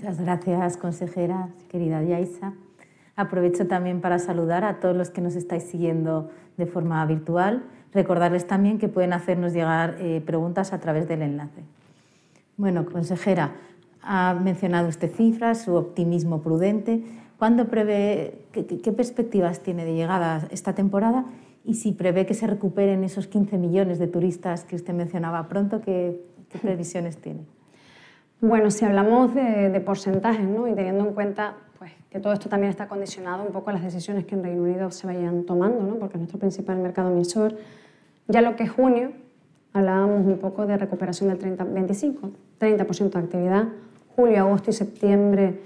Muchas 0.04 0.20
gracias, 0.20 0.76
consejera, 0.76 1.48
querida 1.70 2.04
Yaisa. 2.04 2.52
Aprovecho 3.16 3.68
también 3.68 4.02
para 4.02 4.20
saludar 4.20 4.66
a 4.66 4.82
todos 4.82 4.98
los 4.98 5.10
que 5.10 5.22
nos 5.22 5.38
estáis 5.38 5.64
siguiendo 5.64 6.30
de 6.58 6.66
forma 6.66 7.06
virtual. 7.06 7.64
Recordarles 7.94 8.46
también 8.46 8.80
que 8.80 8.90
pueden 8.90 9.14
hacernos 9.14 9.54
llegar 9.54 9.96
eh, 10.00 10.22
preguntas 10.26 10.74
a 10.74 10.82
través 10.82 11.08
del 11.08 11.22
enlace. 11.22 11.64
Bueno, 12.58 12.86
consejera, 12.86 13.54
ha 14.02 14.34
mencionado 14.34 14.90
usted 14.90 15.10
cifras, 15.10 15.62
su 15.62 15.74
optimismo 15.76 16.42
prudente. 16.42 17.02
¿Cuándo 17.40 17.70
prevé, 17.70 18.40
qué, 18.52 18.92
perspectivas 18.92 19.62
tiene 19.62 19.86
de 19.86 19.96
llegada 19.96 20.50
esta 20.52 20.76
temporada? 20.76 21.24
Y 21.64 21.76
si 21.76 21.94
prevé 21.94 22.26
que 22.26 22.34
se 22.34 22.46
recuperen 22.46 23.06
esos 23.06 23.28
15 23.28 23.58
millones 23.58 24.00
de 24.00 24.08
turistas 24.08 24.66
que 24.66 24.76
usted 24.76 24.94
mencionaba 24.94 25.48
pronto, 25.48 25.80
¿qué, 25.80 26.20
previsiones 26.62 27.16
tiene? 27.16 27.46
Bueno, 28.46 28.72
si 28.72 28.84
hablamos 28.84 29.34
de, 29.34 29.82
porcentajes 29.86 30.46
¿no? 30.46 30.68
y 30.68 30.74
teniendo 30.76 31.06
en 31.08 31.14
cuenta 31.14 31.54
pues, 31.80 31.94
que 32.10 32.20
todo 32.20 32.34
esto 32.34 32.50
también 32.50 32.72
está 32.72 32.90
condicionado 32.90 33.42
un 33.42 33.54
poco 33.54 33.70
a 33.70 33.74
las 33.74 33.84
decisiones 33.84 34.26
que 34.26 34.36
en 34.36 34.44
Reino 34.44 34.64
Unido 34.64 34.92
se 34.92 35.08
vayan 35.08 35.46
tomando, 35.46 35.82
¿no? 35.82 35.96
porque 35.96 36.16
es 36.16 36.20
nuestro 36.20 36.40
principal 36.40 36.76
mercado 36.80 37.10
emisor, 37.10 37.56
ya 38.28 38.42
lo 38.42 38.58
que 38.58 38.64
es 38.64 38.70
junio, 38.70 39.14
hablábamos 39.72 40.26
un 40.26 40.40
poco 40.40 40.66
de 40.66 40.78
recuperación 40.78 41.30
del 41.30 41.38
30, 41.38 41.64
25, 41.64 42.32
30% 42.60 43.12
de 43.12 43.20
actividad, 43.20 43.64
julio, 44.14 44.40
agosto 44.40 44.72
y 44.72 44.74
septiembre, 44.74 45.62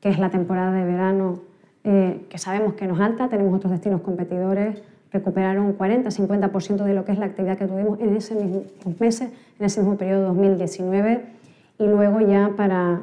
que 0.00 0.08
es 0.08 0.18
la 0.18 0.30
temporada 0.30 0.72
de 0.72 0.86
verano, 0.86 1.40
eh, 1.84 2.24
que 2.30 2.38
sabemos 2.38 2.72
que 2.76 2.86
nos 2.86 2.98
alta, 2.98 3.28
tenemos 3.28 3.54
otros 3.54 3.72
destinos 3.72 4.00
competidores, 4.00 4.82
recuperaron 5.12 5.76
40-50% 5.76 6.82
de 6.82 6.94
lo 6.94 7.04
que 7.04 7.12
es 7.12 7.18
la 7.18 7.26
actividad 7.26 7.58
que 7.58 7.66
tuvimos 7.66 8.00
en 8.00 8.16
ese 8.16 8.34
mismo 8.36 8.62
meses, 9.00 9.28
en 9.58 9.66
ese 9.66 9.80
mismo 9.80 9.98
periodo 9.98 10.28
2019, 10.28 11.36
y 11.78 11.86
luego 11.86 12.20
ya 12.20 12.52
para 12.56 13.02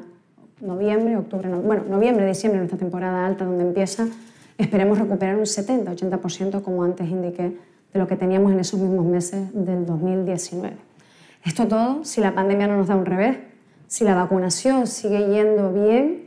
noviembre, 0.61 1.17
octubre, 1.17 1.49
bueno, 1.49 1.83
noviembre, 1.89 2.25
diciembre, 2.25 2.59
nuestra 2.59 2.79
temporada 2.79 3.25
alta 3.25 3.45
donde 3.45 3.63
empieza, 3.63 4.07
esperemos 4.57 4.97
recuperar 4.97 5.35
un 5.35 5.43
70-80%, 5.43 6.61
como 6.61 6.83
antes 6.83 7.09
indiqué, 7.09 7.57
de 7.93 7.99
lo 7.99 8.07
que 8.07 8.15
teníamos 8.15 8.51
en 8.51 8.59
esos 8.59 8.79
mismos 8.79 9.05
meses 9.05 9.49
del 9.53 9.85
2019. 9.85 10.75
Esto 11.45 11.67
todo 11.67 12.05
si 12.05 12.21
la 12.21 12.33
pandemia 12.33 12.67
no 12.67 12.77
nos 12.77 12.87
da 12.87 12.95
un 12.95 13.05
revés, 13.05 13.37
si 13.87 14.03
la 14.03 14.15
vacunación 14.15 14.87
sigue 14.87 15.27
yendo 15.27 15.71
bien 15.71 16.23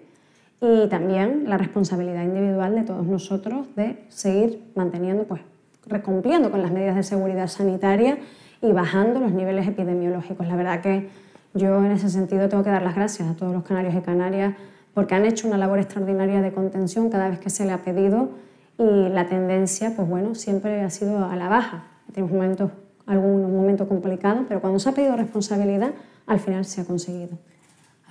y 0.60 0.88
también 0.88 1.44
la 1.48 1.58
responsabilidad 1.58 2.22
individual 2.22 2.74
de 2.74 2.82
todos 2.82 3.06
nosotros 3.06 3.66
de 3.74 4.04
seguir 4.08 4.62
manteniendo, 4.74 5.24
pues, 5.24 5.40
recumpliendo 5.86 6.50
con 6.50 6.62
las 6.62 6.70
medidas 6.70 6.96
de 6.96 7.02
seguridad 7.02 7.48
sanitaria 7.48 8.18
y 8.62 8.72
bajando 8.72 9.20
los 9.20 9.32
niveles 9.32 9.66
epidemiológicos. 9.66 10.46
La 10.46 10.56
verdad 10.56 10.80
que 10.80 11.08
yo 11.56 11.84
en 11.84 11.92
ese 11.92 12.08
sentido 12.08 12.48
tengo 12.48 12.62
que 12.62 12.70
dar 12.70 12.82
las 12.82 12.94
gracias 12.94 13.28
a 13.28 13.34
todos 13.34 13.52
los 13.52 13.64
canarios 13.64 13.94
y 13.94 14.00
canarias 14.00 14.54
porque 14.94 15.14
han 15.14 15.24
hecho 15.24 15.48
una 15.48 15.58
labor 15.58 15.78
extraordinaria 15.78 16.40
de 16.40 16.52
contención 16.52 17.10
cada 17.10 17.28
vez 17.28 17.38
que 17.38 17.50
se 17.50 17.64
le 17.64 17.72
ha 17.72 17.82
pedido 17.82 18.30
y 18.78 19.08
la 19.08 19.26
tendencia, 19.26 19.94
pues 19.96 20.08
bueno, 20.08 20.34
siempre 20.34 20.82
ha 20.82 20.90
sido 20.90 21.24
a 21.24 21.36
la 21.36 21.48
baja. 21.48 21.84
Tenemos 22.12 22.32
momentos, 22.32 22.70
algunos 23.06 23.50
momentos 23.50 23.88
complicados, 23.88 24.44
pero 24.48 24.60
cuando 24.60 24.78
se 24.78 24.88
ha 24.88 24.92
pedido 24.92 25.16
responsabilidad, 25.16 25.90
al 26.26 26.40
final 26.40 26.64
se 26.64 26.80
ha 26.80 26.84
conseguido 26.84 27.38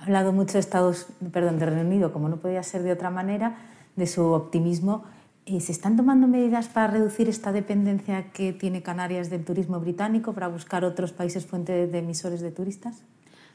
hablado 0.00 0.32
mucho 0.32 0.54
de 0.54 0.60
Estados, 0.60 1.06
perdón, 1.32 1.58
de 1.58 1.66
Reino 1.66 1.82
Unido, 1.82 2.12
como 2.12 2.28
no 2.28 2.36
podía 2.36 2.62
ser 2.62 2.82
de 2.82 2.92
otra 2.92 3.10
manera, 3.10 3.56
de 3.96 4.06
su 4.06 4.24
optimismo. 4.24 5.04
Eh, 5.46 5.60
¿Se 5.60 5.72
están 5.72 5.96
tomando 5.96 6.26
medidas 6.26 6.68
para 6.68 6.88
reducir 6.88 7.28
esta 7.28 7.52
dependencia 7.52 8.30
que 8.32 8.52
tiene 8.52 8.82
Canarias 8.82 9.30
del 9.30 9.44
turismo 9.44 9.80
británico 9.80 10.32
para 10.32 10.48
buscar 10.48 10.84
otros 10.84 11.12
países 11.12 11.46
fuentes 11.46 11.90
de 11.90 11.98
emisores 11.98 12.40
de 12.40 12.50
turistas? 12.50 13.02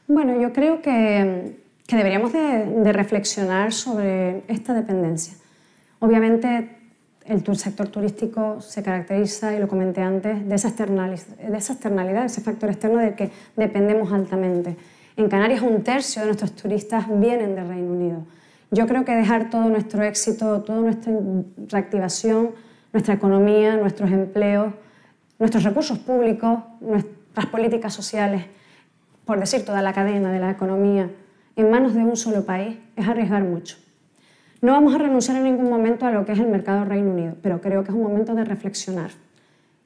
Bueno, 0.06 0.40
yo 0.40 0.52
creo 0.52 0.82
que, 0.82 1.58
deberíamos 1.88 2.32
de, 2.32 2.66
de, 2.66 2.92
reflexionar 2.92 3.72
sobre 3.72 4.42
esta 4.48 4.74
dependencia. 4.74 5.34
Obviamente 6.00 6.82
el 7.26 7.56
sector 7.56 7.88
turístico 7.88 8.60
se 8.60 8.82
caracteriza, 8.82 9.54
y 9.54 9.60
lo 9.60 9.68
comenté 9.68 10.02
antes, 10.02 10.46
de 10.48 10.54
esa, 10.54 10.70
de 10.70 11.56
esa 11.56 11.72
externalidad, 11.74 12.24
ese 12.24 12.40
factor 12.40 12.70
externo 12.70 12.98
del 12.98 13.14
que 13.14 13.30
dependemos 13.56 14.12
altamente. 14.12 14.76
En 15.16 15.28
Canarias 15.28 15.62
un 15.62 15.82
tercio 15.82 16.22
de 16.22 16.26
nuestros 16.26 16.52
turistas 16.52 17.06
vienen 17.08 17.54
del 17.54 17.68
Reino 17.68 17.92
Unido. 17.92 18.26
Yo 18.70 18.86
creo 18.86 19.04
que 19.04 19.12
dejar 19.12 19.50
todo 19.50 19.68
nuestro 19.68 20.02
éxito, 20.02 20.62
toda 20.62 20.80
nuestra 20.80 21.12
reactivación, 21.68 22.52
nuestra 22.92 23.14
economía, 23.14 23.76
nuestros 23.76 24.10
empleos, 24.10 24.72
nuestros 25.38 25.64
recursos 25.64 25.98
públicos, 25.98 26.60
nuestras 26.80 27.46
políticas 27.46 27.92
sociales, 27.92 28.46
por 29.24 29.38
decir 29.38 29.64
toda 29.64 29.82
la 29.82 29.92
cadena 29.92 30.32
de 30.32 30.40
la 30.40 30.50
economía, 30.50 31.10
en 31.56 31.70
manos 31.70 31.94
de 31.94 32.00
un 32.00 32.16
solo 32.16 32.44
país, 32.44 32.78
es 32.96 33.06
arriesgar 33.06 33.42
mucho. 33.42 33.76
No 34.60 34.72
vamos 34.72 34.94
a 34.94 34.98
renunciar 34.98 35.36
en 35.36 35.44
ningún 35.44 35.68
momento 35.68 36.06
a 36.06 36.10
lo 36.10 36.24
que 36.24 36.32
es 36.32 36.38
el 36.38 36.48
mercado 36.48 36.84
Reino 36.84 37.10
Unido, 37.10 37.34
pero 37.42 37.60
creo 37.60 37.82
que 37.82 37.90
es 37.90 37.94
un 37.94 38.02
momento 38.02 38.34
de 38.34 38.44
reflexionar. 38.44 39.10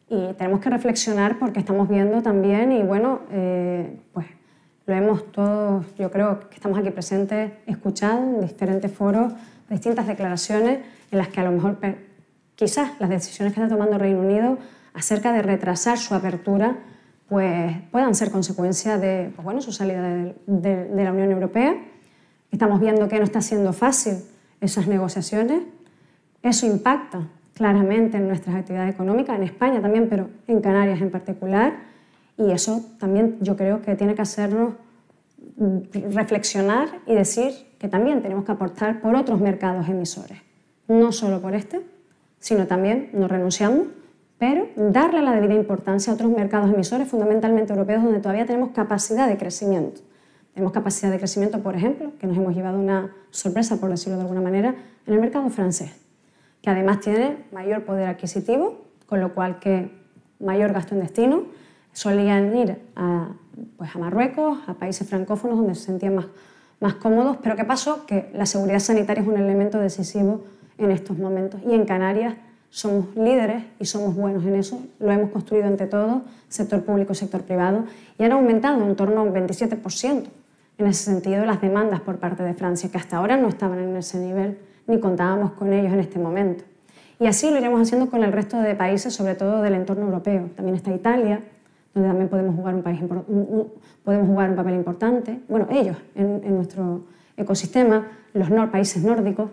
Y 0.09 0.33
tenemos 0.35 0.61
que 0.61 0.71
reflexionar 0.71 1.39
porque 1.39 1.59
estamos 1.59 1.89
viendo 1.89 2.23
también, 2.23 2.73
y 2.73 2.83
bueno, 2.83 3.21
eh, 3.31 3.99
pues 4.13 4.27
lo 4.87 4.95
hemos 4.95 5.33
todos, 5.33 5.87
yo 5.97 6.11
creo 6.11 6.49
que 6.49 6.55
estamos 6.55 6.79
aquí 6.79 6.91
presentes, 6.91 7.53
escuchado 7.67 8.23
en 8.23 8.41
diferentes 8.41 8.93
foros 8.93 9.33
distintas 9.69 10.07
declaraciones 10.07 10.81
en 11.11 11.19
las 11.19 11.29
que 11.29 11.41
a 11.41 11.45
lo 11.45 11.53
mejor 11.53 11.79
quizás 12.55 12.93
las 12.99 13.11
decisiones 13.11 13.53
que 13.53 13.61
está 13.61 13.73
tomando 13.73 13.99
Reino 13.99 14.21
Unido 14.21 14.59
acerca 14.95 15.33
de 15.33 15.43
retrasar 15.43 15.99
su 15.99 16.15
apertura 16.15 16.77
pues 17.29 17.77
puedan 17.91 18.15
ser 18.15 18.31
consecuencia 18.31 18.99
de 18.99 19.31
pues 19.35 19.45
bueno, 19.45 19.61
su 19.61 19.73
salida 19.73 20.03
de, 20.47 21.05
la 21.05 21.13
Unión 21.13 21.33
Europea. 21.33 21.77
Estamos 22.51 22.81
viendo 22.81 23.09
que 23.09 23.19
no 23.19 23.25
está 23.25 23.41
siendo 23.41 23.73
fácil 23.73 24.15
esas 24.61 24.87
negociaciones. 24.87 25.63
Eso 26.43 26.67
impacta 26.67 27.29
claramente 27.55 28.19
en 28.19 28.29
nuestras 28.29 28.55
actividades 28.55 28.95
económicas, 28.95 29.37
en 29.37 29.43
España 29.43 29.81
también, 29.81 30.09
pero 30.09 30.29
en 30.47 30.61
Canarias 30.61 31.01
en 31.01 31.11
particular. 31.11 31.75
Y 32.39 32.51
eso 32.51 32.85
también 32.99 33.39
yo 33.41 33.57
creo 33.57 33.83
que 33.83 33.97
tiene 33.97 34.15
que 34.15 34.23
hacernos 34.23 34.75
reflexionar 36.11 36.89
y 37.07 37.15
decir 37.15 37.53
que 37.79 37.89
también 37.89 38.23
tenemos 38.23 38.45
que 38.45 38.53
aportar 38.53 39.01
por 39.01 39.15
otros 39.15 39.41
mercados 39.41 39.89
emisores, 39.89 40.39
no 40.87 41.13
solo 41.13 41.41
por 41.41 41.55
este, 41.55 41.81
sino 42.39 42.67
también, 42.67 43.11
no 43.13 43.27
renunciamos, 43.27 43.89
pero 44.39 44.69
darle 44.77 45.23
la 45.23 45.33
debida 45.33 45.55
importancia 45.55 46.13
a 46.13 46.15
otros 46.15 46.31
mercados 46.31 46.73
emisores, 46.73 47.09
fundamentalmente 47.09 47.73
europeos, 47.73 48.03
donde 48.03 48.21
todavía 48.21 48.45
tenemos 48.45 48.71
capacidad 48.71 49.29
de 49.29 49.39
crecimiento. 49.39 50.03
Tenemos 50.53 50.73
capacidad 50.73 51.11
de 51.11 51.19
crecimiento, 51.19 51.63
por 51.63 51.75
ejemplo, 51.75 52.13
que 52.19 52.27
nos 52.27 52.37
hemos 52.37 52.55
llevado 52.55 52.79
una 52.79 53.15
sorpresa, 53.31 53.79
por 53.79 53.91
decirlo 53.91 54.17
de 54.17 54.23
alguna 54.23 54.41
manera, 54.41 54.75
en 55.07 55.15
el 55.15 55.21
mercado 55.21 55.49
francés, 55.51 55.93
que 56.63 56.71
además 56.71 57.01
tiene 57.01 57.45
mayor 57.53 57.85
poder 57.85 58.09
adquisitivo, 58.09 58.85
con 59.07 59.21
lo 59.21 59.35
cual 59.35 59.59
que 59.59 59.91
mayor 60.41 60.73
gasto 60.73 60.95
en 60.95 61.01
destino, 61.01 61.45
solían 61.93 62.55
ir 62.57 62.79
a, 62.95 63.29
pues 63.77 63.95
a 63.95 63.99
Marruecos, 63.99 64.59
a 64.67 64.75
países 64.75 65.09
francófonos 65.09 65.57
donde 65.57 65.75
se 65.75 65.85
sentían 65.87 66.17
más, 66.17 66.27
más 66.81 66.95
cómodos, 66.95 67.39
pero 67.43 67.57
¿qué 67.57 67.65
pasó? 67.65 68.05
Que 68.05 68.31
la 68.35 68.45
seguridad 68.45 68.81
sanitaria 68.81 69.23
es 69.23 69.29
un 69.29 69.39
elemento 69.39 69.79
decisivo 69.79 70.45
en 70.77 70.91
estos 70.91 71.17
momentos 71.17 71.61
y 71.67 71.75
en 71.75 71.87
Canarias 71.87 72.35
somos 72.71 73.15
líderes 73.17 73.65
y 73.79 73.87
somos 73.87 74.15
buenos 74.15 74.45
en 74.45 74.57
eso, 74.57 74.81
lo 74.99 75.11
hemos 75.11 75.31
construido 75.31 75.67
entre 75.67 75.87
todos, 75.87 76.23
sector 76.49 76.83
público 76.83 77.13
y 77.13 77.17
sector 77.17 77.43
privado, 77.43 77.85
y 78.19 78.25
han 78.25 78.33
aumentado 78.33 78.85
en 78.85 78.97
torno 78.97 79.21
a 79.21 79.23
un 79.23 79.33
27% 79.33 80.25
en 80.79 80.87
ese 80.87 81.05
sentido 81.05 81.45
las 81.45 81.61
demandas 81.61 82.01
por 82.01 82.19
parte 82.19 82.43
de 82.43 82.55
Francia, 82.55 82.91
que 82.91 82.99
hasta 82.99 83.17
ahora 83.17 83.37
no 83.37 83.49
estaban 83.49 83.79
en 83.79 83.97
ese 83.97 84.19
nivel 84.19 84.59
ni 84.87 85.01
contábamos 85.01 85.53
con 85.53 85.73
ellos 85.73 85.93
en 85.93 86.01
este 86.01 86.19
momento. 86.19 86.65
Y 87.19 87.27
así 87.27 87.51
lo 87.51 87.59
iremos 87.59 87.81
haciendo 87.81 88.11
con 88.11 88.23
el 88.23 88.33
resto 88.33 88.59
de 88.59 88.75
países, 88.75 89.15
sobre 89.15 89.35
todo 89.35 89.63
del 89.63 89.75
entorno 89.75 90.05
europeo. 90.05 90.51
También 90.55 90.77
está 90.77 90.93
Italia, 90.93 91.41
donde 91.95 92.09
también 92.09 92.29
podemos 92.29 92.55
jugar 92.55 92.75
un, 92.75 92.83
país, 92.83 93.01
podemos 94.05 94.29
jugar 94.29 94.51
un 94.51 94.57
papel 94.57 94.75
importante. 94.75 95.41
Bueno, 95.49 95.67
ellos 95.71 95.97
en, 96.15 96.55
nuestro 96.55 97.07
ecosistema, 97.37 98.07
los 98.35 98.51
países 98.71 99.03
nórdicos, 99.03 99.51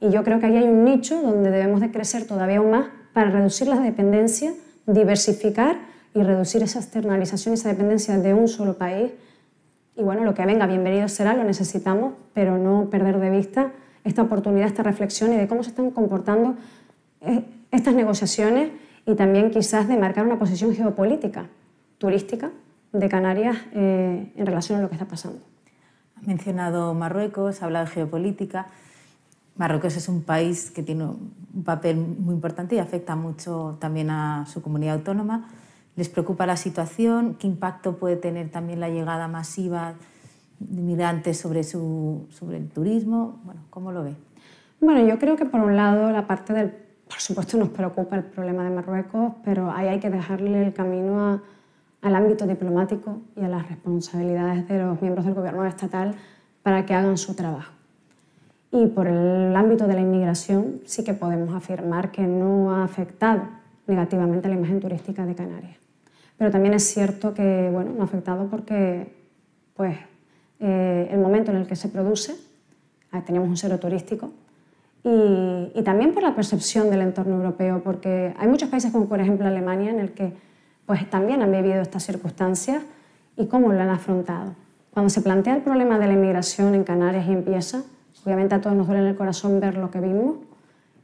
y 0.00 0.10
yo 0.10 0.24
creo 0.24 0.40
que 0.40 0.46
ahí 0.46 0.56
hay 0.56 0.64
un 0.64 0.84
nicho 0.84 1.20
donde 1.20 1.50
debemos 1.50 1.80
de 1.80 1.90
crecer 1.90 2.26
todavía 2.26 2.58
aún 2.58 2.70
más 2.70 2.86
para 3.12 3.30
reducir 3.30 3.68
la 3.68 3.80
dependencia, 3.80 4.52
diversificar 4.86 5.78
y 6.14 6.22
reducir 6.22 6.62
esa 6.62 6.78
externalización, 6.78 7.54
esa 7.54 7.68
dependencia 7.68 8.18
de 8.18 8.34
un 8.34 8.48
solo 8.48 8.74
país. 8.74 9.12
Y 9.96 10.02
bueno, 10.02 10.24
lo 10.24 10.34
que 10.34 10.44
venga, 10.44 10.66
bienvenido 10.66 11.08
será, 11.08 11.34
lo 11.34 11.44
necesitamos, 11.44 12.14
pero 12.34 12.58
no 12.58 12.90
perder 12.90 13.18
de 13.18 13.30
vista 13.30 13.72
esta 14.04 14.22
oportunidad, 14.22 14.66
esta 14.66 14.82
reflexión 14.82 15.32
y 15.32 15.36
de 15.36 15.48
cómo 15.48 15.62
se 15.62 15.70
están 15.70 15.90
comportando 15.90 16.56
eh, 17.22 17.44
estas 17.70 17.94
negociaciones 17.94 18.70
y 19.06 19.14
también 19.14 19.50
quizás 19.50 19.88
de 19.88 19.96
marcar 19.96 20.26
una 20.26 20.38
posición 20.38 20.74
geopolítica 20.74 21.48
turística 21.98 22.50
de 22.92 23.08
Canarias 23.08 23.56
eh, 23.72 24.32
en 24.36 24.46
relación 24.46 24.78
a 24.78 24.82
lo 24.82 24.88
que 24.88 24.94
está 24.94 25.06
pasando. 25.06 25.40
Ha 26.16 26.26
mencionado 26.26 26.94
Marruecos, 26.94 27.62
ha 27.62 27.66
hablado 27.66 27.86
de 27.86 27.92
geopolítica. 27.92 28.66
Marruecos 29.56 29.96
es 29.96 30.08
un 30.08 30.22
país 30.22 30.70
que 30.70 30.82
tiene 30.82 31.04
un 31.04 31.64
papel 31.64 31.96
muy 31.96 32.34
importante 32.34 32.74
y 32.74 32.78
afecta 32.78 33.16
mucho 33.16 33.78
también 33.80 34.10
a 34.10 34.44
su 34.46 34.62
comunidad 34.62 34.96
autónoma. 34.96 35.48
¿Les 35.96 36.08
preocupa 36.08 36.44
la 36.46 36.56
situación? 36.56 37.36
¿Qué 37.38 37.46
impacto 37.46 37.96
puede 37.96 38.16
tener 38.16 38.50
también 38.50 38.80
la 38.80 38.90
llegada 38.90 39.28
masiva 39.28 39.94
de 40.58 40.82
migrantes 40.82 41.38
sobre, 41.38 41.64
su, 41.64 42.26
sobre 42.30 42.58
el 42.58 42.68
turismo? 42.68 43.40
Bueno, 43.44 43.62
¿Cómo 43.70 43.92
lo 43.92 44.04
ve? 44.04 44.14
Bueno, 44.80 45.06
yo 45.06 45.18
creo 45.18 45.36
que 45.36 45.46
por 45.46 45.60
un 45.60 45.74
lado 45.74 46.10
la 46.10 46.26
parte 46.26 46.52
del 46.52 46.86
por 47.08 47.20
supuesto 47.20 47.56
nos 47.56 47.68
preocupa 47.68 48.16
el 48.16 48.24
problema 48.24 48.64
de 48.64 48.70
Marruecos, 48.70 49.34
pero 49.44 49.70
ahí 49.70 49.86
hay 49.86 50.00
que 50.00 50.10
dejarle 50.10 50.66
el 50.66 50.72
camino 50.72 51.40
al 52.02 52.14
ámbito 52.14 52.46
diplomático 52.46 53.22
y 53.36 53.44
a 53.44 53.48
las 53.48 53.68
responsabilidades 53.68 54.66
de 54.68 54.78
los 54.78 55.00
miembros 55.00 55.24
del 55.24 55.34
gobierno 55.34 55.64
estatal 55.64 56.14
para 56.62 56.84
que 56.84 56.94
hagan 56.94 57.16
su 57.16 57.34
trabajo. 57.34 57.75
Y 58.76 58.88
por 58.88 59.06
el 59.06 59.56
ámbito 59.56 59.86
de 59.86 59.94
la 59.94 60.02
inmigración 60.02 60.82
sí 60.84 61.02
que 61.02 61.14
podemos 61.14 61.54
afirmar 61.54 62.10
que 62.10 62.20
no 62.26 62.72
ha 62.72 62.84
afectado 62.84 63.40
negativamente 63.86 64.48
la 64.48 64.54
imagen 64.54 64.80
turística 64.80 65.24
de 65.24 65.34
Canarias. 65.34 65.78
Pero 66.36 66.50
también 66.50 66.74
es 66.74 66.82
cierto 66.82 67.32
que 67.32 67.70
bueno, 67.72 67.92
no 67.96 68.02
ha 68.02 68.04
afectado 68.04 68.48
porque 68.50 69.14
pues, 69.74 69.96
eh, 70.60 71.08
el 71.10 71.18
momento 71.18 71.52
en 71.52 71.56
el 71.56 71.66
que 71.66 71.74
se 71.74 71.88
produce, 71.88 72.34
ah, 73.12 73.22
teníamos 73.24 73.48
un 73.48 73.56
cero 73.56 73.78
turístico, 73.78 74.30
y, 75.02 75.72
y, 75.74 75.82
también 75.82 76.12
por 76.12 76.22
la 76.22 76.34
percepción 76.34 76.90
del 76.90 77.00
entorno 77.00 77.36
europeo, 77.36 77.80
porque 77.82 78.34
hay 78.36 78.48
muchos 78.48 78.68
países 78.68 78.92
como 78.92 79.06
por 79.06 79.20
ejemplo 79.20 79.46
Alemania 79.46 79.90
en 79.90 80.00
el 80.00 80.10
que 80.10 80.34
pues, 80.84 81.08
también 81.08 81.40
han 81.40 81.52
vivido 81.52 81.80
estas 81.80 82.04
circunstancias 82.04 82.82
y 83.38 83.46
cómo 83.46 83.72
lo 83.72 83.80
han 83.80 83.88
afrontado. 83.88 84.54
Cuando 84.90 85.08
se 85.08 85.22
plantea 85.22 85.56
el 85.56 85.62
problema 85.62 85.98
de 85.98 86.08
la 86.08 86.12
inmigración 86.12 86.74
en 86.74 86.84
Canarias 86.84 87.26
y 87.26 87.32
empieza, 87.32 87.84
obviamente 88.26 88.54
a 88.54 88.60
todos 88.60 88.76
nos 88.76 88.86
duele 88.86 89.02
en 89.02 89.08
el 89.08 89.16
corazón 89.16 89.60
ver 89.60 89.76
lo 89.76 89.90
que 89.90 90.00
vimos, 90.00 90.36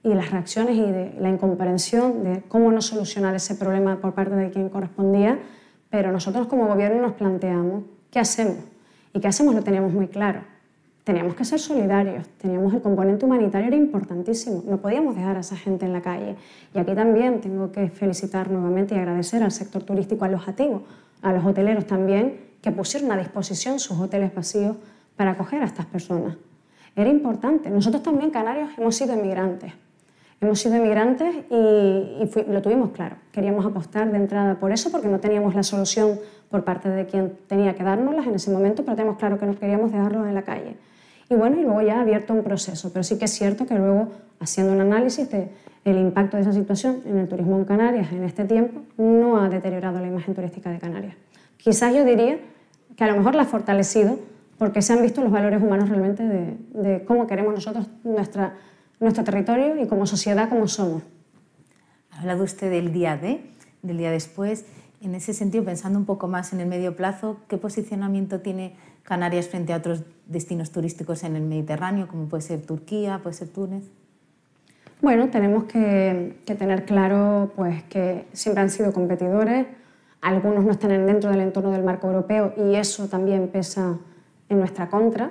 y 0.04 0.14
las 0.14 0.30
reacciones 0.30 0.76
y 0.76 0.82
de 0.82 1.14
la 1.20 1.28
incomprensión 1.28 2.24
de 2.24 2.42
cómo 2.48 2.72
no 2.72 2.80
solucionar 2.82 3.34
ese 3.34 3.54
problema 3.54 4.00
por 4.00 4.14
parte 4.14 4.34
de 4.34 4.50
quien 4.50 4.68
correspondía, 4.68 5.38
pero 5.90 6.10
nosotros 6.10 6.48
como 6.48 6.66
gobierno 6.66 7.00
nos 7.00 7.12
planteamos 7.12 7.84
qué 8.10 8.18
hacemos. 8.18 8.56
Y 9.14 9.20
qué 9.20 9.28
hacemos 9.28 9.54
lo 9.54 9.62
teníamos 9.62 9.92
muy 9.92 10.08
claro. 10.08 10.40
Teníamos 11.04 11.34
que 11.34 11.44
ser 11.44 11.58
solidarios, 11.58 12.28
teníamos 12.38 12.72
el 12.74 12.80
componente 12.80 13.24
humanitario 13.24 13.68
era 13.68 13.76
importantísimo, 13.76 14.62
no 14.66 14.78
podíamos 14.78 15.16
dejar 15.16 15.36
a 15.36 15.40
esa 15.40 15.56
gente 15.56 15.84
en 15.84 15.92
la 15.92 16.00
calle. 16.00 16.36
Y 16.74 16.78
aquí 16.78 16.94
también 16.94 17.40
tengo 17.40 17.72
que 17.72 17.88
felicitar 17.88 18.50
nuevamente 18.50 18.94
y 18.94 18.98
agradecer 18.98 19.42
al 19.42 19.50
sector 19.50 19.82
turístico 19.82 20.24
alojativo, 20.24 20.84
a 21.20 21.32
los 21.32 21.44
hoteleros 21.44 21.86
también, 21.86 22.52
que 22.62 22.70
pusieron 22.70 23.10
a 23.10 23.16
disposición 23.16 23.80
sus 23.80 23.98
hoteles 23.98 24.32
vacíos 24.34 24.76
para 25.16 25.32
acoger 25.32 25.62
a 25.62 25.66
estas 25.66 25.86
personas. 25.86 26.36
Era 26.94 27.10
importante. 27.10 27.70
Nosotros 27.70 28.02
también, 28.02 28.30
canarios, 28.30 28.70
hemos 28.76 28.94
sido 28.94 29.14
emigrantes. 29.14 29.72
Hemos 30.40 30.58
sido 30.58 30.74
emigrantes 30.74 31.34
y, 31.50 32.50
lo 32.50 32.62
tuvimos 32.62 32.90
claro. 32.90 33.16
Queríamos 33.30 33.64
apostar 33.64 34.10
de 34.10 34.16
entrada 34.16 34.56
por 34.56 34.72
eso, 34.72 34.90
porque 34.90 35.08
no 35.08 35.20
teníamos 35.20 35.54
la 35.54 35.62
solución 35.62 36.18
por 36.50 36.64
parte 36.64 36.88
de 36.88 37.06
quien 37.06 37.32
tenía 37.46 37.74
que 37.74 37.84
dárnoslas 37.84 38.26
en 38.26 38.34
ese 38.34 38.50
momento, 38.50 38.84
pero 38.84 38.96
teníamos 38.96 39.18
claro 39.18 39.38
que 39.38 39.46
no 39.46 39.56
queríamos 39.56 39.92
dejarlos 39.92 40.26
en 40.26 40.34
la 40.34 40.42
calle. 40.42 40.76
Y 41.30 41.34
bueno, 41.34 41.58
y 41.58 41.62
luego 41.62 41.80
ya 41.80 41.98
ha 41.98 42.00
abierto 42.02 42.34
un 42.34 42.42
proceso, 42.42 42.90
pero 42.92 43.04
sí 43.04 43.18
que 43.18 43.26
es 43.26 43.30
cierto 43.30 43.66
que 43.66 43.74
luego, 43.74 44.08
haciendo 44.40 44.72
un 44.72 44.80
análisis 44.80 45.30
del 45.30 45.48
el 45.84 45.98
impacto 45.98 46.36
de 46.36 46.42
esa 46.42 46.52
situación 46.52 47.02
en 47.06 47.18
el 47.18 47.28
turismo 47.28 47.56
en 47.56 47.64
Canarias 47.64 48.12
en 48.12 48.24
este 48.24 48.44
tiempo, 48.44 48.82
no 48.98 49.40
ha 49.40 49.48
deteriorado 49.48 50.00
la 50.00 50.08
imagen 50.08 50.34
turística 50.34 50.70
de 50.70 50.78
Canarias. 50.78 51.14
Quizás 51.56 51.94
yo 51.94 52.04
diría 52.04 52.38
que 52.96 53.04
a 53.04 53.06
lo 53.06 53.16
mejor 53.16 53.34
la 53.34 53.42
ha 53.42 53.46
fortalecido 53.46 54.18
porque 54.62 54.80
se 54.80 54.92
han 54.92 55.02
visto 55.02 55.22
los 55.22 55.32
valores 55.32 55.60
humanos 55.60 55.88
realmente 55.88 56.22
de, 56.22 56.56
de 56.72 57.04
cómo 57.04 57.26
queremos 57.26 57.52
nosotros 57.52 57.88
nuestra 58.04 58.54
nuestro 59.00 59.24
territorio 59.24 59.82
y 59.82 59.88
como 59.88 60.06
sociedad 60.06 60.48
como 60.48 60.68
somos. 60.68 61.02
Ha 62.12 62.20
hablado 62.20 62.44
usted 62.44 62.70
del 62.70 62.92
día 62.92 63.16
D, 63.16 63.40
del 63.82 63.98
día 63.98 64.12
después. 64.12 64.64
En 65.00 65.16
ese 65.16 65.34
sentido, 65.34 65.64
pensando 65.64 65.98
un 65.98 66.04
poco 66.04 66.28
más 66.28 66.52
en 66.52 66.60
el 66.60 66.68
medio 66.68 66.94
plazo, 66.94 67.38
¿qué 67.48 67.58
posicionamiento 67.58 68.38
tiene 68.38 68.76
Canarias 69.02 69.48
frente 69.48 69.72
a 69.72 69.78
otros 69.78 70.04
destinos 70.26 70.70
turísticos 70.70 71.24
en 71.24 71.34
el 71.34 71.42
Mediterráneo, 71.42 72.06
como 72.06 72.28
puede 72.28 72.42
ser 72.42 72.62
Turquía, 72.64 73.18
puede 73.20 73.34
ser 73.34 73.48
Túnez? 73.48 73.90
Bueno, 75.00 75.28
tenemos 75.30 75.64
que, 75.64 76.38
que, 76.46 76.54
tener 76.54 76.84
claro 76.84 77.50
pues, 77.56 77.82
que 77.88 78.26
siempre 78.32 78.62
han 78.62 78.70
sido 78.70 78.92
competidores, 78.92 79.66
algunos 80.20 80.64
no 80.64 80.70
están 80.70 81.04
dentro 81.04 81.32
del 81.32 81.40
entorno 81.40 81.72
del 81.72 81.82
marco 81.82 82.06
europeo 82.06 82.54
y 82.56 82.76
eso 82.76 83.08
también 83.08 83.48
pesa 83.48 83.98
en 84.52 84.58
nuestra 84.58 84.88
contra, 84.88 85.30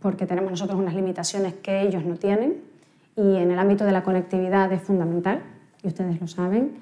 porque 0.00 0.26
tenemos 0.26 0.50
nosotros 0.50 0.78
unas 0.78 0.94
limitaciones 0.94 1.54
que 1.54 1.82
ellos 1.82 2.04
no 2.04 2.16
tienen 2.16 2.56
y 3.16 3.36
en 3.36 3.50
el 3.50 3.58
ámbito 3.58 3.84
de 3.84 3.92
la 3.92 4.04
conectividad 4.04 4.72
es 4.72 4.80
fundamental, 4.80 5.42
y 5.82 5.88
ustedes 5.88 6.20
lo 6.20 6.28
saben, 6.28 6.76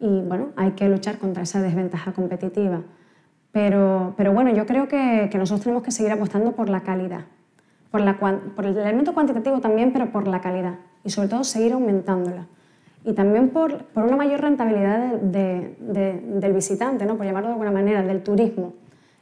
y 0.00 0.20
bueno, 0.20 0.48
hay 0.56 0.72
que 0.72 0.86
luchar 0.88 1.18
contra 1.18 1.42
esa 1.42 1.62
desventaja 1.62 2.12
competitiva. 2.12 2.82
Pero, 3.52 4.12
pero 4.16 4.32
bueno, 4.34 4.52
yo 4.52 4.66
creo 4.66 4.86
que, 4.86 5.28
que, 5.32 5.38
nosotros 5.38 5.62
tenemos 5.62 5.82
que 5.82 5.90
seguir 5.90 6.12
apostando 6.12 6.52
por 6.52 6.68
la 6.68 6.82
calidad, 6.82 7.22
por, 7.90 8.02
la, 8.02 8.18
por 8.18 8.66
el 8.66 8.76
elemento 8.76 9.14
cuantitativo 9.14 9.60
también, 9.60 9.92
pero 9.92 10.12
por 10.12 10.28
la 10.28 10.42
calidad, 10.42 10.74
y 11.04 11.10
sobre 11.10 11.28
todo 11.28 11.42
seguir 11.42 11.72
aumentándola. 11.72 12.46
Y 13.04 13.14
también 13.14 13.48
por, 13.48 13.84
por 13.86 14.04
una 14.04 14.16
mayor 14.16 14.42
rentabilidad 14.42 15.14
de, 15.14 15.74
de, 15.80 16.20
del 16.20 16.52
visitante, 16.52 17.06
¿no? 17.06 17.16
por 17.16 17.24
llamarlo 17.24 17.48
de 17.48 17.52
alguna 17.54 17.70
manera, 17.70 18.02
del 18.02 18.22
turismo 18.22 18.74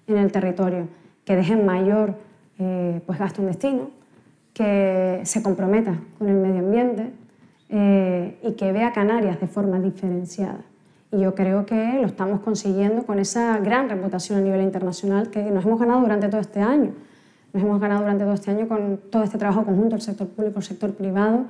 en 0.09 0.17
el 0.19 0.33
territorio, 0.33 0.89
que 1.27 1.37
dejen 1.37 1.67
mayor 1.67 2.15
eh, 2.59 3.03
pues 3.05 3.19
gasto 3.19 3.43
en 3.43 3.49
destino, 3.49 3.91
que 4.55 5.21
se 5.25 5.43
comprometa 5.43 5.99
con 6.19 6.29
el 6.29 6.37
medio 6.37 6.61
ambiente 6.61 7.11
eh, 7.69 8.39
y 8.43 8.53
que 8.53 8.73
vea 8.73 8.93
Canarias 8.93 9.39
de 9.39 9.49
forma 9.49 9.79
diferenciada. 9.79 10.61
Y 11.13 11.21
yo 11.21 11.35
creo 11.35 11.67
que 11.67 11.99
lo 12.01 12.07
estamos 12.07 12.41
consiguiendo 12.41 13.05
con 13.05 13.19
esa 13.19 13.59
gran 13.59 13.89
reputación 13.89 14.39
a 14.39 14.43
nivel 14.43 14.63
internacional 14.63 15.31
que 15.31 15.43
nos 15.43 15.67
hemos 15.67 15.79
ganado 15.79 16.01
durante 16.01 16.29
todo 16.29 16.41
este 16.41 16.61
año. 16.61 16.93
Nos 17.53 17.63
hemos 17.63 17.81
ganado 17.81 18.01
durante 18.01 18.25
todo 18.25 18.35
este 18.35 18.51
año 18.51 18.69
con 18.69 19.01
todo 19.11 19.23
este 19.25 19.37
trabajo 19.37 19.65
conjunto 19.65 19.91
del 19.97 20.03
sector 20.03 20.29
público, 20.29 20.59
el 20.59 20.65
sector 20.65 20.95
privado 20.95 21.45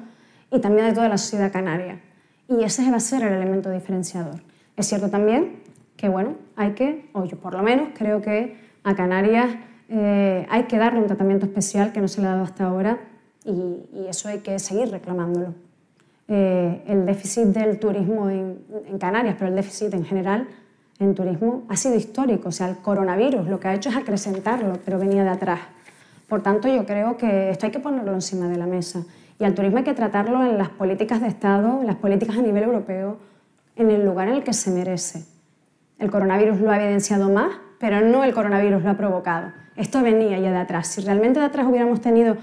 y 0.50 0.60
también 0.60 0.86
de 0.86 0.94
toda 0.94 1.08
la 1.08 1.18
sociedad 1.18 1.52
canaria. 1.52 2.00
Y 2.48 2.62
ese 2.62 2.90
va 2.90 2.96
a 2.96 3.00
ser 3.00 3.22
el 3.22 3.32
elemento 3.32 3.70
diferenciador. 3.70 4.40
Es 4.76 4.86
cierto 4.86 5.10
también 5.10 5.60
que, 5.96 6.08
bueno, 6.08 6.34
hay 6.56 6.72
que, 6.72 7.08
o 7.12 7.24
yo 7.24 7.38
por 7.38 7.54
lo 7.54 7.62
menos 7.62 7.88
creo 7.94 8.22
que 8.22 8.65
a 8.86 8.94
Canarias 8.94 9.50
eh, 9.88 10.46
hay 10.48 10.62
que 10.64 10.78
darle 10.78 11.00
un 11.00 11.06
tratamiento 11.06 11.44
especial 11.44 11.92
que 11.92 12.00
no 12.00 12.06
se 12.06 12.20
le 12.20 12.28
ha 12.28 12.30
dado 12.30 12.44
hasta 12.44 12.64
ahora 12.64 12.98
y, 13.44 14.06
eso 14.08 14.28
hay 14.28 14.38
que 14.38 14.58
seguir 14.60 14.88
reclamándolo. 14.90 15.54
Eh, 16.28 16.84
el 16.86 17.04
déficit 17.04 17.46
del 17.46 17.78
turismo 17.78 18.30
en, 18.30 18.58
Canarias, 19.00 19.34
pero 19.38 19.50
el 19.50 19.56
déficit 19.56 19.92
en 19.94 20.04
general 20.04 20.46
en 21.00 21.14
turismo 21.14 21.64
ha 21.68 21.76
sido 21.76 21.96
histórico. 21.96 22.48
O 22.48 22.52
sea, 22.52 22.68
el 22.68 22.76
coronavirus 22.78 23.48
lo 23.48 23.58
que 23.58 23.68
ha 23.68 23.74
hecho 23.74 23.88
es 23.88 23.96
acrecentarlo, 23.96 24.78
pero 24.84 24.98
venía 24.98 25.24
de 25.24 25.30
atrás. 25.30 25.60
Por 26.28 26.42
tanto, 26.42 26.68
yo 26.68 26.86
creo 26.86 27.16
que 27.16 27.50
esto 27.50 27.66
hay 27.66 27.72
que 27.72 27.80
ponerlo 27.80 28.12
encima 28.12 28.48
de 28.48 28.56
la 28.56 28.66
mesa. 28.66 29.04
Y 29.40 29.44
al 29.44 29.54
turismo 29.54 29.78
hay 29.78 29.84
que 29.84 29.94
tratarlo 29.94 30.44
en 30.44 30.56
las 30.56 30.68
políticas 30.70 31.20
de 31.20 31.28
Estado, 31.28 31.80
en 31.80 31.86
las 31.86 31.96
políticas 31.96 32.36
a 32.36 32.42
nivel 32.42 32.62
europeo, 32.62 33.18
en 33.74 33.90
el 33.90 34.04
lugar 34.04 34.28
en 34.28 34.34
el 34.34 34.44
que 34.44 34.52
se 34.52 34.70
merece. 34.70 35.24
El 35.98 36.10
coronavirus 36.10 36.60
lo 36.60 36.70
ha 36.70 36.76
evidenciado 36.76 37.28
más, 37.28 37.50
pero 37.78 38.00
no 38.00 38.24
el 38.24 38.34
coronavirus 38.34 38.82
lo 38.82 38.90
ha 38.90 38.96
provocado. 38.96 39.52
Esto 39.76 40.02
venía 40.02 40.38
ya 40.38 40.50
de 40.50 40.58
atrás. 40.58 40.88
Si 40.88 41.00
realmente 41.02 41.40
de 41.40 41.46
atrás 41.46 41.66
hubiéramos 41.68 42.00
tenido 42.00 42.36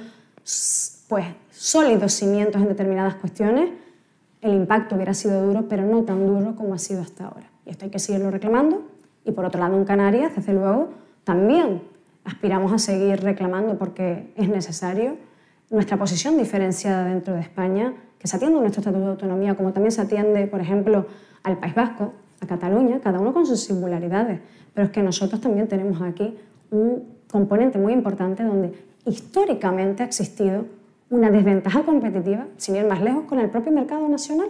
pues, 1.08 1.26
sólidos 1.52 2.14
cimientos 2.14 2.62
en 2.62 2.68
determinadas 2.68 3.16
cuestiones, 3.16 3.70
el 4.42 4.54
impacto 4.54 4.96
hubiera 4.96 5.14
sido 5.14 5.46
duro, 5.46 5.68
pero 5.70 5.84
no 5.84 6.04
tan 6.04 6.28
duro 6.28 6.56
como 6.56 6.74
ha 6.74 6.78
sido 6.78 7.02
hasta 7.02 7.28
ahora. 7.28 7.50
Y 7.66 7.70
esto 7.70 7.86
hay 7.86 7.92
que 7.92 8.00
seguirlo 8.00 8.30
reclamando. 8.30 8.84
Y 9.26 9.32
por 9.32 9.46
otro 9.46 9.60
lado, 9.60 9.78
en 9.78 9.86
Canarias, 9.86 10.36
desde 10.36 10.54
luego, 10.54 10.90
también 11.24 11.82
aspiramos 12.26 12.72
a 12.74 12.78
seguir 12.78 13.22
reclamando 13.22 13.78
porque 13.78 14.34
es 14.36 14.50
necesario 14.50 15.18
nuestra 15.70 15.98
posición 15.98 16.38
diferenciada 16.38 17.06
dentro 17.06 17.34
de 17.34 17.42
España, 17.42 17.94
que 18.20 18.28
se 18.28 18.36
atiende 18.36 18.58
a 18.58 18.62
nuestro 18.62 18.82
estatuto 18.82 19.04
de 19.06 19.12
autonomía, 19.12 19.56
como 19.56 19.74
también 19.74 19.92
se 19.92 20.02
atiende, 20.02 20.46
por 20.48 20.62
ejemplo, 20.62 21.08
al 21.42 21.58
País 21.58 21.74
Vasco, 21.74 22.14
a 22.44 22.48
Cataluña, 22.48 23.00
cada 23.00 23.20
uno 23.20 23.34
con 23.34 23.46
sus 23.46 23.60
singularidades. 23.62 24.40
Pero 24.74 24.88
es 24.88 24.92
que 24.92 25.04
nosotros 25.04 25.42
también 25.42 25.68
tenemos 25.68 26.02
aquí 26.02 26.36
un 26.72 27.04
componente 27.32 27.78
muy 27.78 27.94
importante 27.94 28.44
donde 28.44 28.74
históricamente 29.06 30.04
ha 30.04 30.06
existido 30.06 30.66
una 31.10 31.30
desventaja 31.30 31.84
competitiva, 31.84 32.48
sin 32.58 32.76
ir 32.76 32.86
más 32.86 33.02
lejos, 33.02 33.26
con 33.26 33.40
el 33.40 33.50
propio 33.50 33.72
mercado 33.72 34.08
nacional. 34.10 34.50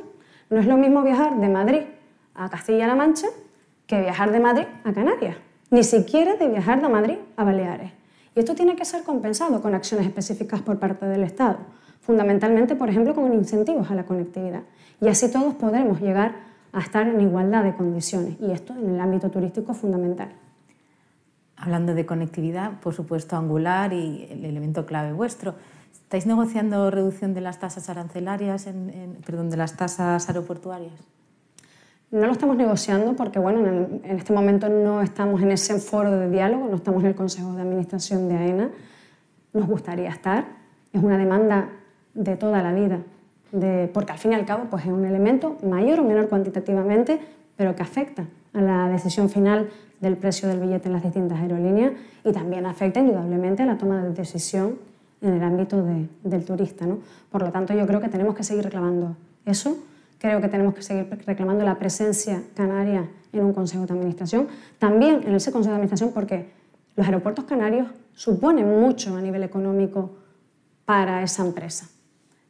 No 0.50 0.60
es 0.60 0.66
lo 0.66 0.78
mismo 0.78 1.02
viajar 1.04 1.40
de 1.40 1.50
Madrid 1.50 1.82
a 2.36 2.50
Castilla-La 2.50 2.96
Mancha 2.96 3.28
que 3.88 4.00
viajar 4.00 4.32
de 4.32 4.40
Madrid 4.40 4.66
a 4.84 4.94
Canarias, 4.94 5.36
ni 5.72 5.84
siquiera 5.84 6.36
de 6.36 6.48
viajar 6.48 6.82
de 6.82 6.90
Madrid 6.90 7.18
a 7.36 7.44
Baleares. 7.44 7.92
Y 8.36 8.40
esto 8.40 8.56
tiene 8.56 8.76
que 8.76 8.86
ser 8.86 9.04
compensado 9.04 9.62
con 9.62 9.76
acciones 9.76 10.08
específicas 10.08 10.62
por 10.62 10.80
parte 10.80 11.06
del 11.06 11.24
Estado, 11.24 11.58
fundamentalmente, 12.02 12.76
por 12.76 12.90
ejemplo, 12.90 13.14
con 13.14 13.32
incentivos 13.34 13.92
a 13.92 13.96
la 13.96 14.06
conectividad. 14.06 14.62
Y 15.02 15.08
así 15.08 15.32
todos 15.32 15.54
podremos 15.56 16.02
llegar 16.02 16.53
a 16.74 16.80
estar 16.80 17.08
en 17.08 17.22
igualdad 17.22 17.64
de 17.64 17.76
condiciones. 17.76 18.36
Y 18.42 18.52
esto 18.52 18.74
en 18.74 18.96
el 18.96 19.00
ámbito 19.00 19.30
turístico 19.30 19.72
es 19.72 19.78
fundamental. 19.78 20.30
Hablando 21.56 21.94
de 21.94 22.06
conectividad, 22.06 22.80
por 22.82 22.94
supuesto, 22.94 23.38
Angular 23.38 23.94
y 23.94 24.28
el 24.30 24.44
elemento 24.44 24.86
clave 24.86 25.14
vuestro. 25.14 25.54
¿Estáis 25.94 26.26
negociando 26.26 26.90
reducción 26.90 27.34
de 27.36 27.42
las 27.42 27.60
tasas 27.60 27.90
arancelarias, 27.90 28.66
en, 28.68 29.18
perdón, 29.26 29.52
de 29.52 29.58
las 29.58 29.78
tasas 29.78 30.28
aeroportuarias? 30.28 30.94
No 32.10 32.26
lo 32.26 32.32
estamos 32.32 32.58
negociando 32.58 33.16
porque, 33.16 33.40
bueno, 33.40 33.66
en, 33.66 34.02
en, 34.04 34.18
este 34.18 34.34
momento 34.34 34.68
no 34.68 35.02
estamos 35.02 35.42
en 35.42 35.52
ese 35.52 35.80
foro 35.80 36.12
de 36.12 36.30
diálogo, 36.30 36.68
no 36.68 36.76
estamos 36.76 37.02
en 37.04 37.10
el 37.10 37.16
Consejo 37.16 37.54
de 37.54 37.62
Administración 37.62 38.28
de 38.30 38.36
AENA. 38.36 38.72
Nos 39.54 39.68
gustaría 39.68 40.10
estar. 40.10 40.46
Es 40.92 41.02
una 41.02 41.18
demanda 41.18 41.70
de 42.14 42.36
toda 42.36 42.62
la 42.62 42.74
vida 42.74 43.00
porque 43.94 44.12
al 44.12 44.18
fin 44.18 44.32
y 44.32 44.36
al 44.36 44.46
cabo 44.46 44.66
pues, 44.70 44.86
es 44.86 44.92
un 44.92 45.06
elemento 45.06 45.58
mayor 45.64 46.00
o 46.00 46.04
menor 46.04 46.28
cuantitativamente, 46.28 47.20
pero 47.56 47.76
que 47.76 47.84
afecta 47.84 48.26
a 48.54 48.62
la 48.62 48.88
decisión 48.90 49.30
final 49.30 49.70
del 50.02 50.18
precio 50.18 50.50
del 50.50 50.60
billete 50.60 50.88
en 50.88 50.94
las 50.94 51.04
distintas 51.04 51.40
aerolíneas 51.40 51.94
y 52.24 52.32
también 52.32 52.66
afecta 52.66 53.00
indudablemente 53.00 53.64
a 53.64 53.66
la 53.66 53.78
toma 53.78 54.04
de 54.04 54.10
decisión 54.12 54.78
en 55.22 55.34
el 55.34 55.44
ámbito 55.44 55.84
del 56.24 56.46
turista. 56.46 56.86
¿no? 56.86 57.00
Por 57.32 57.42
lo 57.42 57.52
tanto, 57.52 57.74
yo 57.74 57.88
creo 57.88 58.02
que 58.02 58.10
tenemos 58.10 58.36
que 58.36 58.44
seguir 58.44 58.64
reclamando 58.64 59.16
eso. 59.46 59.78
Creo 60.18 60.42
que 60.42 60.48
tenemos 60.48 60.74
que 60.74 60.82
seguir 60.82 61.08
reclamando 61.26 61.64
la 61.64 61.78
presencia 61.78 62.44
canaria 62.56 63.08
en 63.32 63.44
un 63.44 63.54
consejo 63.54 63.86
de 63.86 63.94
administración. 63.94 64.48
También 64.80 65.22
en 65.26 65.36
ese 65.36 65.52
consejo 65.52 65.72
de 65.72 65.76
administración 65.76 66.12
porque 66.14 66.50
los 66.96 67.06
aeropuertos 67.06 67.46
canarios 67.46 67.88
suponen 68.14 68.68
mucho 68.68 69.16
a 69.16 69.22
nivel 69.22 69.44
económico 69.44 70.12
para 70.86 71.24
esa 71.24 71.46
empresa. 71.46 71.88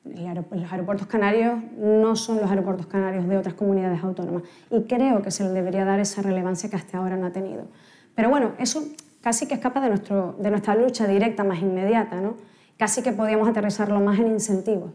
Los 0.06 0.72
aeropuertos 0.72 1.08
canarios 1.08 1.60
no 1.78 2.16
son 2.16 2.41
los 2.41 2.49
aeropuertos 2.49 2.88
canarios 2.88 3.28
de 3.28 3.38
otras 3.38 3.54
comunidades 3.54 4.04
autónomas 4.04 4.43
y 4.70 4.82
creo 4.84 5.22
que 5.22 5.32
se 5.32 5.43
le 5.43 5.49
debería 5.51 5.86
dar 5.86 5.99
esa 5.99 6.22
relevancia 6.22 6.70
que 6.70 6.76
hasta 6.76 6.97
ahora 6.97 7.16
no 7.16 7.28
ha 7.28 7.32
tenido. 7.32 7.68
Pero 8.14 8.30
bueno, 8.30 8.51
eso 8.60 8.84
casi 9.22 9.47
que 9.47 9.54
escapa 9.54 9.80
de, 9.80 9.89
nuestro, 9.89 10.36
de 10.38 10.49
nuestra 10.49 10.76
lucha 10.76 11.08
directa 11.08 11.43
más 11.45 11.62
inmediata, 11.62 12.20
¿no? 12.20 12.36
casi 12.78 13.01
que 13.01 13.14
podíamos 13.14 13.47
aterrizarlo 13.47 13.99
más 14.01 14.20
en 14.20 14.28
incentivos, 14.28 14.91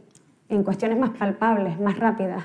en 0.49 0.63
cuestiones 0.63 0.99
más 0.99 1.11
palpables, 1.11 1.81
más 1.81 1.99
rápidas, 1.99 2.45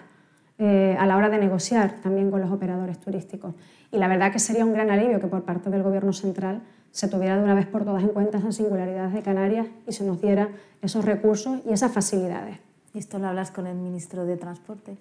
eh, 0.60 0.96
a 0.98 1.06
la 1.06 1.18
hora 1.18 1.30
de 1.30 1.40
negociar 1.40 1.96
también 2.02 2.32
con 2.32 2.40
los 2.40 2.52
operadores 2.52 3.00
turísticos. 3.00 3.54
Y 3.92 3.98
la 3.98 4.08
verdad 4.08 4.32
que 4.32 4.40
sería 4.40 4.66
un 4.66 4.74
gran 4.74 4.90
alivio 4.90 5.20
que 5.20 5.28
por 5.28 5.44
parte 5.44 5.70
del 5.70 5.84
Gobierno 5.84 6.14
central 6.14 6.62
se 6.94 7.08
tuviera 7.08 7.36
de 7.36 7.44
una 7.44 7.56
vez 7.56 7.66
por 7.66 7.84
todas 7.84 8.04
en 8.04 8.10
cuenta 8.10 8.38
esas 8.38 8.56
singularidades 8.56 9.14
de 9.14 9.24
Canarias 9.24 9.66
y 9.88 9.92
se 9.94 10.06
nos 10.06 10.22
diera 10.22 10.50
esos 10.80 11.04
recursos 11.04 11.60
y 11.68 11.74
esas 11.74 11.92
facilidades. 11.92 12.60
¿Y 12.94 13.00
esto 13.00 13.18
lo 13.18 13.28
hablas 13.28 13.50
con 13.50 13.66
el 13.66 13.76
ministro 13.76 14.28
de 14.28 14.38
Transporte? 14.38 14.96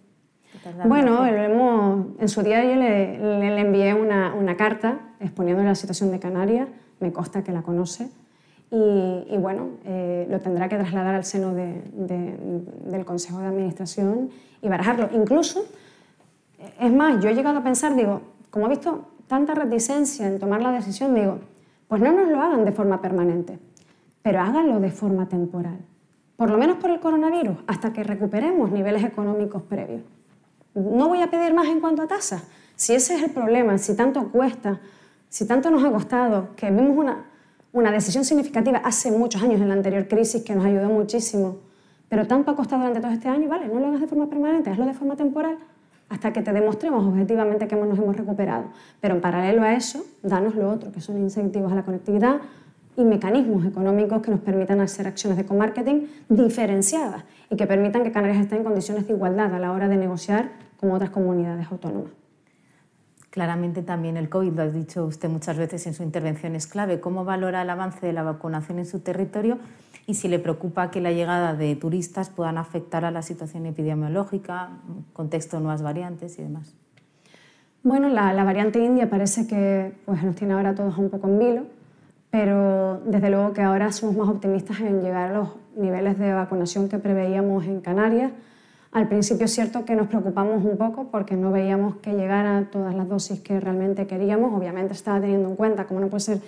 Bueno, 0.87 1.27
en 1.27 2.29
su 2.29 2.43
día 2.43 2.65
yo 2.65 2.77
le, 2.77 3.61
envié 3.61 3.93
una, 3.93 4.57
carta 4.57 5.01
exponiendo 5.21 5.63
la 5.63 5.75
situación 5.75 6.11
de 6.11 6.19
Canarias, 6.19 6.67
me 6.99 7.13
consta 7.13 7.45
que 7.45 7.53
la 7.53 7.61
conoce, 7.61 8.09
y, 8.71 9.37
bueno, 9.37 9.73
eh, 9.85 10.27
lo 10.31 10.41
tendrá 10.41 10.71
que 10.71 10.77
trasladar 10.77 11.15
al 11.15 11.27
seno 11.27 11.53
del 11.53 13.05
Consejo 13.05 13.41
de 13.41 13.49
Administración 13.49 14.31
y 14.63 14.69
barajarlo. 14.69 15.11
Incluso, 15.13 15.67
es 16.81 16.93
más, 16.93 17.23
yo 17.23 17.29
he 17.29 17.35
llegado 17.35 17.59
a 17.59 17.63
pensar, 17.63 17.95
digo, 17.95 18.23
como 18.49 18.65
he 18.65 18.71
visto 18.71 19.09
tanta 19.27 19.55
reticencia 19.55 20.27
en 20.27 20.39
tomar 20.39 20.63
la 20.63 20.73
decisión, 20.73 21.15
digo, 21.15 21.41
pues 21.93 22.01
no 22.01 22.11
nos 22.11 22.27
lo 22.27 22.41
hagan 22.41 22.65
de 22.65 22.73
forma 22.73 23.03
permanente, 23.03 23.59
pero 24.23 24.41
háganlo 24.41 24.81
de 24.81 24.91
forma 24.91 25.29
temporal. 25.29 25.77
Por 26.37 26.49
lo 26.51 26.57
menos 26.57 26.79
por 26.79 26.91
el 26.91 27.01
coronavirus, 27.01 27.59
hasta 27.67 27.93
que 27.93 28.03
recuperemos 28.03 28.71
niveles 28.71 29.05
económicos 29.05 29.63
previos. 29.65 30.01
No 30.75 31.09
voy 31.09 31.21
a 31.21 31.31
pedir 31.31 31.53
más 31.53 31.67
en 31.67 31.81
cuanto 31.81 32.01
a 32.01 32.07
tasas. 32.07 32.45
Si 32.77 32.95
ese 32.95 33.17
es 33.17 33.23
el 33.25 33.31
problema, 33.31 33.77
si 33.77 33.95
tanto 33.95 34.33
cuesta, 34.33 34.81
si 35.29 35.47
tanto 35.47 35.71
nos 35.71 35.85
ha 35.85 35.93
costado, 35.93 36.57
que 36.57 36.71
vimos 36.71 36.97
una, 36.97 37.27
una 37.75 37.91
decisión 37.91 38.25
significativa 38.25 38.79
hace 38.79 39.11
muchos 39.11 39.43
años 39.43 39.61
en 39.61 39.69
la 39.69 39.75
anterior 39.75 40.09
crisis 40.09 40.43
que 40.43 40.55
nos 40.55 40.65
ayudó 40.65 40.89
muchísimo, 40.89 41.59
pero 42.09 42.27
tanto 42.27 42.53
ha 42.53 42.57
costado 42.57 42.81
durante 42.81 43.03
todo 43.03 43.13
este 43.13 43.29
año, 43.29 43.51
vale, 43.51 43.69
no 43.69 43.81
lo 43.81 43.89
hagas 43.89 44.01
de 44.01 44.07
forma 44.07 44.31
permanente, 44.31 44.71
hazlo 44.71 44.87
de 44.87 44.95
forma 44.95 45.15
temporal, 45.15 45.59
hasta 46.13 46.31
que 46.33 46.43
te 46.43 46.53
demostremos 46.53 47.07
objetivamente 47.07 47.67
que 47.67 47.75
nos 47.75 47.99
hemos 47.99 48.15
recuperado. 48.15 48.67
Pero 49.01 49.15
en 49.15 49.23
paralelo 49.23 49.63
a 49.63 49.73
eso, 49.73 50.05
danos 50.23 50.55
lo 50.55 50.71
otro, 50.71 50.93
que 50.93 51.01
son 51.01 51.17
incentivos 51.17 51.73
a 51.73 51.75
la 51.75 51.85
conectividad 51.85 52.43
y 52.99 53.05
mecanismos 53.05 53.65
económicos 53.65 54.21
que 54.21 54.31
nos 54.31 54.41
permitan 54.41 54.81
hacer 54.83 55.07
acciones 55.07 55.39
de 55.39 55.47
co-marketing 55.47 56.07
diferenciadas 56.29 57.25
y 57.49 57.57
que 57.57 57.67
permitan 57.67 58.05
que 58.05 58.13
Canarias 58.13 58.43
esté 58.43 58.57
en 58.57 58.65
condiciones 58.65 59.07
de 59.07 59.15
igualdad 59.15 59.55
a 59.55 59.59
la 59.59 59.73
hora 59.73 59.89
de 59.89 59.97
negociar 59.97 60.51
con 60.79 60.91
otras 60.91 61.09
comunidades 61.09 61.67
autónomas. 61.71 62.22
Claramente 63.33 63.81
también 63.81 64.19
el 64.19 64.29
COVID, 64.29 64.53
lo 64.53 64.63
ha 64.63 64.69
dicho 64.69 65.07
usted 65.07 65.31
muchas 65.31 65.57
veces 65.57 65.87
en 65.87 65.95
su 65.95 66.03
intervención, 66.03 66.55
es 66.55 66.67
clave. 66.67 67.01
¿Cómo 67.01 67.25
valora 67.25 67.63
el 67.63 67.71
avance 67.71 68.07
de 68.07 68.13
la 68.13 68.23
vacunación 68.23 68.79
en 68.79 68.85
su 68.85 69.01
territorio 69.01 69.59
y 70.07 70.17
si 70.17 70.29
le 70.29 70.39
preocupa 70.39 70.91
que 70.91 71.01
la 71.01 71.13
llegada 71.13 71.55
de 71.55 71.75
turistas 71.75 72.29
puedan 72.29 72.59
afectar 72.59 73.07
a 73.07 73.11
la 73.11 73.23
situación 73.23 73.65
epidemiológica, 73.65 74.69
contexto 75.15 75.57
de 75.57 75.63
nuevas 75.63 75.81
variantes 75.81 76.39
y 76.39 76.43
demás. 76.43 76.75
Bueno, 77.83 78.11
la, 78.11 78.45
variante 78.45 78.85
india 78.85 79.09
parece 79.09 79.47
que 79.47 79.95
pues, 80.05 80.23
nos 80.23 80.37
tiene 80.37 80.53
ahora 80.53 80.75
todos 80.75 80.99
un 80.99 81.09
poco 81.09 81.27
en 81.27 81.39
vilo, 81.39 81.63
pero 82.31 83.01
desde 83.07 83.31
luego 83.31 83.55
que 83.55 83.63
ahora 83.63 83.93
somos 83.93 84.15
más 84.15 84.29
optimistas 84.29 84.79
en 84.81 85.01
llegar 85.01 85.31
a 85.31 85.39
los 85.39 85.49
niveles 85.75 86.19
de 86.19 86.35
vacunación 86.35 86.91
que 86.91 86.99
preveíamos 86.99 87.65
en 87.65 87.81
Canarias. 87.81 88.31
Al 88.93 89.09
principio 89.09 89.47
es 89.47 89.55
cierto 89.55 89.87
que 89.87 89.97
nos 89.97 90.09
preocupamos 90.09 90.63
un 90.63 90.77
poco 90.77 91.09
porque 91.11 91.35
no 91.35 91.51
veíamos 91.51 91.97
que 91.97 92.13
llegaran 92.13 92.71
todas 92.71 92.95
las 92.95 93.09
dosis 93.09 93.41
que 93.41 93.59
realmente 93.59 94.07
queríamos. 94.07 94.53
Obviamente 94.53 94.93
estaba 94.93 95.19
teniendo 95.19 95.49
en 95.49 95.57
cuenta, 95.57 95.87
como 95.87 96.01
no 96.01 96.09
puede 96.09 96.21
ser 96.21 96.41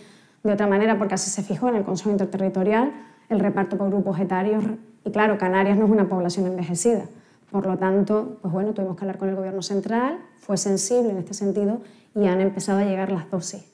de 0.42 0.52
otra 0.52 0.66
manera, 0.66 0.98
porque 0.98 1.14
así 1.14 1.30
se 1.30 1.42
fijó 1.42 1.70
en 1.70 1.76
el 1.76 1.84
Consejo 1.84 2.10
Interterritorial, 2.10 2.92
el 3.30 3.40
reparto 3.40 3.78
por 3.78 3.88
grupos 3.88 4.20
etarios 4.20 4.62
y 5.06 5.10
claro, 5.10 5.38
Canarias 5.38 5.78
no 5.78 5.86
es 5.86 5.90
una 5.90 6.06
población 6.06 6.46
envejecida. 6.46 7.06
Por 7.50 7.66
lo 7.66 7.78
tanto, 7.78 8.38
pues 8.42 8.52
bueno, 8.52 8.74
tuvimos 8.74 8.96
que 8.96 9.04
hablar 9.04 9.16
con 9.16 9.30
el 9.30 9.36
gobierno 9.36 9.62
central, 9.62 10.18
fue 10.38 10.58
sensible 10.58 11.10
en 11.10 11.18
este 11.18 11.32
sentido 11.32 11.80
y 12.14 12.26
han 12.26 12.42
empezado 12.42 12.80
a 12.80 12.84
llegar 12.84 13.10
las 13.10 13.30
dosis 13.30 13.64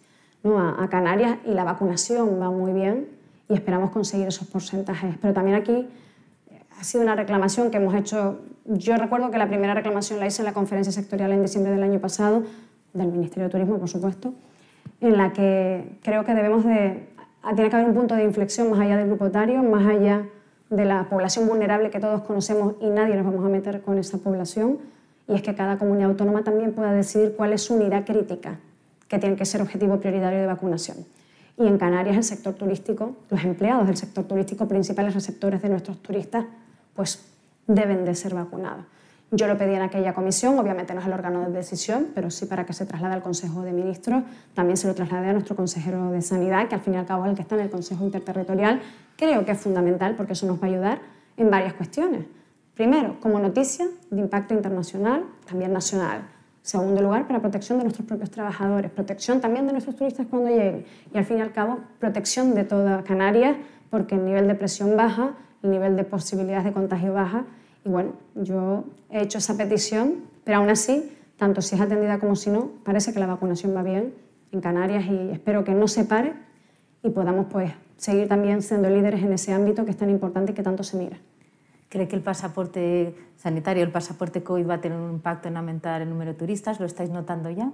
¿no? 0.45 0.61
a, 0.61 0.81
a 0.81 0.89
Canarias 0.89 1.39
y 1.45 1.55
la 1.55 1.65
vacunación 1.65 2.41
va 2.41 2.51
muy 2.51 2.73
bien 2.73 3.09
y 3.49 3.55
esperamos 3.55 3.91
conseguir 3.91 4.29
esos 4.29 4.47
porcentajes. 4.47 5.17
Pero 5.21 5.35
también 5.35 5.57
aquí 5.57 5.89
ha 6.81 6.85
sido 6.85 7.05
una 7.05 7.15
reclamación 7.15 7.71
que 7.71 7.77
hemos 7.77 7.95
hecho, 7.95 8.41
yo 8.65 8.97
recuerdo 8.97 9.31
que 9.31 9.37
la 9.37 9.49
primera 9.49 9.75
reclamación 9.75 10.19
la 10.19 10.27
hice 10.27 10.41
en 10.41 10.47
la 10.47 10.55
conferencia 10.55 10.91
sectorial 10.91 11.31
en 11.33 11.43
diciembre 11.43 11.73
del 11.73 11.83
año 11.83 12.01
pasado, 12.01 12.43
del 12.95 13.09
Ministerio 13.09 13.45
de 13.45 13.51
Turismo, 13.51 13.79
por 13.79 13.89
supuesto, 13.89 14.33
en 15.03 15.19
la 15.19 15.35
que 15.35 15.99
creo 16.03 16.25
que 16.25 16.35
debemos 16.35 16.65
de 16.65 17.07
tiene 17.55 17.71
que 17.71 17.77
haber 17.77 17.89
un 17.89 17.95
punto 17.95 18.15
de 18.17 18.25
inflexión 18.25 18.71
más 18.71 18.81
allá 18.81 18.97
del 18.97 19.09
grupo 19.09 19.27
etario, 19.27 19.63
más 19.63 19.87
allá 19.87 20.27
de 20.71 20.85
la 20.85 21.05
población 21.05 21.49
vulnerable 21.49 21.91
que 21.91 22.01
todos 22.01 22.23
conocemos 22.23 22.75
y 22.81 22.89
nadie 22.89 23.15
nos 23.15 23.25
vamos 23.25 23.45
a 23.45 23.49
meter 23.49 23.83
con 23.83 23.99
esa 23.99 24.19
población, 24.19 24.79
y 25.29 25.35
es 25.35 25.43
que 25.43 25.55
cada 25.55 25.77
comunidad 25.77 26.11
autónoma 26.11 26.45
también 26.45 26.73
pueda 26.73 26.93
decidir 26.93 27.35
cuál 27.37 27.53
es 27.53 27.63
su 27.63 27.75
unidad 27.75 28.07
crítica, 28.07 28.59
que 29.07 29.19
tiene 29.19 29.37
que 29.37 29.45
ser 29.45 29.61
objetivo 29.61 29.99
prioritario 30.01 30.39
de 30.39 30.47
vacunación. 30.47 30.99
Y 31.59 31.67
en 31.67 31.77
Canarias 31.77 32.17
el 32.17 32.25
sector 32.25 32.55
turístico, 32.55 33.17
los 33.29 33.45
empleados 33.45 33.87
del 33.87 33.99
sector 33.99 34.25
turístico, 34.25 34.67
principales 34.67 35.13
receptores 35.13 35.61
de 35.61 35.69
nuestros 35.69 35.99
turistas, 35.99 36.47
pues 37.01 37.19
deben 37.67 38.05
de 38.05 38.15
ser 38.15 38.35
vacunados. 38.35 38.85
Yo 39.31 39.47
lo 39.47 39.57
pedí 39.57 39.75
en 39.75 39.81
aquella 39.81 40.13
comisión, 40.13 40.59
obviamente 40.59 40.93
no 40.93 41.01
es 41.01 41.07
el 41.07 41.15
órgano 41.15 41.41
de 41.41 41.51
decisión, 41.51 42.09
pero 42.15 42.31
sí 42.31 42.45
para 42.45 42.67
que 42.67 42.75
se 42.75 42.85
traslade 42.85 43.15
al 43.15 43.23
Consejo 43.23 43.63
de 43.63 43.73
Ministros. 43.73 44.23
También 44.53 44.77
se 44.77 44.87
lo 44.87 44.95
trasladé 44.95 45.31
a 45.31 45.33
nuestro 45.33 45.57
consejero 45.57 46.11
de 46.11 46.21
Sanidad, 46.21 46.69
que 46.69 46.75
al 46.75 46.83
fin 46.83 46.93
y 46.93 46.97
al 46.99 47.07
cabo 47.07 47.25
es 47.25 47.31
el 47.31 47.37
que 47.37 47.41
está 47.41 47.55
en 47.55 47.63
el 47.63 47.71
Consejo 47.71 48.05
Interterritorial. 48.05 48.83
Creo 49.17 49.47
que 49.47 49.53
es 49.53 49.59
fundamental 49.59 50.15
porque 50.15 50.35
eso 50.35 50.45
nos 50.45 50.61
va 50.63 50.67
a 50.67 50.71
ayudar 50.71 51.01
en 51.39 51.51
varias 51.51 51.73
cuestiones. 51.73 52.27
Primero, 52.75 53.19
como 53.19 53.39
noticia 53.39 53.87
de 54.11 54.21
impacto 54.21 54.53
internacional, 54.53 55.25
también 55.49 55.73
nacional. 55.73 56.21
Segundo 56.61 57.01
lugar, 57.01 57.27
para 57.27 57.41
protección 57.41 57.79
de 57.79 57.85
nuestros 57.85 58.07
propios 58.07 58.31
trabajadores, 58.31 58.91
protección 58.91 59.41
también 59.41 59.67
de 59.67 59.73
nuestros 59.73 59.97
turistas 59.97 60.27
cuando 60.29 60.51
lleguen. 60.51 60.85
Y 61.15 61.17
al 61.17 61.25
fin 61.25 61.39
y 61.39 61.41
al 61.41 61.53
cabo, 61.53 61.79
protección 61.99 62.55
de 62.55 62.65
toda 62.65 63.03
Canarias, 63.05 63.57
porque 63.89 64.17
el 64.17 64.27
nivel 64.27 64.47
de 64.49 64.55
presión 64.55 64.99
baja, 64.99 65.31
el 65.63 65.71
nivel 65.71 65.97
de 65.97 66.05
posibilidades 66.05 66.65
de 66.65 66.73
contagio 66.73 67.13
baja 67.13 67.45
y 67.85 67.89
bueno, 67.89 68.13
yo 68.35 68.85
he 69.11 69.23
hecho 69.23 69.39
esa 69.39 69.57
petición, 69.57 70.25
pero 70.45 70.59
aún 70.59 70.69
así, 70.69 71.17
tanto 71.37 71.63
si 71.63 71.75
es 71.75 71.81
atendida 71.81 72.19
como 72.19 72.37
si 72.37 72.51
no, 72.51 72.71
parece 72.85 73.13
que 73.13 73.21
la 73.21 73.27
vacunación 73.27 73.75
va 73.75 73.83
bien 73.83 74.15
en 74.53 74.61
Canarias 74.61 75.05
y 75.07 75.31
espero 75.31 75.65
que 75.65 75.73
no 75.73 75.89
se 75.89 76.05
pare 76.05 76.35
y 77.03 77.11
podamos 77.11 77.47
pues, 77.51 77.73
seguir 77.97 78.29
también 78.29 78.63
siendo 78.63 78.91
líderes 78.91 79.23
en 79.23 79.33
ese 79.33 79.53
ámbito 79.53 79.85
que 79.85 79.93
es 79.93 79.97
tan 79.97 80.11
importante 80.11 80.53
y 80.53 80.55
que 80.55 80.63
tanto 80.63 80.83
se 80.83 80.97
mira. 80.99 81.17
¿Cree 81.89 82.07
que 82.07 82.15
el 82.15 82.23
pasaporte 82.23 83.17
sanitario, 83.37 83.83
el 83.83 83.91
pasaporte 83.91 84.43
COVID 84.43 84.69
va 84.69 84.75
a 84.75 84.81
tener 84.81 84.99
un 84.99 85.11
impacto 85.11 85.49
en 85.49 85.57
aumentar 85.57 86.03
el 86.03 86.11
número 86.11 86.33
de 86.33 86.39
turistas? 86.39 86.79
¿Lo 86.79 86.87
estáis 86.87 87.11
notando 87.11 87.51
ya? 87.51 87.73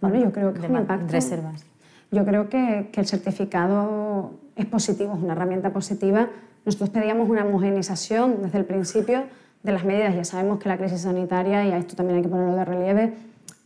Bueno, 0.00 0.20
yo 0.20 0.32
creo 0.32 0.52
que 0.52 0.58
es 0.58 0.68
un 0.68 0.76
impacto. 0.76 1.10
Reservas. 1.10 1.64
Yo 2.10 2.24
creo 2.24 2.50
que, 2.50 2.90
que 2.92 3.00
el 3.00 3.06
certificado 3.06 4.34
es 4.56 4.66
positivo, 4.66 5.14
es 5.14 5.22
una 5.22 5.32
herramienta 5.32 5.72
positiva 5.72 6.28
nosotros 6.64 6.90
pedíamos 6.90 7.28
una 7.28 7.44
homogeneización 7.44 8.42
desde 8.42 8.58
el 8.58 8.64
principio 8.64 9.24
de 9.62 9.72
las 9.72 9.84
medidas. 9.84 10.14
Ya 10.14 10.24
sabemos 10.24 10.58
que 10.58 10.68
la 10.68 10.78
crisis 10.78 11.02
sanitaria, 11.02 11.66
y 11.66 11.72
a 11.72 11.76
esto 11.76 11.94
también 11.94 12.18
hay 12.18 12.22
que 12.22 12.28
ponerlo 12.28 12.56
de 12.56 12.64
relieve, 12.64 13.14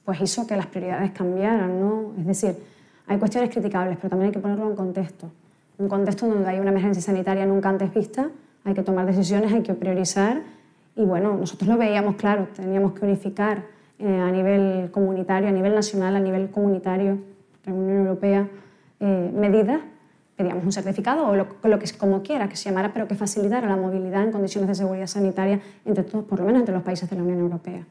pues 0.04 0.20
hizo 0.20 0.46
que 0.46 0.56
las 0.56 0.66
prioridades 0.66 1.12
cambiaran. 1.12 1.80
¿no? 1.80 2.12
Es 2.18 2.26
decir, 2.26 2.56
hay 3.06 3.18
cuestiones 3.18 3.50
criticables, 3.50 3.98
pero 3.98 4.10
también 4.10 4.28
hay 4.28 4.32
que 4.32 4.40
ponerlo 4.40 4.68
en 4.68 4.74
contexto. 4.74 5.30
Un 5.78 5.88
contexto 5.88 6.26
donde 6.26 6.48
hay 6.48 6.58
una 6.58 6.70
emergencia 6.70 7.00
sanitaria 7.00 7.46
nunca 7.46 7.68
antes 7.68 7.94
vista, 7.94 8.30
hay 8.64 8.74
que 8.74 8.82
tomar 8.82 9.06
decisiones, 9.06 9.52
hay 9.52 9.62
que 9.62 9.74
priorizar. 9.74 10.42
Y 10.96 11.04
bueno, 11.04 11.36
nosotros 11.36 11.68
lo 11.68 11.76
veíamos 11.76 12.16
claro, 12.16 12.48
teníamos 12.56 12.92
que 12.94 13.04
unificar 13.04 13.62
eh, 14.00 14.08
a 14.08 14.30
nivel 14.32 14.90
comunitario, 14.90 15.48
a 15.48 15.52
nivel 15.52 15.72
nacional, 15.72 16.16
a 16.16 16.20
nivel 16.20 16.50
comunitario, 16.50 17.18
la 17.64 17.72
Unión 17.72 17.98
Europea, 17.98 18.48
eh, 18.98 19.30
medidas 19.32 19.80
pedíamos 20.38 20.64
un 20.64 20.70
certificado 20.70 21.26
o 21.26 21.34
lo, 21.34 21.48
lo, 21.64 21.78
que 21.80 21.90
como 21.98 22.22
quiera 22.22 22.48
que 22.48 22.54
se 22.54 22.70
llamara, 22.70 22.92
pero 22.92 23.08
que 23.08 23.16
facilitara 23.16 23.66
la 23.66 23.76
movilidad 23.76 24.22
en 24.22 24.30
condiciones 24.30 24.68
de 24.68 24.76
seguridad 24.76 25.08
sanitaria 25.08 25.60
entre 25.84 26.04
todos, 26.04 26.24
por 26.24 26.38
lo 26.38 26.46
menos 26.46 26.60
entre 26.60 26.72
los 26.72 26.84
países 26.84 27.10
de 27.10 27.16
la 27.16 27.24
Unión 27.24 27.40
Europea. 27.40 27.84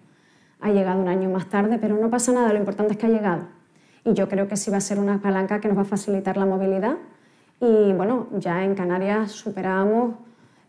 Ha 0.62 0.72
llegado 0.72 1.02
un 1.02 1.10
año 1.10 1.30
más 1.30 1.50
tarde, 1.50 1.78
pero 1.78 1.98
no 1.98 2.10
pasa 2.10 2.32
nada, 2.32 2.54
lo 2.54 2.58
importante 2.58 2.94
es 2.94 2.98
que 2.98 3.06
ha 3.06 3.10
llegado. 3.10 3.42
Y 4.06 4.14
yo 4.14 4.30
creo 4.30 4.48
que 4.48 4.56
sí 4.56 4.72
va 4.72 4.78
a 4.78 4.82
ser 4.82 4.98
una 4.98 5.22
palanca 5.22 5.60
que 5.60 5.68
nos 5.68 5.78
va 5.78 5.82
a 5.82 5.86
facilitar 5.86 6.38
la 6.38 6.46
movilidad. 6.46 6.96
Y 7.60 7.92
bueno, 7.92 8.28
ya 8.40 8.64
en 8.64 8.76
Canarias 8.76 9.34
superábamos, 9.34 10.16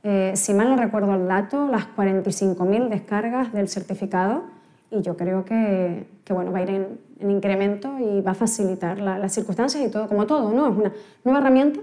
eh, 0.03 0.33
si 0.35 0.55
mal 0.55 0.71
no 0.71 0.77
recuerdo 0.77 1.15
el 1.15 1.29
dato, 1.29 1.69
las 1.69 1.87
45.000 1.97 2.89
descargas 2.89 3.53
del 3.53 3.69
certificado. 3.69 4.43
Y 4.91 5.03
yo 5.03 5.17
creo 5.17 5.45
que, 5.45 6.07
que 6.25 6.33
bueno, 6.33 6.51
va 6.53 6.59
a 6.59 6.63
ir 6.63 6.71
en, 6.71 6.99
en 7.21 7.31
incremento 7.31 7.99
y 7.99 8.21
va 8.21 8.33
a 8.33 8.35
facilitar 8.35 8.99
las 9.01 9.33
circunstancias 9.33 9.85
y 9.85 9.91
todo, 9.91 10.09
como 10.09 10.27
todo, 10.27 10.53
¿no? 10.53 10.69
Es 10.69 10.77
una 10.77 10.93
nueva 11.25 11.41
herramienta 11.41 11.81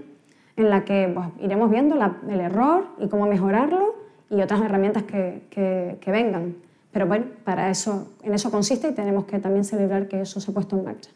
en 0.56 0.70
la 0.70 0.84
que 0.84 1.10
pues, 1.12 1.28
iremos 1.40 1.70
viendo 1.70 1.96
el 2.28 2.40
error 2.40 2.86
y 2.98 3.08
cómo 3.08 3.26
mejorarlo 3.26 3.94
y 4.30 4.40
otras 4.40 4.60
herramientas 4.62 5.04
que, 5.04 5.42
que, 5.50 6.10
vengan. 6.10 6.56
Pero 6.92 7.06
bueno, 7.06 7.26
para 7.44 7.70
eso, 7.70 8.12
en 8.22 8.34
eso 8.34 8.50
consiste 8.50 8.88
y 8.88 8.92
tenemos 8.92 9.26
que 9.26 9.38
también 9.38 9.64
celebrar 9.64 10.08
que 10.08 10.22
eso 10.22 10.40
se 10.40 10.50
ha 10.50 10.54
puesto 10.54 10.76
en 10.76 10.84
marcha. 10.84 11.10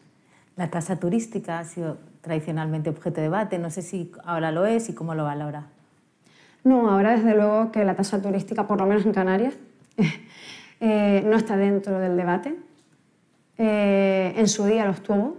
La 0.55 0.69
tasa 0.69 0.97
turística 0.97 1.59
ha 1.59 1.63
sido 1.63 1.97
tradicionalmente 2.21 2.89
objeto 2.89 3.15
de 3.15 3.23
debate, 3.23 3.57
no 3.57 3.71
sé 3.71 3.81
si 3.81 4.11
ahora 4.23 4.51
lo 4.51 4.65
es 4.65 4.89
y 4.89 4.93
cómo 4.93 5.15
lo 5.15 5.23
valora. 5.23 5.65
No, 6.63 6.91
ahora 6.91 7.15
desde 7.15 7.33
luego 7.33 7.71
que 7.71 7.83
la 7.83 7.95
tasa 7.95 8.21
turística, 8.21 8.67
por 8.67 8.79
lo 8.79 8.85
menos 8.85 9.05
en 9.05 9.13
Canarias, 9.13 9.55
eh, 10.81 11.23
no 11.25 11.37
está 11.37 11.55
dentro 11.57 11.99
del 11.99 12.17
debate. 12.17 12.57
Eh, 13.57 14.33
en 14.35 14.47
su 14.47 14.65
día 14.65 14.85
los 14.85 15.01
tuvo. 15.01 15.37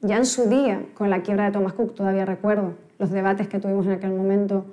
Ya 0.00 0.16
en 0.16 0.24
su 0.24 0.48
día, 0.48 0.86
con 0.94 1.10
la 1.10 1.22
quiebra 1.22 1.44
de 1.44 1.52
Thomas 1.52 1.74
Cook, 1.74 1.94
todavía 1.94 2.24
recuerdo 2.24 2.74
los 2.98 3.10
debates 3.10 3.46
que 3.48 3.60
tuvimos 3.60 3.86
en 3.86 3.92
aquel 3.92 4.12
momento. 4.12 4.64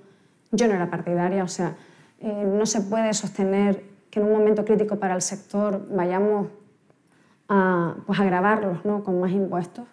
Yo 0.52 0.68
no 0.68 0.74
era 0.74 0.90
partidaria, 0.90 1.44
o 1.44 1.48
sea, 1.50 1.76
eh, 2.20 2.46
no 2.48 2.66
se 2.66 2.82
puede 2.82 3.14
sostener 3.14 3.84
que 4.10 4.22
en 4.22 4.26
un 4.26 4.32
momento 4.32 4.66
crítico 4.66 4.96
para 4.96 5.14
el 5.14 5.22
sector 5.22 5.86
vayamos 5.92 6.48
a, 7.50 7.96
pues, 8.08 8.20
¿no? 8.86 9.04
con 9.04 9.20
más 9.20 9.32
impuestos. 9.32 9.86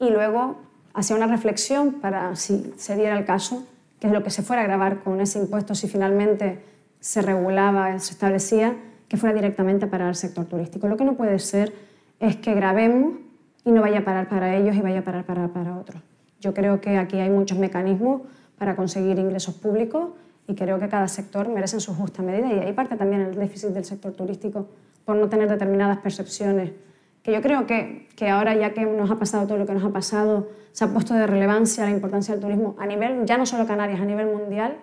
Y 0.00 0.10
luego 0.10 0.56
hacía 0.94 1.14
una 1.16 1.26
reflexión 1.26 2.00
para, 2.00 2.34
si 2.34 2.72
se 2.76 2.96
diera 2.96 3.16
el 3.16 3.24
caso, 3.24 3.64
que 4.00 4.06
es 4.06 4.12
lo 4.12 4.24
que 4.24 4.30
se 4.30 4.42
fuera 4.42 4.62
a 4.62 4.64
grabar 4.64 5.00
con 5.04 5.20
ese 5.20 5.38
impuesto 5.38 5.74
si 5.74 5.86
finalmente 5.86 6.64
se 6.98 7.22
regulaba, 7.22 7.98
se 7.98 8.12
establecía, 8.12 8.74
que 9.12 9.18
fuera 9.18 9.34
directamente 9.34 9.86
para 9.86 10.08
el 10.08 10.14
sector 10.14 10.46
turístico. 10.46 10.88
Lo 10.88 10.96
que 10.96 11.04
no 11.04 11.16
puede 11.16 11.38
ser 11.38 11.70
es 12.18 12.36
que 12.36 12.54
grabemos 12.54 13.16
y 13.62 13.70
no 13.70 13.82
vaya 13.82 13.98
a 13.98 14.04
parar 14.06 14.26
para 14.26 14.56
ellos 14.56 14.74
y 14.74 14.80
vaya 14.80 15.00
a 15.00 15.02
parar 15.02 15.26
para, 15.26 15.48
para 15.48 15.76
otros. 15.76 16.00
Yo 16.40 16.54
creo 16.54 16.80
que 16.80 16.96
aquí 16.96 17.18
hay 17.18 17.28
muchos 17.28 17.58
mecanismos 17.58 18.22
para 18.56 18.74
conseguir 18.74 19.18
ingresos 19.18 19.54
públicos 19.56 20.12
y 20.48 20.54
creo 20.54 20.78
que 20.78 20.88
cada 20.88 21.08
sector 21.08 21.46
merece 21.50 21.78
su 21.78 21.94
justa 21.94 22.22
medida 22.22 22.50
y 22.54 22.60
ahí 22.60 22.72
parte 22.72 22.96
también 22.96 23.20
el 23.20 23.34
déficit 23.34 23.68
del 23.68 23.84
sector 23.84 24.14
turístico 24.14 24.68
por 25.04 25.16
no 25.16 25.28
tener 25.28 25.46
determinadas 25.46 25.98
percepciones 25.98 26.70
que 27.22 27.34
yo 27.34 27.42
creo 27.42 27.66
que, 27.66 28.08
que 28.16 28.30
ahora 28.30 28.56
ya 28.56 28.72
que 28.72 28.86
nos 28.86 29.10
ha 29.10 29.18
pasado 29.18 29.46
todo 29.46 29.58
lo 29.58 29.66
que 29.66 29.74
nos 29.74 29.84
ha 29.84 29.90
pasado 29.90 30.48
se 30.72 30.84
ha 30.84 30.88
puesto 30.88 31.12
de 31.12 31.26
relevancia 31.26 31.84
la 31.84 31.90
importancia 31.90 32.32
del 32.32 32.42
turismo 32.42 32.76
a 32.78 32.86
nivel, 32.86 33.26
ya 33.26 33.36
no 33.36 33.44
solo 33.44 33.66
Canarias, 33.66 34.00
a 34.00 34.06
nivel 34.06 34.28
mundial, 34.28 34.78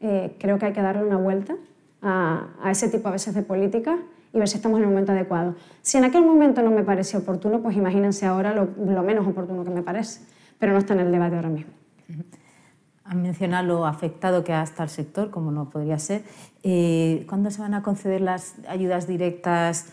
eh, 0.00 0.34
creo 0.40 0.58
que 0.58 0.66
hay 0.66 0.72
que 0.72 0.82
darle 0.82 1.04
una 1.04 1.16
vuelta 1.16 1.54
a, 2.02 2.48
ese 2.70 2.88
tipo 2.88 3.08
a 3.08 3.12
veces 3.12 3.34
de 3.34 3.42
política 3.42 3.98
y 4.32 4.38
ver 4.38 4.48
si 4.48 4.56
estamos 4.56 4.78
en 4.78 4.84
el 4.84 4.90
momento 4.90 5.12
adecuado. 5.12 5.54
Si 5.82 5.98
en 5.98 6.04
aquel 6.04 6.24
momento 6.24 6.62
no 6.62 6.70
me 6.70 6.82
parecía 6.84 7.18
oportuno, 7.18 7.60
pues 7.60 7.76
imagínense 7.76 8.26
ahora 8.26 8.54
lo, 8.54 9.02
menos 9.02 9.26
oportuno 9.26 9.64
que 9.64 9.70
me 9.70 9.82
parece, 9.82 10.20
pero 10.58 10.72
no 10.72 10.78
está 10.78 10.94
en 10.94 11.00
el 11.00 11.12
debate 11.12 11.36
ahora 11.36 11.48
mismo. 11.48 11.72
Han 13.04 13.22
mencionado 13.22 13.66
lo 13.66 13.86
afectado 13.86 14.44
que 14.44 14.52
ha 14.52 14.62
estado 14.62 14.84
el 14.84 14.90
sector, 14.90 15.30
como 15.30 15.50
no 15.50 15.70
podría 15.70 15.98
ser. 15.98 16.22
Eh, 16.62 17.24
¿Cuándo 17.28 17.50
se 17.50 17.62
van 17.62 17.72
a 17.72 17.82
conceder 17.82 18.20
las 18.20 18.56
ayudas 18.68 19.06
directas 19.06 19.86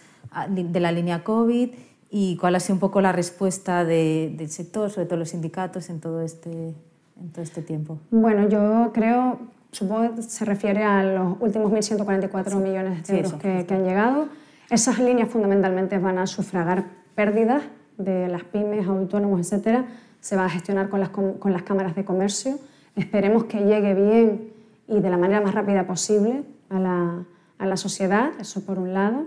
de 0.49 0.80
la 0.82 0.91
línea 0.91 1.24
COVID? 1.24 1.70
¿Y 2.10 2.38
cuál 2.38 2.56
ha 2.56 2.60
sido 2.60 2.76
un 2.76 2.80
poco 2.80 3.01
la 3.01 3.14
respuesta 3.14 3.86
del 3.86 4.49
sector, 4.49 4.89
sobre 4.89 5.06
todo 5.08 5.20
los 5.20 5.30
sindicatos, 5.30 5.89
en 5.89 6.01
todo 6.01 6.22
este, 6.22 6.74
en 7.20 7.30
todo 7.32 7.41
este 7.41 7.62
tiempo? 7.62 7.99
Bueno, 8.12 8.47
yo 8.49 8.91
creo 8.93 9.39
supongo 9.76 10.16
que 10.16 10.22
se 10.22 10.46
refiere 10.46 10.84
a 10.84 11.04
los 11.04 11.38
últimos 11.40 11.72
1.144 11.72 12.56
millones 12.56 13.06
de 13.08 13.18
euros 13.18 13.34
que, 13.34 13.66
han 13.70 13.84
llegado. 13.84 14.30
Esas 14.70 15.00
líneas 15.00 15.30
fundamentalmente 15.30 15.98
van 16.00 16.18
a 16.18 16.28
sufragar 16.28 16.86
pérdidas 17.14 17.64
de 17.98 18.28
las 18.28 18.44
pymes, 18.44 18.88
autónomos, 18.88 19.40
etcétera. 19.42 19.86
Se 20.22 20.36
va 20.36 20.46
a 20.46 20.50
gestionar 20.50 20.90
con 20.90 21.00
las, 21.02 21.10
con 21.10 21.52
las 21.52 21.64
cámaras 21.64 21.96
de 21.96 22.06
comercio. 22.06 22.58
Esperemos 22.96 23.44
que 23.46 23.60
llegue 23.66 23.94
bien 23.94 24.50
y 24.88 25.00
de 25.00 25.10
la 25.10 25.18
manera 25.18 25.42
más 25.42 25.54
rápida 25.54 25.86
posible 25.86 26.44
a 26.70 26.80
la, 26.80 27.26
a 27.58 27.66
la 27.66 27.78
sociedad, 27.78 28.32
eso 28.40 28.66
por 28.66 28.80
un 28.80 28.94
lado 28.94 29.26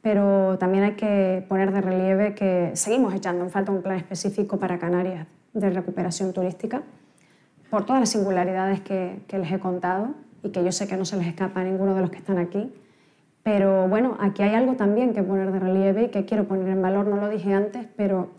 pero 0.00 0.56
también 0.58 0.84
hay 0.84 0.92
que 0.92 1.44
poner 1.48 1.72
de 1.72 1.80
relieve 1.80 2.34
que 2.34 2.70
seguimos 2.74 3.12
echando 3.14 3.44
en 3.44 3.50
falta 3.50 3.72
un 3.72 3.82
plan 3.82 3.96
específico 3.96 4.56
para 4.56 4.78
Canarias 4.78 5.26
de 5.52 5.70
recuperación 5.70 6.32
turística 6.32 6.82
por 7.70 7.84
todas 7.84 8.00
las 8.00 8.10
singularidades 8.10 8.80
que, 8.80 9.20
les 9.30 9.52
he 9.52 9.58
contado 9.58 10.14
y 10.42 10.50
que 10.50 10.64
yo 10.64 10.72
sé 10.72 10.86
que 10.86 10.96
no 10.96 11.04
se 11.04 11.16
les 11.16 11.26
escapa 11.26 11.60
a 11.60 11.64
ninguno 11.64 11.94
de 11.94 12.00
los 12.00 12.10
que 12.10 12.18
están 12.18 12.38
aquí. 12.38 12.72
Pero 13.42 13.88
bueno, 13.88 14.16
aquí 14.20 14.42
hay 14.42 14.54
algo 14.54 14.74
también 14.74 15.14
que 15.14 15.22
poner 15.22 15.52
de 15.52 15.58
relieve 15.58 16.04
y 16.04 16.08
que 16.08 16.24
quiero 16.24 16.46
poner 16.46 16.68
en 16.68 16.82
valor, 16.82 17.06
no 17.06 17.16
lo 17.16 17.28
dije 17.28 17.52
antes, 17.52 17.86
pero 17.96 18.30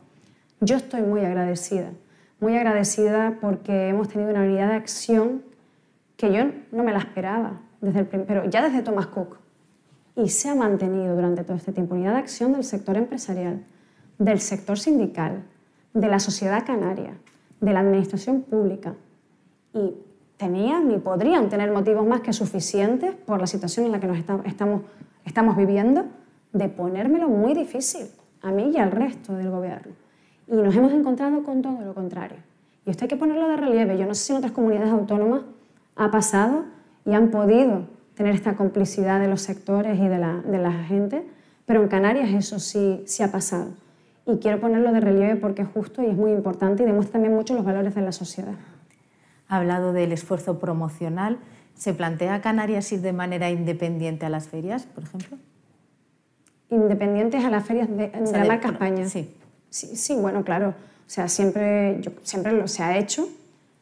yo 0.62 0.78
estoy 0.78 1.02
muy 1.02 1.24
agradecida, 1.26 1.92
muy 2.40 2.56
agradecida 2.56 3.38
porque 3.42 3.90
hemos 3.90 4.10
tenido 4.10 4.32
una 4.32 4.42
unidad 4.42 4.70
de 4.70 4.76
acción 4.76 5.44
que 6.18 6.34
yo 6.34 6.46
no 6.72 6.84
me 6.84 6.92
la 6.92 7.00
esperaba, 7.00 7.62
desde 7.82 8.02
el, 8.02 8.08
pero 8.08 8.46
ya 8.50 8.62
desde 8.62 8.82
Thomas 8.84 9.08
Cook, 9.08 9.38
y 10.16 10.30
se 10.30 10.50
ha 10.50 10.56
mantenido 10.56 11.16
durante 11.16 11.44
todo 11.44 11.56
este 11.56 11.72
tiempo, 11.72 11.96
unidad 11.96 12.14
de 12.14 12.20
acción 12.20 12.52
del 12.52 12.66
sector 12.66 12.98
empresarial, 12.98 13.64
del 14.18 14.42
sector 14.42 14.78
sindical, 14.78 15.44
de 15.94 16.08
la 16.08 16.20
sociedad 16.20 16.66
canaria, 16.66 17.14
de 17.62 17.74
la 17.74 17.80
administración 17.80 18.42
pública, 18.42 18.96
y 19.74 19.94
tenían 20.40 20.90
y 20.92 20.98
podrían 20.98 21.50
tener 21.50 21.70
motivos 21.70 22.08
más 22.08 22.22
que 22.22 22.32
suficientes 22.32 23.14
por 23.14 23.42
la 23.42 23.48
situación 23.48 23.86
en 23.86 23.92
la 23.92 24.00
que 24.00 24.08
nos 24.08 24.18
estamos, 24.18 24.82
estamos 25.26 25.58
viviendo 25.58 26.06
de 26.54 26.70
ponérmelo 26.70 27.28
muy 27.28 27.54
difícil 27.54 28.08
a 28.42 28.52
mí 28.52 28.72
y 28.74 28.78
al 28.78 28.92
resto 28.92 29.34
del 29.34 29.50
gobierno. 29.50 29.94
Y 30.48 30.56
nos 30.56 30.74
hemos 30.76 30.94
encontrado 30.94 31.44
con 31.44 31.62
todo 31.62 31.82
lo 31.82 31.94
contrario. 31.94 32.38
Y 32.86 32.90
esto 32.90 33.04
hay 33.04 33.10
que 33.10 33.18
ponerlo 33.18 33.50
de 33.50 33.58
relieve. 33.58 33.98
Yo 33.98 34.06
no 34.06 34.16
sé 34.16 34.24
si 34.24 34.32
en 34.32 34.38
otras 34.38 34.54
comunidades 34.54 34.92
autónomas 34.92 35.42
ha 35.98 36.10
pasado 36.10 36.64
y 37.06 37.14
han 37.14 37.32
podido 37.32 37.84
tener 38.16 38.34
esta 38.34 38.56
complicidad 38.56 39.20
de 39.20 39.28
los 39.28 39.42
sectores 39.42 40.00
y 40.00 40.08
de 40.08 40.18
la, 40.18 40.38
de 40.38 40.58
la 40.58 40.72
gente, 40.72 41.28
pero 41.66 41.84
en 41.84 41.90
Canarias 41.90 42.30
eso 42.30 42.60
sí, 42.60 43.04
sí 43.06 43.24
ha 43.24 43.32
pasado. 43.32 43.72
Y 44.26 44.38
quiero 44.38 44.62
ponerlo 44.62 44.94
de 44.94 45.02
relieve 45.02 45.36
porque 45.36 45.64
es 45.64 45.68
justo 45.68 46.02
y 46.02 46.06
es 46.06 46.16
muy 46.16 46.32
importante 46.32 46.84
y 46.84 46.86
demuestra 46.86 47.14
también 47.14 47.36
mucho 47.36 47.54
los 47.54 47.66
valores 47.66 47.94
de 47.94 48.02
la 48.02 48.14
sociedad 48.14 48.56
ha 49.50 49.58
hablado 49.58 49.92
del 49.92 50.14
esfuerzo 50.14 50.60
promocional. 50.60 51.40
¿Se 51.74 51.94
plantea 51.94 52.42
Canarias 52.42 52.92
ir 52.92 53.02
de 53.02 53.14
manera 53.14 53.50
independiente 53.50 54.26
a 54.26 54.30
las 54.30 54.48
ferias, 54.48 54.86
por 54.86 55.04
ejemplo? 55.04 55.38
Independientes 56.70 57.44
a 57.44 57.50
las 57.50 57.66
ferias 57.66 57.90
de, 57.90 58.12
la 58.32 58.46
marca 58.46 58.70
España. 58.70 59.10
Sí. 59.10 59.36
sí. 59.70 59.96
sí. 59.96 60.16
bueno, 60.16 60.44
claro. 60.44 60.70
O 60.70 61.10
sea, 61.10 61.28
siempre, 61.28 62.00
yo, 62.02 62.12
siempre 62.22 62.54
lo 62.54 62.68
se 62.68 62.84
ha 62.84 62.98
hecho 62.98 63.28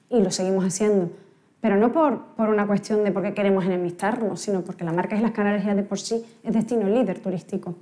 y 0.09 0.21
lo 0.21 0.31
seguimos 0.31 0.63
haciendo. 0.63 1.11
Pero 1.59 1.75
no 1.75 1.91
por, 1.91 2.21
por 2.37 2.49
una 2.49 2.65
cuestión 2.65 3.03
de 3.03 3.11
por 3.11 3.23
qué 3.23 3.33
queremos 3.33 3.65
enemistarnos, 3.65 4.39
sino 4.39 4.61
porque 4.61 4.85
la 4.85 4.93
marca 4.93 5.15
Islas 5.17 5.31
Canarias 5.31 5.65
ya 5.65 5.75
de 5.75 5.83
por 5.83 5.99
sí 5.99 6.23
es 6.43 6.53
destino 6.53 6.87
líder 6.87 7.19
turístico. 7.19 7.75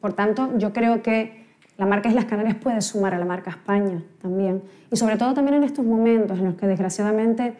Por 0.00 0.14
tanto, 0.14 0.56
yo 0.58 0.72
creo 0.72 1.02
que 1.02 1.47
la 1.78 1.86
marca 1.86 2.08
Islas 2.08 2.26
Canarias 2.26 2.56
puede 2.56 2.82
sumar 2.82 3.14
a 3.14 3.18
la 3.18 3.24
marca 3.24 3.50
España 3.50 4.02
también. 4.20 4.62
Y 4.90 4.96
sobre 4.96 5.16
todo 5.16 5.32
también 5.32 5.58
en 5.58 5.64
estos 5.64 5.84
momentos 5.84 6.38
en 6.38 6.44
los 6.44 6.54
que 6.56 6.66
desgraciadamente 6.66 7.54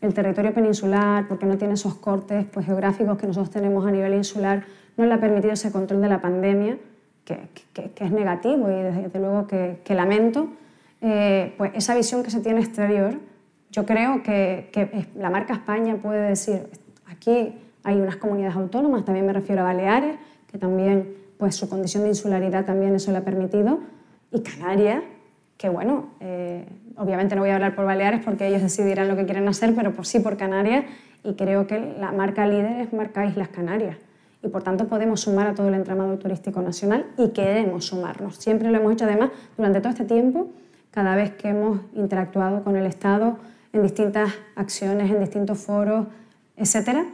el 0.00 0.12
territorio 0.12 0.52
peninsular, 0.52 1.28
porque 1.28 1.46
no 1.46 1.56
tiene 1.56 1.74
esos 1.74 1.94
cortes 1.94 2.46
pues, 2.52 2.66
geográficos 2.66 3.16
que 3.16 3.28
nosotros 3.28 3.50
tenemos 3.50 3.86
a 3.86 3.92
nivel 3.92 4.14
insular, 4.14 4.64
no 4.96 5.06
le 5.06 5.14
ha 5.14 5.20
permitido 5.20 5.52
ese 5.52 5.70
control 5.70 6.02
de 6.02 6.08
la 6.08 6.20
pandemia, 6.20 6.78
que, 7.24 7.48
es 7.96 8.10
negativo 8.10 8.68
y 8.68 8.82
desde, 8.82 9.20
luego 9.20 9.46
que, 9.46 9.94
lamento, 9.94 10.48
eh, 11.00 11.54
pues 11.56 11.70
esa 11.74 11.94
visión 11.94 12.24
que 12.24 12.30
se 12.30 12.40
tiene 12.40 12.58
exterior, 12.58 13.14
yo 13.70 13.86
creo 13.86 14.24
que, 14.24 15.06
la 15.14 15.30
marca 15.30 15.52
España 15.52 15.96
puede 15.96 16.28
decir, 16.30 16.66
aquí 17.06 17.54
hay 17.84 18.00
unas 18.00 18.16
comunidades 18.16 18.56
autónomas, 18.56 19.04
también 19.04 19.26
me 19.26 19.32
refiero 19.32 19.62
a 19.62 19.66
Baleares, 19.66 20.16
que 20.50 20.58
también 20.58 21.19
pues 21.40 21.56
su 21.56 21.68
condición 21.68 22.04
de 22.04 22.10
insularidad 22.10 22.64
también 22.64 22.94
eso 22.94 23.10
le 23.10 23.18
ha 23.18 23.24
permitido. 23.24 23.80
Y 24.30 24.42
Canarias, 24.42 25.02
que 25.56 25.68
bueno, 25.68 26.10
eh, 26.20 26.66
obviamente 26.96 27.34
no 27.34 27.40
voy 27.40 27.50
a 27.50 27.56
hablar 27.56 27.74
por 27.74 27.86
Baleares 27.86 28.22
porque 28.24 28.46
ellos 28.46 28.62
decidirán 28.62 29.08
lo 29.08 29.16
que 29.16 29.24
quieren 29.24 29.48
hacer, 29.48 29.74
pero 29.74 29.92
por 29.92 30.06
sí 30.06 30.20
por 30.20 30.36
Canarias. 30.36 30.84
Y 31.24 31.34
creo 31.34 31.66
que 31.66 31.80
la 31.98 32.12
marca 32.12 32.46
líder 32.46 32.80
es 32.82 32.92
marca 32.92 33.26
Islas 33.26 33.48
Canarias. 33.48 33.96
Y 34.42 34.48
por 34.48 34.62
tanto 34.62 34.86
podemos 34.86 35.22
sumar 35.22 35.48
a 35.48 35.54
todo 35.54 35.68
el 35.68 35.74
entramado 35.74 36.18
turístico 36.18 36.62
nacional 36.62 37.06
y 37.18 37.30
queremos 37.30 37.86
sumarnos. 37.86 38.36
Siempre 38.36 38.70
lo 38.70 38.78
hemos 38.78 38.92
hecho 38.92 39.06
además 39.06 39.30
durante 39.56 39.80
todo 39.80 39.90
este 39.90 40.04
tiempo 40.04 40.48
cada 40.90 41.16
vez 41.16 41.32
que 41.32 41.48
hemos 41.48 41.80
interactuado 41.94 42.62
con 42.64 42.76
el 42.76 42.86
Estado 42.86 43.38
en 43.72 43.82
distintas 43.82 44.30
acciones, 44.56 45.10
en 45.10 45.20
distintos 45.20 45.58
foros, 45.58 46.06
etc. 46.56 47.06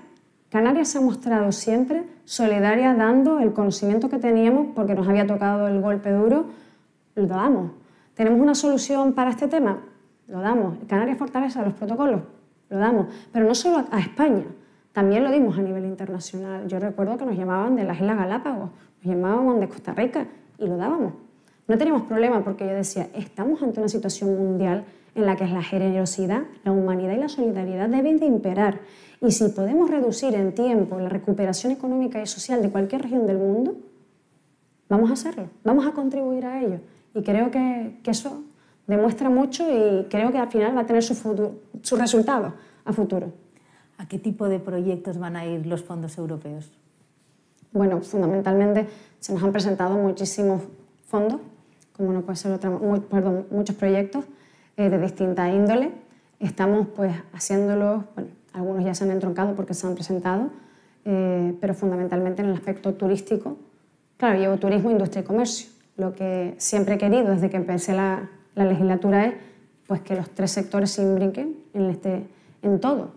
Canarias 0.51 0.89
se 0.89 0.99
ha 0.99 1.01
mostrado 1.01 1.51
siempre 1.53 2.05
solidaria 2.25 2.95
dando 2.95 3.41
el 3.41 3.53
conocimiento 3.53 4.09
que 4.09 4.19
teníamos 4.19 4.69
porque 4.75 4.95
nos 4.95 5.09
había 5.09 5.27
tocado 5.27 5.67
el 5.69 5.81
golpe 5.81 6.11
duro, 6.11 6.47
lo 7.15 7.27
damos. 7.27 7.73
¿Tenemos 8.15 8.41
una 8.41 8.55
solución 8.55 9.13
para 9.13 9.31
este 9.31 9.49
tema? 9.49 9.81
Lo 10.29 10.41
damos. 10.41 10.79
Canarias 10.89 11.19
fortaleza 11.19 11.63
los 11.63 11.75
protocolos, 11.75 12.23
lo 12.71 12.79
damos. 12.79 13.07
Pero 13.33 13.47
no 13.47 13.55
solo 13.55 13.85
a 13.91 14.01
España, 14.01 14.45
también 14.93 15.25
lo 15.25 15.31
dimos 15.31 15.59
a 15.59 15.63
nivel 15.63 15.85
internacional. 15.85 16.67
Yo 16.69 16.79
recuerdo 16.79 17.19
que 17.19 17.27
nos 17.27 17.37
llamaban 17.37 17.77
de 17.77 17.85
las 17.85 17.99
Islas 18.01 18.17
Galápagos, 18.17 18.71
nos 19.03 19.15
llamaban 19.15 19.61
de 19.61 19.69
Costa 19.69 19.93
Rica 19.93 20.27
y 20.59 20.67
lo 20.67 20.77
dábamos. 20.77 21.13
No 21.69 21.77
teníamos 21.77 22.03
problema 22.03 22.45
porque 22.45 22.65
yo 22.65 22.73
decía, 22.73 23.09
estamos 23.15 23.63
ante 23.63 23.81
una 23.81 23.89
situación 23.89 24.37
mundial 24.37 24.85
en 25.17 25.27
la 25.27 25.37
que 25.37 25.47
la 25.47 25.63
generosidad, 25.63 26.43
la 26.65 26.73
humanidad 26.73 27.15
y 27.15 27.19
la 27.19 27.29
solidaridad 27.29 27.89
deben 27.89 28.19
de 28.19 28.27
imperar. 28.27 28.79
Y 29.21 29.31
si 29.31 29.49
podemos 29.49 29.91
reducir 29.91 30.35
en 30.35 30.55
tiempo 30.55 30.99
la 31.01 31.09
recuperación 31.09 31.73
económica 31.73 32.21
y 32.21 32.27
social 32.27 32.63
de 32.63 32.71
cualquier 32.71 33.03
región 33.03 33.27
del 33.27 33.39
mundo, 33.39 33.77
vamos 34.89 35.11
a 35.11 35.15
hacerlo, 35.15 35.49
vamos 35.65 35.87
a 35.87 35.93
contribuir 35.93 36.45
a 36.45 36.63
ello. 36.63 36.81
Y 37.15 37.23
creo 37.23 37.51
que, 37.51 37.99
eso 38.05 38.43
demuestra 38.87 39.31
mucho 39.31 39.65
y 39.69 40.05
creo 40.05 40.31
que 40.31 40.39
al 40.39 40.49
final 40.49 40.77
va 40.77 40.83
a 40.83 40.87
tener 40.87 41.03
su, 41.03 41.15
su 41.83 41.97
resultado 41.97 42.55
a 42.85 42.93
futuro. 42.93 43.33
¿A 43.99 44.07
qué 44.07 44.19
tipo 44.19 44.49
de 44.49 44.59
proyectos 44.59 45.19
van 45.19 45.37
a 45.37 45.47
ir 45.47 45.67
los 45.67 45.83
fondos 45.83 46.19
europeos? 46.19 46.71
Bueno, 47.73 48.01
fundamentalmente 48.03 48.87
se 49.19 49.33
nos 49.33 49.43
han 49.43 49.53
presentado 49.53 49.97
muchísimos 49.97 50.63
fondos, 51.07 51.41
como 51.97 52.13
no 52.13 52.23
puede 52.23 52.37
ser 52.37 52.53
otra, 52.53 52.71
perdón, 53.11 53.47
muchos 53.51 53.77
proyectos 53.77 54.25
eh, 54.77 54.91
de 54.91 54.99
distinta 54.99 55.51
índole. 55.51 55.91
Estamos 56.39 56.89
pues 56.95 57.15
haciéndolos, 57.33 58.05
bueno, 58.15 58.31
algunos 58.57 58.85
ya 58.85 58.95
se 58.95 59.05
han 59.05 59.11
entroncado 59.11 59.55
porque 59.55 59.75
se 59.75 59.87
han 59.87 59.95
presentado, 59.95 60.51
eh, 61.05 61.55
pero 61.61 61.75
fundamentalmente 61.75 62.43
en 62.43 62.49
el 62.49 62.55
aspecto 62.55 62.95
turístico. 62.95 63.57
Claro, 64.17 64.39
llevo 64.39 64.57
turismo, 64.57 64.91
industria 64.91 65.23
y 65.23 65.25
comercio. 65.25 65.69
Lo 65.97 66.15
que 66.15 66.55
siempre 66.59 66.95
he 66.95 66.99
querido 66.99 67.31
desde 67.31 67.49
que 67.51 67.57
empecé 67.57 67.95
la, 67.95 68.29
la 68.55 68.65
legislatura 68.65 69.27
es 69.27 69.35
pues, 69.87 70.01
que 70.01 70.17
los 70.17 70.31
tres 70.31 70.51
sectores 70.51 70.91
se 70.91 71.03
imbrinquen 71.03 71.57
en, 71.75 71.91
este, 71.91 72.27
en 72.63 72.81
todo 72.81 73.11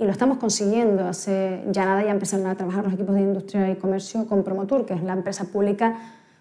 y 0.00 0.04
lo 0.04 0.10
estamos 0.10 0.38
consiguiendo. 0.38 1.06
Hace 1.06 1.62
ya 1.70 1.84
nada 1.84 2.02
ya 2.02 2.10
empezaron 2.10 2.46
a 2.46 2.54
trabajar 2.54 2.84
los 2.84 2.94
equipos 2.94 3.14
de 3.14 3.20
industria 3.20 3.70
y 3.70 3.76
comercio 3.76 4.26
con 4.26 4.42
Promotur, 4.42 4.86
que 4.86 4.94
es 4.94 5.02
la 5.02 5.12
empresa 5.12 5.44
pública, 5.44 5.94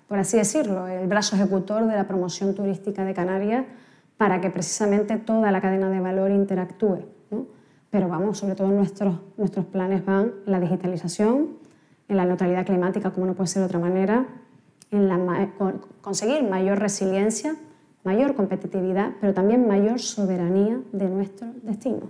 por 0.07 0.17
así 0.17 0.37
decirlo, 0.37 0.87
el 0.87 1.07
brazo 1.07 1.35
ejecutor 1.35 1.85
de 1.85 1.93
la 1.93 2.07
promoción 2.07 2.55
turística 2.55 3.03
de 3.03 3.13
Canarias, 3.13 3.65
para 4.15 4.39
que 4.39 4.49
precisamente 4.49 5.17
toda 5.17 5.51
la 5.51 5.59
cadena 5.59 5.89
de 5.89 5.99
valor 5.99 6.31
interactúe. 6.31 6.99
Pero 7.89 8.07
vamos, 8.07 8.37
sobre 8.37 8.55
todo 8.55 8.69
nuestros, 8.69 9.15
nuestros 9.37 9.65
planes 9.65 10.05
van 10.05 10.31
en 10.45 10.51
la 10.51 10.59
digitalización, 10.59 11.57
en 12.07 12.17
la 12.17 12.25
neutralidad 12.25 12.65
climática, 12.65 13.11
como 13.11 13.25
no 13.25 13.33
puede 13.33 13.47
ser 13.47 13.61
de 13.61 13.65
otra 13.67 13.79
manera, 13.79 14.27
en 14.91 15.07
la, 15.07 15.49
conseguir 16.01 16.43
mayor 16.43 16.79
resiliencia, 16.79 17.55
mayor 18.03 18.35
competitividad, 18.35 19.11
pero 19.21 19.33
también 19.33 19.67
mayor 19.67 19.99
soberanía 19.99 20.79
de 20.91 21.09
nuestro 21.09 21.47
destino 21.63 22.09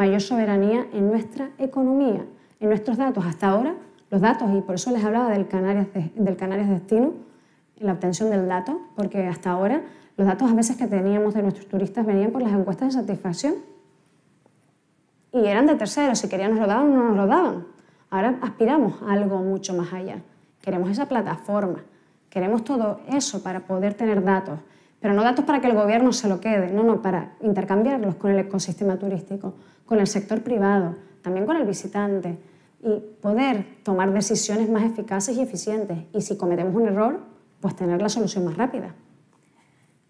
mayor 0.00 0.20
soberanía 0.22 0.86
en 0.92 1.08
nuestra 1.08 1.50
economía, 1.58 2.24
en 2.58 2.68
nuestros 2.68 2.96
datos. 2.96 3.24
Hasta 3.26 3.48
ahora, 3.48 3.74
los 4.10 4.20
datos, 4.20 4.48
y 4.56 4.60
por 4.62 4.76
eso 4.76 4.90
les 4.90 5.04
hablaba 5.04 5.30
del 5.30 5.46
Canarias, 5.46 5.88
del 6.14 6.36
Canarias 6.36 6.68
Destino, 6.68 7.12
la 7.78 7.92
obtención 7.92 8.30
del 8.30 8.48
dato, 8.48 8.80
porque 8.96 9.26
hasta 9.26 9.50
ahora 9.50 9.82
los 10.16 10.26
datos 10.26 10.50
a 10.50 10.54
veces 10.54 10.76
que 10.76 10.86
teníamos 10.86 11.34
de 11.34 11.42
nuestros 11.42 11.66
turistas 11.66 12.04
venían 12.06 12.30
por 12.30 12.42
las 12.42 12.52
encuestas 12.52 12.94
de 12.94 13.00
satisfacción 13.00 13.54
y 15.32 15.46
eran 15.46 15.66
de 15.66 15.76
terceros, 15.76 16.18
si 16.18 16.28
querían 16.28 16.52
nos 16.52 16.60
lo 16.60 16.66
daban 16.66 16.90
o 16.90 16.94
no 16.94 17.04
nos 17.08 17.16
lo 17.16 17.26
daban. 17.26 17.66
Ahora 18.10 18.38
aspiramos 18.42 19.00
a 19.02 19.12
algo 19.12 19.38
mucho 19.38 19.74
más 19.74 19.92
allá. 19.92 20.22
Queremos 20.60 20.90
esa 20.90 21.06
plataforma, 21.06 21.84
queremos 22.28 22.64
todo 22.64 23.00
eso 23.08 23.42
para 23.42 23.60
poder 23.60 23.94
tener 23.94 24.22
datos, 24.22 24.58
pero 25.00 25.14
no 25.14 25.22
datos 25.22 25.44
para 25.44 25.60
que 25.60 25.68
el 25.68 25.74
gobierno 25.74 26.12
se 26.12 26.28
lo 26.28 26.40
quede, 26.40 26.72
no, 26.72 26.82
no, 26.82 27.00
para 27.00 27.34
intercambiarlos 27.40 28.16
con 28.16 28.32
el 28.32 28.38
ecosistema 28.40 28.96
turístico, 28.98 29.54
con 29.86 29.98
el 29.98 30.06
sector 30.06 30.42
privado, 30.42 30.96
también 31.22 31.46
con 31.46 31.56
el 31.56 31.66
visitante, 31.66 32.38
y 32.82 32.98
poder 33.20 33.64
tomar 33.82 34.12
decisiones 34.12 34.68
más 34.70 34.82
eficaces 34.84 35.36
y 35.36 35.42
eficientes. 35.42 35.98
Y 36.12 36.22
si 36.22 36.36
cometemos 36.36 36.74
un 36.74 36.88
error, 36.88 37.20
pues 37.60 37.76
tener 37.76 38.00
la 38.00 38.08
solución 38.08 38.44
más 38.44 38.56
rápida. 38.56 38.94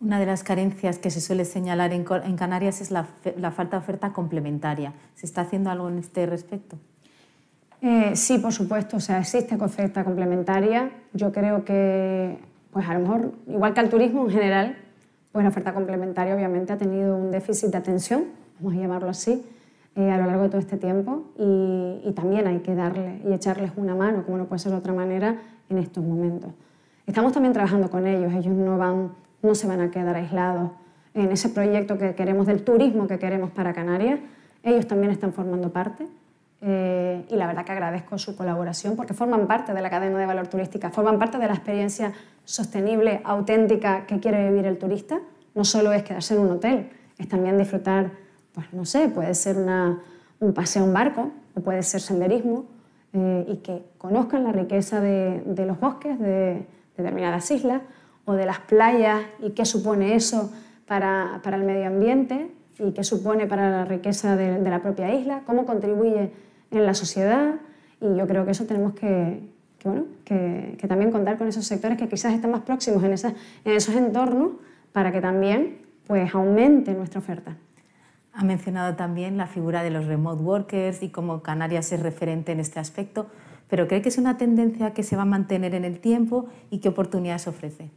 Una 0.00 0.18
de 0.18 0.26
las 0.26 0.42
carencias 0.42 0.98
que 0.98 1.10
se 1.10 1.20
suele 1.20 1.44
señalar 1.44 1.92
en, 1.92 2.04
Canarias 2.04 2.80
es 2.80 2.90
la, 2.90 3.04
falta 3.50 3.76
de 3.76 3.82
oferta 3.82 4.12
complementaria. 4.12 4.94
¿Se 5.14 5.26
está 5.26 5.42
haciendo 5.42 5.70
algo 5.70 5.88
en 5.88 5.98
este 5.98 6.24
respecto? 6.24 6.78
Eh, 7.82 8.12
sí, 8.14 8.38
por 8.38 8.52
supuesto, 8.52 8.96
o 8.96 9.00
sea, 9.00 9.18
existe 9.18 9.56
oferta 9.56 10.02
complementaria. 10.04 10.90
Yo 11.12 11.32
creo 11.32 11.64
que 11.64 12.38
pues 12.72 12.88
a 12.88 12.94
lo 12.94 13.00
mejor, 13.00 13.32
igual 13.46 13.74
que 13.74 13.80
al 13.80 13.88
turismo 13.88 14.24
en 14.24 14.30
general, 14.30 14.76
pues 15.32 15.42
la 15.42 15.50
oferta 15.50 15.74
complementaria 15.74 16.34
obviamente 16.34 16.72
ha 16.72 16.78
tenido 16.78 17.16
un 17.16 17.30
déficit 17.30 17.70
de 17.70 17.78
atención, 17.78 18.24
vamos 18.58 18.78
a 18.78 18.80
llamarlo 18.80 19.10
así, 19.10 19.44
eh, 19.96 20.10
a 20.10 20.18
lo 20.18 20.26
largo 20.26 20.44
de 20.44 20.48
todo 20.50 20.60
este 20.60 20.76
tiempo 20.76 21.32
y, 21.36 22.12
también 22.14 22.46
hay 22.48 22.58
que 22.58 22.74
darle 22.74 23.22
y 23.24 23.32
echarles 23.32 23.72
una 23.76 23.94
mano, 23.94 24.24
como 24.24 24.36
no 24.36 24.46
puede 24.46 24.58
ser 24.58 24.72
de 24.72 24.78
otra 24.78 24.92
manera, 24.92 25.40
en 25.68 25.78
estos 25.78 26.04
momentos. 26.04 26.50
Estamos 27.06 27.32
también 27.32 27.52
trabajando 27.52 27.88
con 27.88 28.06
ellos, 28.06 28.32
ellos 28.32 28.54
no, 28.54 28.76
van, 28.76 29.12
no 29.42 29.54
se 29.54 29.66
van 29.66 29.80
a 29.80 29.90
quedar 29.90 30.16
aislados 30.16 30.70
en 31.14 31.32
ese 31.32 31.48
proyecto 31.48 31.98
que 31.98 32.14
queremos 32.14 32.46
del 32.46 32.62
turismo 32.62 33.06
que 33.06 33.18
queremos 33.18 33.50
para 33.50 33.72
Canarias, 33.72 34.20
ellos 34.62 34.86
también 34.86 35.10
están 35.10 35.32
formando 35.32 35.72
parte 35.72 36.06
eh, 36.62 37.24
y 37.30 37.36
la 37.36 37.46
verdad 37.46 37.64
que 37.64 37.72
agradezco 37.72 38.18
su 38.18 38.36
colaboración 38.36 38.94
porque 38.94 39.14
forman 39.14 39.46
parte 39.46 39.72
de 39.72 39.80
la 39.80 39.88
cadena 39.88 40.18
de 40.18 40.26
valor 40.26 40.48
turística, 40.48 40.90
forman 40.90 41.18
parte 41.18 41.38
de 41.38 41.46
la 41.46 41.54
experiencia 41.54 42.12
sostenible, 42.44 43.20
auténtica 43.24 44.06
que 44.06 44.20
quiere 44.20 44.50
vivir 44.50 44.66
el 44.66 44.78
turista. 44.78 45.20
No 45.54 45.64
solo 45.64 45.92
es 45.92 46.02
quedarse 46.02 46.34
en 46.34 46.40
un 46.40 46.50
hotel, 46.50 46.90
es 47.18 47.28
también 47.28 47.58
disfrutar, 47.58 48.10
pues 48.52 48.72
no 48.72 48.84
sé, 48.84 49.08
puede 49.08 49.34
ser 49.34 49.56
un 49.56 50.52
paseo 50.52 50.84
en 50.84 50.92
barco 50.92 51.30
o 51.54 51.60
puede 51.60 51.82
ser 51.82 52.00
senderismo 52.00 52.66
eh, 53.12 53.46
y 53.48 53.56
que 53.58 53.82
conozcan 53.98 54.44
la 54.44 54.52
riqueza 54.52 55.00
de, 55.00 55.64
los 55.66 55.80
bosques 55.80 56.18
de, 56.18 56.66
determinadas 56.96 57.50
islas 57.50 57.80
o 58.30 58.34
de 58.34 58.46
las 58.46 58.60
playas 58.60 59.22
y 59.40 59.50
qué 59.50 59.64
supone 59.64 60.14
eso 60.14 60.52
para, 60.86 61.40
para 61.42 61.56
el 61.56 61.64
medio 61.64 61.86
ambiente 61.86 62.50
y 62.78 62.92
qué 62.92 63.02
supone 63.02 63.46
para 63.46 63.70
la 63.70 63.84
riqueza 63.84 64.36
de, 64.36 64.60
de 64.60 64.70
la 64.70 64.80
propia 64.80 65.12
isla, 65.14 65.42
cómo 65.46 65.66
contribuye 65.66 66.30
en 66.70 66.86
la 66.86 66.94
sociedad 66.94 67.56
y 68.00 68.16
yo 68.16 68.26
creo 68.26 68.44
que 68.44 68.52
eso 68.52 68.64
tenemos 68.64 68.94
que, 68.94 69.40
bueno, 69.84 70.04
que, 70.24 70.76
también 70.88 71.10
contar 71.10 71.36
con 71.36 71.48
esos 71.48 71.66
sectores 71.66 71.98
que 71.98 72.08
quizás 72.08 72.32
están 72.32 72.50
más 72.50 72.62
próximos 72.62 73.02
en, 73.04 73.12
en 73.12 73.76
esos 73.76 73.94
entornos 73.94 74.52
para 74.92 75.12
que 75.12 75.20
también 75.20 75.78
pues, 76.06 76.34
aumente 76.34 76.94
nuestra 76.94 77.20
oferta. 77.20 77.56
Ha 78.32 78.44
mencionado 78.44 78.94
también 78.96 79.36
la 79.36 79.46
figura 79.46 79.82
de 79.82 79.90
los 79.90 80.06
remote 80.06 80.42
workers 80.42 81.02
y 81.02 81.08
cómo 81.08 81.42
Canarias 81.42 81.92
es 81.92 82.00
referente 82.00 82.52
en 82.52 82.60
este 82.60 82.78
aspecto, 82.78 83.26
pero 83.68 83.86
¿cree 83.86 84.02
que 84.02 84.08
es 84.08 84.18
una 84.18 84.38
tendencia 84.38 84.94
que 84.94 85.02
se 85.02 85.16
va 85.16 85.22
a 85.22 85.26
mantener 85.26 85.74
en 85.74 85.84
el 85.84 86.00
tiempo 86.00 86.48
y 86.70 86.78
qué 86.78 86.88
oportunidades 86.88 87.46
ofrece? 87.46 87.90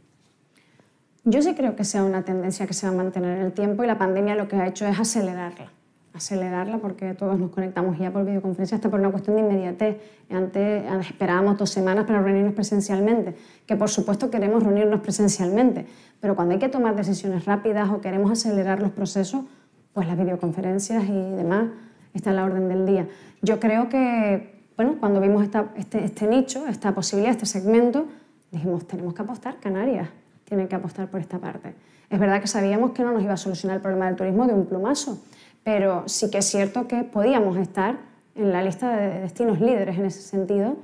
Yo 1.26 1.41
sí 1.41 1.55
creo 1.55 1.76
que 1.76 1.86
sea 1.86 2.03
una 2.03 2.24
tendencia 2.24 2.67
que 2.67 2.74
se 2.74 2.86
va 2.86 2.93
a 2.93 2.95
mantener 2.95 3.38
en 3.38 3.45
el 3.45 3.53
tiempo 3.53 3.84
y 3.84 3.88
la 3.88 3.97
pandemia 3.97 4.36
lo 4.36 4.47
que 4.47 4.57
ha 4.57 4.67
hecho 4.67 4.86
es 4.86 4.99
acelerarla 4.99 5.71
acelerarla 6.13 6.78
porque 6.78 7.15
todos 7.15 7.39
nos 7.39 7.49
conectamos 7.49 7.97
ya 7.97 8.11
por 8.11 8.24
videoconferencia 8.24 8.76
hasta 8.76 8.89
por 8.89 8.99
una 8.99 9.09
cuestión 9.09 9.36
de 9.36 9.41
inmediatez. 9.41 9.97
Antes 10.30 10.84
esperábamos 11.09 11.57
dos 11.57 11.71
semanas 11.71 12.05
para 12.05 12.21
reunirnos 12.21 12.53
presencialmente, 12.53 13.36
que 13.65 13.76
por 13.76 13.89
supuesto 13.89 14.30
queremos 14.30 14.63
reunirnos 14.63 15.01
presencialmente, 15.01 15.88
pero 16.19 16.36
cuando 16.36 16.53
hay 16.53 16.59
que 16.59 16.69
tomar 16.69 16.95
decisiones 16.95 17.45
rápidas 17.45 17.89
o 17.89 17.99
queremos 17.99 18.32
acelerar 18.32 18.80
los 18.80 18.91
procesos, 18.91 19.43
pues 19.91 20.07
las 20.07 20.17
videoconferencias 20.17 21.03
y 21.05 21.32
demás 21.36 21.69
están 22.13 22.34
a 22.34 22.36
la 22.38 22.45
orden 22.45 22.69
del 22.69 22.86
día. 22.86 23.07
Yo 23.41 23.59
creo 23.59 23.89
que, 23.89 24.61
bueno, 24.76 24.97
cuando 24.99 25.19
vimos 25.19 25.43
este, 25.76 26.03
este 26.03 26.28
nicho, 26.28 26.67
esta 26.67 26.93
posibilidad, 26.93 27.32
este 27.32 27.47
segmento, 27.47 28.05
dijimos, 28.51 28.88
tenemos 28.88 29.15
que 29.15 29.24
apostar, 29.24 29.59
Canarias 29.59 30.09
tiene 30.46 30.68
que 30.68 30.76
apostar 30.76 31.08
por 31.08 31.20
esta 31.20 31.39
parte. 31.39 31.74
Es 32.10 32.20
verdad 32.20 32.41
que 32.41 32.48
sabíamos 32.48 32.91
que 32.91 33.04
no 33.04 33.12
nos 33.12 33.24
iba 33.24 33.34
a 33.34 33.38
solucionar 33.38 33.78
el 33.78 33.82
problema 33.82 34.06
del 34.06 34.16
turismo 34.16 34.46
de 34.46 34.54
un 34.54 34.66
plumazo, 34.66 35.24
pero 35.64 36.04
sí 36.08 36.30
que 36.30 36.39
es 36.39 36.46
cierto 36.46 36.88
que 36.88 37.04
podíamos 37.04 37.58
estar 37.58 37.98
en 38.36 38.52
la 38.52 38.62
lista 38.62 38.96
de 38.96 39.22
destinos 39.22 39.60
líderes 39.60 39.98
en 39.98 40.06
ese 40.06 40.22
sentido. 40.22 40.76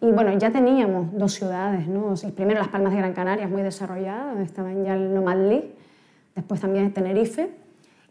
Y 0.00 0.12
bueno, 0.12 0.32
ya 0.38 0.50
teníamos 0.50 1.12
dos 1.12 1.34
ciudades, 1.34 1.86
¿no? 1.86 2.14
primero 2.34 2.60
Las 2.60 2.68
Palmas 2.68 2.92
de 2.92 2.98
Gran 2.98 3.12
Canaria, 3.12 3.46
muy 3.48 3.62
desarrollada, 3.62 4.28
donde 4.28 4.44
estaban 4.44 4.82
ya 4.84 4.94
el 4.94 5.14
Nomad 5.14 5.36
League, 5.36 5.74
después 6.34 6.60
también 6.60 6.92
Tenerife, 6.94 7.50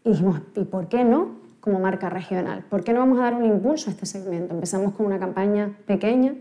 y 0.04 0.10
dijimos, 0.10 0.40
¿y 0.54 0.64
por 0.64 0.88
qué 0.88 1.04
no 1.04 1.40
como 1.60 1.80
marca 1.80 2.08
regional? 2.08 2.64
¿Por 2.70 2.84
qué 2.84 2.92
no 2.92 3.00
vamos 3.00 3.18
a 3.18 3.22
dar 3.22 3.34
un 3.34 3.44
impulso 3.44 3.90
a 3.90 3.92
este 3.92 4.06
segmento? 4.06 4.54
Empezamos 4.54 4.94
con 4.94 5.06
una 5.06 5.18
campaña 5.18 5.72
pequeña 5.86 6.34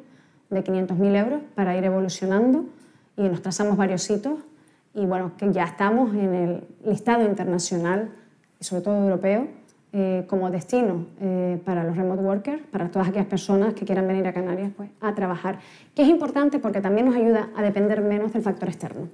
de 0.49 0.63
500.000 0.63 1.23
euros 1.23 1.41
para 1.55 1.75
ir 1.75 1.83
evolucionando 1.83 2.65
y 3.17 3.23
nos 3.23 3.41
trazamos 3.41 3.75
varios 3.75 4.07
hitos 4.09 4.39
y 4.93 5.05
bueno, 5.05 5.33
que 5.37 5.51
ya 5.51 5.63
estamos 5.63 6.13
en 6.13 6.33
el 6.33 6.67
listado 6.85 7.25
internacional 7.25 8.11
y 8.59 8.63
sobre 8.63 8.81
todo 8.81 9.03
europeo 9.03 9.47
eh, 9.91 10.25
como 10.27 10.51
destino 10.51 11.07
eh, 11.19 11.59
para 11.65 11.83
los 11.83 11.97
remote 11.97 12.21
workers, 12.21 12.61
para 12.71 12.89
todas 12.89 13.07
aquellas 13.07 13.27
personas 13.27 13.73
que 13.73 13.85
quieran 13.85 14.07
venir 14.07 14.27
a 14.27 14.33
Canarias 14.33 14.71
pues, 14.75 14.89
a 15.01 15.15
trabajar. 15.15 15.59
Que 15.95 16.03
es 16.03 16.07
importante 16.07 16.59
porque 16.59 16.81
también 16.81 17.07
nos 17.07 17.15
ayuda 17.15 17.49
a 17.55 17.63
depender 17.63 18.01
menos 18.01 18.33
del 18.33 18.41
factor 18.41 18.69
externo. 18.69 19.07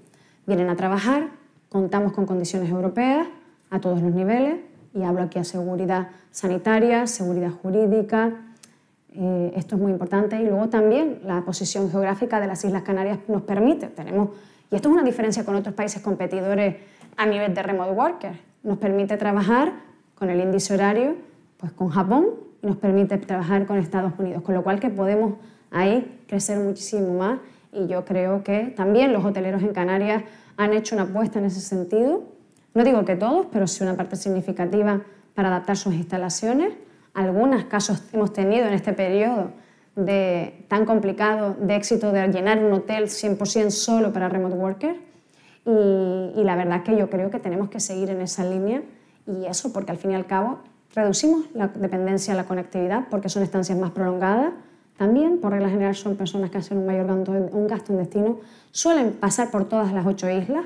Vienen 0.45 0.69
a 0.69 0.75
trabajar, 0.75 1.29
contamos 1.69 2.13
con 2.13 2.25
condiciones 2.25 2.69
europeas 2.69 3.27
a 3.69 3.79
todos 3.79 4.01
los 4.01 4.13
niveles, 4.13 4.57
y 4.93 5.03
hablo 5.03 5.21
aquí 5.21 5.39
a 5.39 5.43
seguridad 5.43 6.07
sanitaria, 6.31 7.05
seguridad 7.05 7.51
jurídica, 7.51 8.33
eh, 9.13 9.53
esto 9.55 9.75
es 9.75 9.81
muy 9.81 9.91
importante. 9.91 10.41
Y 10.41 10.45
luego 10.45 10.69
también 10.69 11.19
la 11.25 11.41
posición 11.41 11.91
geográfica 11.91 12.39
de 12.39 12.47
las 12.47 12.63
Islas 12.63 12.83
Canarias 12.83 13.19
nos 13.27 13.41
permite, 13.43 13.87
tenemos, 13.87 14.29
y 14.71 14.75
esto 14.75 14.89
es 14.89 14.93
una 14.93 15.03
diferencia 15.03 15.45
con 15.45 15.55
otros 15.55 15.75
países 15.75 16.01
competidores 16.01 16.77
a 17.17 17.25
nivel 17.25 17.53
de 17.53 17.63
remote 17.63 17.91
workers, 17.91 18.37
nos 18.63 18.77
permite 18.77 19.17
trabajar 19.17 19.73
con 20.15 20.29
el 20.29 20.39
índice 20.39 20.73
horario 20.73 21.15
pues 21.57 21.71
con 21.71 21.89
Japón 21.89 22.27
y 22.61 22.67
nos 22.67 22.77
permite 22.77 23.17
trabajar 23.17 23.65
con 23.65 23.77
Estados 23.77 24.13
Unidos, 24.17 24.43
con 24.43 24.55
lo 24.55 24.63
cual 24.63 24.79
que 24.79 24.89
podemos 24.89 25.35
ahí 25.71 26.23
crecer 26.27 26.59
muchísimo 26.59 27.17
más 27.17 27.39
y 27.71 27.87
yo 27.87 28.05
creo 28.05 28.43
que 28.43 28.73
también 28.75 29.13
los 29.13 29.23
hoteleros 29.23 29.61
en 29.61 29.73
Canarias 29.73 30.23
han 30.57 30.73
hecho 30.73 30.95
una 30.95 31.03
apuesta 31.03 31.39
en 31.39 31.45
ese 31.45 31.59
sentido. 31.59 32.23
No 32.73 32.83
digo 32.83 33.03
que 33.03 33.15
todos, 33.15 33.47
pero 33.51 33.67
sí 33.67 33.83
una 33.83 33.95
parte 33.95 34.15
significativa 34.15 35.01
para 35.33 35.49
adaptar 35.49 35.75
sus 35.75 35.93
instalaciones. 35.93 36.73
Algunos 37.13 37.65
casos 37.65 38.03
hemos 38.13 38.31
tenido 38.33 38.65
en 38.67 38.73
este 38.73 38.93
periodo 38.93 39.51
de, 39.95 40.65
tan 40.67 40.85
complicado 40.85 41.55
de 41.59 41.75
éxito 41.75 42.11
de 42.11 42.27
llenar 42.27 42.63
un 42.63 42.73
hotel 42.73 43.05
100% 43.05 43.69
solo 43.69 44.11
para 44.11 44.29
remote 44.29 44.55
workers 44.55 44.97
y, 45.65 46.39
y 46.39 46.43
la 46.43 46.55
verdad 46.55 46.83
que 46.83 46.97
yo 46.97 47.09
creo 47.09 47.29
que 47.29 47.39
tenemos 47.39 47.69
que 47.69 47.79
seguir 47.79 48.09
en 48.09 48.21
esa 48.21 48.43
línea 48.43 48.81
y 49.25 49.45
eso 49.45 49.73
porque 49.73 49.91
al 49.91 49.97
fin 49.97 50.11
y 50.11 50.15
al 50.15 50.25
cabo 50.25 50.59
reducimos 50.95 51.45
la 51.53 51.67
dependencia 51.67 52.33
a 52.33 52.37
la 52.37 52.45
conectividad 52.45 53.07
porque 53.09 53.29
son 53.29 53.43
estancias 53.43 53.77
más 53.77 53.91
prolongadas. 53.91 54.53
También, 54.97 55.39
por 55.39 55.51
regla 55.51 55.69
general, 55.69 55.93
son 55.93 56.15
personas 56.15 56.49
que 56.49 56.57
hacen 56.57 56.77
un 56.77 56.85
mayor 56.85 57.11
un 57.11 57.67
gasto 57.67 57.91
en 57.91 57.99
destino. 57.99 58.39
Suelen 58.71 59.11
pasar 59.11 59.51
por 59.51 59.65
todas 59.65 59.91
las 59.91 60.05
ocho 60.05 60.29
islas, 60.29 60.63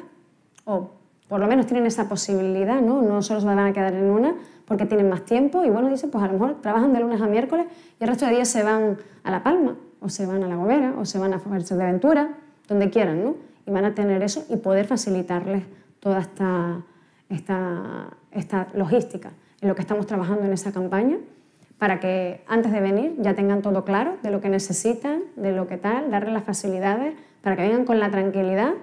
o 0.66 0.92
por 1.28 1.40
lo 1.40 1.48
menos 1.48 1.66
tienen 1.66 1.88
esa 1.88 2.08
posibilidad, 2.08 2.80
¿no? 2.80 3.02
No 3.02 3.24
solo 3.24 3.40
se 3.40 3.48
van 3.48 3.58
a 3.58 3.74
quedar 3.74 3.94
en 3.96 4.10
una 4.10 4.36
porque 4.70 4.86
tienen 4.86 5.10
más 5.10 5.26
tiempo 5.26 5.66
y 5.66 5.70
bueno, 5.70 5.90
dicen, 5.90 6.12
pues 6.12 6.24
a 6.24 6.28
lo 6.28 6.34
mejor 6.34 6.62
trabajan 6.62 6.94
de 6.94 7.00
lunes 7.00 7.20
a 7.20 7.28
miércoles 7.28 7.66
y 8.00 8.04
el 8.04 8.08
resto 8.08 8.26
de 8.26 8.32
días 8.34 8.48
se 8.48 8.64
van 8.64 8.98
a 9.24 9.32
La 9.32 9.44
Palma, 9.44 9.76
o 10.00 10.08
se 10.10 10.28
van 10.28 10.44
a 10.44 10.48
La 10.48 10.56
Gomera, 10.56 10.94
o 10.98 11.06
se 11.06 11.18
van 11.18 11.34
a 11.34 11.40
Fuerza 11.40 11.76
de 11.76 11.84
Aventura, 11.84 12.38
donde 12.68 12.92
quieran, 12.92 13.24
¿no? 13.24 13.36
Y 13.66 13.72
van 13.72 13.84
a 13.84 13.96
tener 13.96 14.22
eso 14.22 14.46
y 14.48 14.58
poder 14.58 14.86
facilitarles 14.86 15.64
toda 16.00 16.20
esta, 16.20 16.84
esta, 17.30 18.12
esta 18.32 18.68
logística 18.76 19.32
en 19.60 19.70
lo 19.70 19.76
que 19.76 19.82
estamos 19.82 20.06
trabajando 20.06 20.46
en 20.46 20.54
esa 20.54 20.72
campaña 20.72 21.18
para 21.80 22.00
que 22.00 22.44
antes 22.48 22.72
de 22.72 22.80
venir 22.80 23.16
ya 23.18 23.34
tengan 23.34 23.64
todo 23.64 23.84
claro 23.84 24.18
de 24.22 24.30
lo 24.30 24.40
que 24.40 24.50
necesitan, 24.50 25.22
de 25.36 25.52
lo 25.52 25.66
que 25.66 25.78
tal, 25.78 26.12
darles 26.12 26.34
las 26.34 26.44
facilidades 26.44 27.16
para 27.42 27.56
que 27.56 27.64
vengan 27.64 27.86
con 27.86 28.00
la 28.00 28.12
tranquilidad 28.12 28.74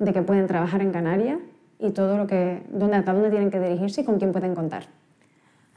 de 0.00 0.12
que 0.12 0.22
pueden 0.22 0.48
trabajar 0.48 0.82
en 0.82 0.90
Canarias 0.90 1.38
y 1.78 1.90
todo 1.90 2.16
lo 2.16 2.26
que, 2.26 2.64
dónde, 2.70 2.96
hasta 2.96 3.12
dónde 3.12 3.30
tienen 3.30 3.52
que 3.52 3.60
dirigirse 3.60 4.00
y 4.00 4.04
con 4.04 4.18
quién 4.18 4.32
pueden 4.32 4.56
contar. 4.56 4.98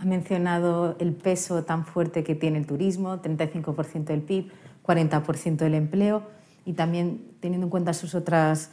Ha 0.02 0.06
mencionado 0.06 0.96
el 1.00 1.14
peso 1.14 1.64
tan 1.64 1.86
fuerte 1.86 2.24
que 2.24 2.36
tiene 2.36 2.58
el 2.58 2.66
turismo, 2.66 3.22
35% 3.22 4.06
del 4.06 4.22
PIB, 4.22 4.52
40% 4.84 5.58
del 5.58 5.76
empleo 5.76 6.24
y 6.66 6.74
también 6.74 7.22
teniendo 7.40 7.68
en 7.68 7.70
cuenta 7.70 7.94
sus 7.94 8.16
otras 8.16 8.72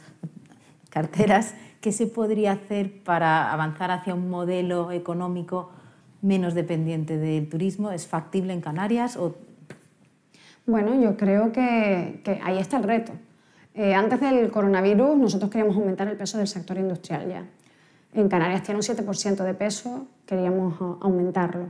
carteras, 0.89 1.53
¿Qué 1.81 1.93
se 1.93 2.07
podría 2.07 2.51
hacer 2.51 3.03
para 3.03 3.53
avanzar 3.53 3.89
hacia 3.91 4.13
un 4.13 4.29
modelo 4.29 4.91
económico 4.91 5.71
menos 6.21 6.53
dependiente 6.53 7.17
del 7.17 7.47
turismo? 7.47 7.91
¿Es 7.91 8.05
factible 8.05 8.51
en 8.51 8.59
Canarias? 8.59 9.17
Bueno, 10.65 11.01
yo 11.01 11.15
creo 11.15 11.53
que, 11.53 12.21
ahí 12.43 12.57
está 12.57 12.77
el 12.77 12.83
reto. 12.83 13.13
Eh, 13.73 13.93
antes 13.93 14.19
del 14.19 14.51
coronavirus 14.51 15.17
nosotros 15.17 15.49
queríamos 15.49 15.77
aumentar 15.77 16.09
el 16.09 16.17
peso 16.17 16.37
del 16.37 16.47
sector 16.47 16.77
industrial 16.77 17.29
ya. 17.29 17.45
En 18.13 18.27
Canarias 18.27 18.63
tiene 18.63 18.79
un 18.79 18.83
7% 18.83 19.43
de 19.43 19.53
peso, 19.53 20.07
queríamos 20.25 20.75
aumentarlo. 21.01 21.65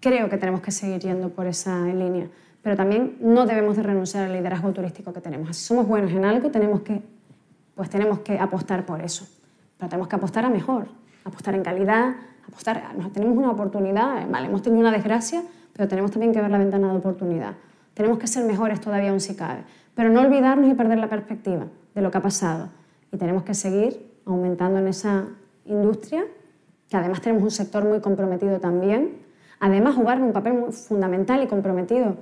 Creo 0.00 0.28
que 0.28 0.36
tenemos 0.36 0.60
que 0.60 0.70
seguir 0.70 1.00
yendo 1.00 1.30
por 1.30 1.46
esa 1.46 1.86
línea, 1.86 2.28
pero 2.62 2.76
también 2.76 3.16
no 3.20 3.46
debemos 3.46 3.76
de 3.76 3.82
renunciar 3.82 4.24
al 4.24 4.32
liderazgo 4.32 4.72
turístico 4.72 5.12
que 5.12 5.20
tenemos. 5.20 5.56
Si 5.56 5.64
somos 5.64 5.86
buenos 5.86 6.10
en 6.12 6.24
algo, 6.24 6.50
tenemos 6.50 6.82
que 6.82 7.02
pues 7.74 7.90
tenemos 7.90 8.20
que 8.20 8.38
apostar 8.38 8.84
por 8.86 9.00
eso. 9.00 9.26
Pero 9.78 9.88
tenemos 9.88 10.08
que 10.08 10.16
apostar 10.16 10.44
a 10.44 10.50
mejor, 10.50 10.88
apostar 11.24 11.54
en 11.54 11.62
calidad, 11.62 12.14
apostar, 12.46 12.82
tenemos 13.12 13.36
una 13.36 13.50
oportunidad, 13.50 14.28
vale, 14.28 14.46
hemos 14.46 14.62
tenido 14.62 14.80
una 14.80 14.92
desgracia, 14.92 15.42
pero 15.72 15.88
tenemos 15.88 16.10
también 16.10 16.32
que 16.32 16.40
ver 16.40 16.50
la 16.50 16.58
ventana 16.58 16.90
de 16.90 16.98
oportunidad. 16.98 17.54
Tenemos 17.94 18.18
que 18.18 18.26
ser 18.26 18.44
mejores 18.44 18.80
todavía 18.80 19.10
aún 19.10 19.20
si 19.20 19.34
cabe, 19.34 19.64
pero 19.94 20.10
no 20.10 20.20
olvidarnos 20.20 20.70
y 20.70 20.74
perder 20.74 20.98
la 20.98 21.08
perspectiva 21.08 21.66
de 21.94 22.02
lo 22.02 22.10
que 22.10 22.18
ha 22.18 22.22
pasado. 22.22 22.68
Y 23.10 23.16
tenemos 23.16 23.42
que 23.42 23.54
seguir 23.54 24.12
aumentando 24.24 24.78
en 24.78 24.88
esa 24.88 25.26
industria, 25.64 26.24
que 26.88 26.96
además 26.96 27.20
tenemos 27.20 27.42
un 27.42 27.50
sector 27.50 27.84
muy 27.84 28.00
comprometido 28.00 28.60
también, 28.60 29.12
además 29.60 29.94
jugar 29.94 30.20
un 30.20 30.32
papel 30.32 30.54
muy 30.54 30.72
fundamental 30.72 31.42
y 31.42 31.46
comprometido 31.46 32.16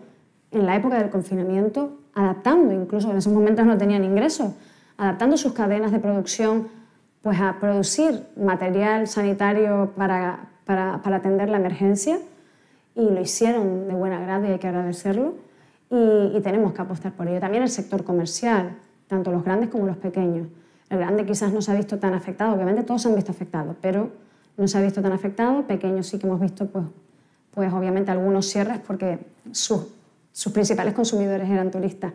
en 0.51 0.67
la 0.67 0.77
época 0.77 0.99
del 0.99 1.11
confinamiento, 1.11 1.99
adaptando, 2.15 2.73
incluso 2.73 3.11
en 3.11 3.19
esos 3.19 3.33
momentos 3.33 3.65
no 3.67 3.79
tenían 3.79 4.05
ingresos, 4.05 4.53
adaptando 4.97 5.37
sus 5.37 5.53
cadenas 5.53 5.93
de 5.93 5.99
producción 5.99 6.69
pues, 7.23 7.41
a 7.41 7.59
producir 7.61 8.27
material 8.37 9.07
sanitario 9.07 9.93
para, 9.97 10.51
para, 10.65 11.01
para 11.03 11.17
atender 11.17 11.49
la 11.49 11.59
emergencia 11.59 12.19
y 12.95 13.09
lo 13.09 13.21
hicieron 13.21 13.89
de 13.89 13.95
buena 13.95 14.21
grado 14.21 14.47
y 14.47 14.53
hay 14.53 14.59
que 14.59 14.69
agradecerlo 14.69 15.35
y, 15.91 16.37
y, 16.37 16.41
tenemos 16.43 16.73
que 16.73 16.83
apostar 16.83 17.13
por 17.13 17.27
ello. 17.27 17.41
También 17.41 17.63
el 17.63 17.69
sector 17.69 18.05
comercial, 18.05 18.77
tanto 19.09 19.33
los 19.33 19.43
grandes 19.43 19.71
como 19.71 19.87
los 19.87 19.97
pequeños. 19.97 20.47
El 20.91 20.99
grande 20.99 21.25
quizás 21.25 21.53
no 21.53 21.63
se 21.63 21.71
ha 21.71 21.75
visto 21.75 21.99
tan 21.99 22.15
afectado, 22.15 22.55
obviamente 22.55 22.83
todos 22.83 23.03
se 23.03 23.09
han 23.09 23.15
visto 23.15 23.31
afectados, 23.31 23.77
pero 23.81 24.11
no 24.57 24.67
se 24.69 24.77
ha 24.77 24.83
visto 24.83 25.01
tan 25.01 25.13
afectado, 25.13 25.63
pequeños 25.63 26.09
sí 26.09 26.19
que 26.19 26.27
hemos 26.27 26.41
visto 26.41 26.67
pues, 26.67 26.85
pues 27.53 27.73
obviamente 27.73 28.11
algunos 28.11 28.47
cierres 28.47 28.81
porque 28.81 29.21
sus, 29.53 29.87
principales 30.53 30.93
consumidores 30.93 31.49
eran 31.49 31.71
turistas 31.71 32.13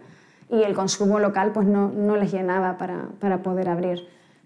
y 0.50 0.62
el 0.62 0.74
consumo 0.74 1.20
local 1.20 1.52
pues 1.54 1.66
no, 1.66 1.90
no 1.90 2.18
les 2.18 2.32
llenaba 2.32 2.78
para, 2.78 3.08
para, 3.20 3.42
poder 3.42 3.70
abrir. 3.70 4.00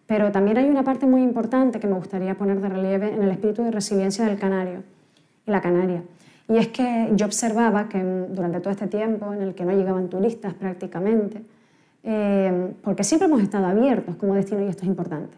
Pero 0.06 0.32
también 0.32 0.58
hay 0.58 0.70
una 0.70 0.84
parte 0.84 1.06
muy 1.06 1.22
importante 1.22 1.80
que 1.80 1.88
me 1.88 1.96
gustaría 1.96 2.36
poner 2.36 2.62
de 2.62 2.70
relieve 2.70 3.14
en 3.14 3.24
el 3.24 3.32
espíritu 3.32 3.64
de 3.64 3.72
resiliencia 3.72 4.26
del 4.26 4.40
canario 4.40 4.84
y 5.46 5.52
la 5.52 5.62
canaria. 5.62 6.04
Y 6.48 6.58
es 6.58 6.70
que 6.70 7.12
yo 7.16 7.26
observaba 7.26 7.90
que 7.90 8.02
durante 8.02 8.60
todo 8.60 8.72
este 8.72 8.88
tiempo 8.88 9.34
en 9.34 9.42
el 9.42 9.54
que 9.54 9.66
no 9.66 9.72
llegaban 9.72 10.10
turistas 10.10 10.54
prácticamente, 10.54 11.44
eh, 12.04 12.74
porque 12.82 13.04
siempre 13.04 13.28
hemos 13.28 13.42
estado 13.42 13.66
abiertos 13.66 14.16
como 14.16 14.36
destino 14.36 14.62
y 14.62 14.68
esto 14.68 14.84
es 14.84 14.88
importante, 14.88 15.36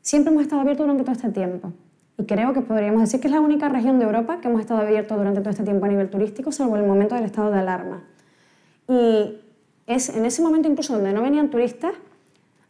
siempre 0.00 0.32
hemos 0.32 0.42
estado 0.42 0.62
abiertos 0.62 0.86
durante 0.86 1.04
todo 1.04 1.12
este 1.12 1.30
tiempo. 1.30 1.72
Y 2.20 2.24
creo 2.24 2.52
que 2.52 2.62
podríamos 2.62 3.00
decir 3.00 3.20
que 3.20 3.28
es 3.28 3.32
la 3.32 3.40
única 3.40 3.68
región 3.68 4.00
de 4.00 4.04
Europa 4.04 4.40
que 4.40 4.48
hemos 4.48 4.60
estado 4.60 4.80
abiertos 4.80 5.16
durante 5.16 5.40
todo 5.40 5.50
este 5.50 5.62
tiempo 5.62 5.86
a 5.86 5.88
nivel 5.88 6.10
turístico, 6.10 6.50
salvo 6.50 6.76
el 6.76 6.84
momento 6.84 7.14
del 7.14 7.24
estado 7.24 7.52
de 7.52 7.60
alarma. 7.60 8.02
Y 8.88 9.38
es 9.86 10.08
en 10.08 10.24
ese 10.24 10.42
momento 10.42 10.68
incluso 10.68 10.94
donde 10.94 11.12
no 11.12 11.22
venían 11.22 11.48
turistas, 11.48 11.92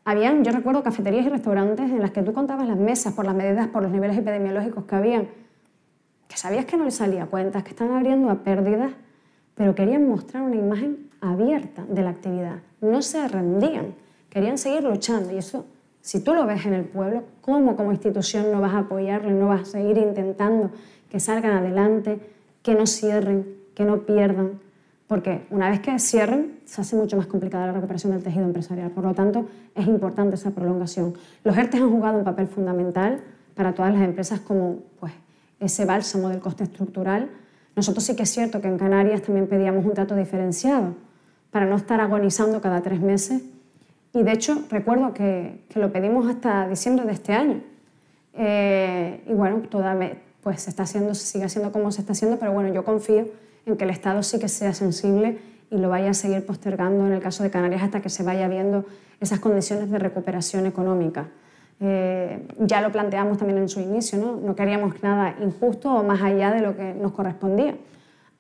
habían, 0.04 0.44
yo 0.44 0.52
recuerdo, 0.52 0.82
cafeterías 0.82 1.26
y 1.26 1.28
restaurantes 1.30 1.90
en 1.90 2.00
las 2.00 2.10
que 2.10 2.22
tú 2.22 2.32
contabas 2.32 2.68
las 2.68 2.76
mesas 2.76 3.14
por 3.14 3.24
las 3.24 3.34
medidas, 3.34 3.68
por 3.68 3.82
los 3.82 3.90
niveles 3.90 4.16
epidemiológicos 4.16 4.84
que 4.84 4.96
habían, 4.96 5.28
que 6.28 6.36
sabías 6.36 6.66
que 6.66 6.76
no 6.76 6.84
les 6.84 6.94
salía 6.94 7.26
cuentas, 7.26 7.62
que 7.62 7.70
estaban 7.70 7.94
abriendo 7.94 8.30
a 8.30 8.42
pérdidas, 8.42 8.92
pero 9.54 9.74
querían 9.74 10.08
mostrar 10.08 10.42
una 10.42 10.56
imagen 10.56 11.07
abierta 11.20 11.84
de 11.88 12.02
la 12.02 12.10
actividad. 12.10 12.56
No 12.80 13.02
se 13.02 13.26
rendían, 13.28 13.94
querían 14.30 14.58
seguir 14.58 14.84
luchando. 14.84 15.32
Y 15.32 15.38
eso, 15.38 15.66
si 16.00 16.20
tú 16.20 16.34
lo 16.34 16.46
ves 16.46 16.66
en 16.66 16.74
el 16.74 16.84
pueblo, 16.84 17.24
¿cómo 17.40 17.76
como 17.76 17.92
institución 17.92 18.52
no 18.52 18.60
vas 18.60 18.74
a 18.74 18.80
apoyarle, 18.80 19.32
no 19.32 19.48
vas 19.48 19.62
a 19.62 19.64
seguir 19.64 19.98
intentando 19.98 20.70
que 21.10 21.20
salgan 21.20 21.52
adelante, 21.52 22.20
que 22.62 22.74
no 22.74 22.86
cierren, 22.86 23.46
que 23.74 23.84
no 23.84 24.00
pierdan? 24.00 24.60
porque 25.08 25.46
una 25.50 25.70
vez 25.70 25.80
que 25.80 25.98
cierren 25.98 26.60
se 26.66 26.82
hace 26.82 26.94
mucho 26.94 27.16
más 27.16 27.26
complicada 27.26 27.66
la 27.66 27.72
recuperación 27.72 28.12
del 28.12 28.22
tejido 28.22 28.44
empresarial. 28.44 28.90
Por 28.90 29.04
lo 29.04 29.14
tanto, 29.14 29.48
es 29.74 29.86
importante 29.86 30.34
esa 30.36 30.50
prolongación. 30.50 31.14
Los 31.42 31.56
ERTES 31.56 31.80
han 31.80 31.90
jugado 31.90 32.18
un 32.18 32.24
papel 32.24 32.46
fundamental 32.46 33.22
para 33.54 33.74
todas 33.74 33.92
las 33.94 34.02
empresas 34.02 34.40
como 34.40 34.80
pues, 35.00 35.14
ese 35.58 35.86
bálsamo 35.86 36.28
del 36.28 36.40
coste 36.40 36.64
estructural. 36.64 37.30
Nosotros 37.74 38.04
sí 38.04 38.14
que 38.14 38.24
es 38.24 38.30
cierto 38.30 38.60
que 38.60 38.68
en 38.68 38.76
Canarias 38.76 39.22
también 39.22 39.46
pedíamos 39.46 39.86
un 39.86 39.94
trato 39.94 40.14
diferenciado 40.14 40.94
para 41.50 41.66
no 41.66 41.76
estar 41.76 42.00
agonizando 42.00 42.60
cada 42.60 42.82
tres 42.82 43.00
meses. 43.00 43.42
Y 44.14 44.22
de 44.22 44.32
hecho, 44.32 44.64
recuerdo 44.70 45.14
que, 45.14 45.64
que 45.68 45.78
lo 45.80 45.92
pedimos 45.92 46.26
hasta 46.26 46.68
diciembre 46.68 47.06
de 47.06 47.12
este 47.12 47.32
año. 47.32 47.60
Eh, 48.34 49.24
y 49.26 49.34
bueno, 49.34 49.62
todavía 49.68 50.18
pues 50.42 50.62
se 50.62 50.70
está 50.70 50.84
haciendo, 50.84 51.14
se 51.14 51.26
sigue 51.26 51.44
haciendo 51.44 51.72
como 51.72 51.90
se 51.90 52.00
está 52.00 52.12
haciendo, 52.12 52.38
pero 52.38 52.52
bueno, 52.52 52.72
yo 52.72 52.84
confío 52.84 53.26
en 53.66 53.76
que 53.76 53.84
el 53.84 53.90
Estado 53.90 54.22
sí 54.22 54.38
que 54.38 54.48
sea 54.48 54.72
sensible 54.72 55.38
y 55.70 55.76
lo 55.76 55.88
vaya 55.90 56.10
a 56.10 56.14
seguir 56.14 56.46
postergando 56.46 57.06
en 57.06 57.12
el 57.12 57.20
caso 57.20 57.42
de 57.42 57.50
Canarias 57.50 57.82
hasta 57.82 58.00
que 58.00 58.08
se 58.08 58.22
vaya 58.22 58.48
viendo 58.48 58.86
esas 59.20 59.40
condiciones 59.40 59.90
de 59.90 59.98
recuperación 59.98 60.66
económica. 60.66 61.28
Eh, 61.80 62.46
ya 62.60 62.80
lo 62.80 62.90
planteamos 62.90 63.38
también 63.38 63.58
en 63.58 63.68
su 63.68 63.80
inicio, 63.80 64.18
¿no? 64.18 64.36
no 64.36 64.56
queríamos 64.56 65.02
nada 65.02 65.36
injusto 65.40 65.92
o 65.92 66.02
más 66.02 66.22
allá 66.22 66.52
de 66.52 66.60
lo 66.60 66.76
que 66.76 66.94
nos 66.94 67.12
correspondía. 67.12 67.74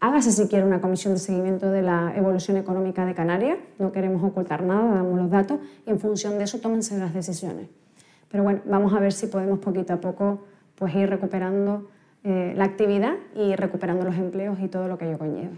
Hágase 0.00 0.30
si 0.30 0.46
quiere 0.46 0.64
una 0.64 0.80
comisión 0.80 1.14
de 1.14 1.20
seguimiento 1.20 1.70
de 1.72 1.82
la 1.82 2.12
evolución 2.16 2.56
económica 2.56 3.04
de 3.04 3.14
Canarias, 3.14 3.58
no 3.80 3.90
queremos 3.90 4.22
ocultar 4.22 4.62
nada, 4.62 4.94
damos 4.94 5.18
los 5.18 5.28
datos 5.28 5.58
y 5.86 5.90
en 5.90 5.98
función 5.98 6.38
de 6.38 6.44
eso 6.44 6.60
tómense 6.60 6.96
las 6.96 7.12
decisiones. 7.12 7.68
Pero 8.30 8.44
bueno, 8.44 8.60
vamos 8.64 8.92
a 8.92 9.00
ver 9.00 9.12
si 9.12 9.26
podemos 9.26 9.58
poquito 9.58 9.92
a 9.92 9.96
poco 10.00 10.44
pues, 10.76 10.94
ir 10.94 11.10
recuperando 11.10 11.88
eh, 12.22 12.52
la 12.56 12.64
actividad 12.64 13.14
y 13.34 13.56
recuperando 13.56 14.04
los 14.04 14.14
empleos 14.14 14.60
y 14.60 14.68
todo 14.68 14.86
lo 14.86 14.98
que 14.98 15.08
ello 15.08 15.18
conlleva. 15.18 15.56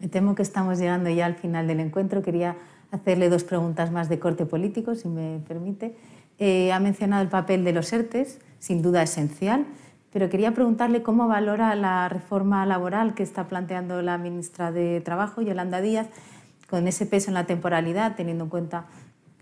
Me 0.00 0.08
temo 0.08 0.34
que 0.34 0.42
estamos 0.42 0.78
llegando 0.78 1.08
ya 1.08 1.24
al 1.24 1.34
final 1.34 1.66
del 1.66 1.80
encuentro. 1.80 2.22
Quería 2.22 2.56
hacerle 2.90 3.30
dos 3.30 3.44
preguntas 3.44 3.90
más 3.90 4.08
de 4.08 4.18
corte 4.18 4.44
político, 4.44 4.94
si 4.94 5.08
me 5.08 5.40
permite. 5.48 5.96
Eh, 6.38 6.72
ha 6.72 6.78
mencionado 6.78 7.22
el 7.22 7.28
papel 7.28 7.64
de 7.64 7.72
los 7.72 7.92
ERTES, 7.92 8.38
sin 8.58 8.82
duda 8.82 9.02
esencial, 9.02 9.66
pero 10.12 10.28
quería 10.28 10.52
preguntarle 10.52 11.02
cómo 11.02 11.28
valora 11.28 11.74
la 11.74 12.08
reforma 12.08 12.64
laboral 12.66 13.14
que 13.14 13.22
está 13.22 13.48
planteando 13.48 14.00
la 14.02 14.18
ministra 14.18 14.72
de 14.72 15.00
Trabajo, 15.00 15.42
Yolanda 15.42 15.80
Díaz, 15.80 16.08
con 16.68 16.86
ese 16.86 17.06
peso 17.06 17.30
en 17.30 17.34
la 17.34 17.44
temporalidad, 17.44 18.16
teniendo 18.16 18.44
en 18.44 18.50
cuenta 18.50 18.86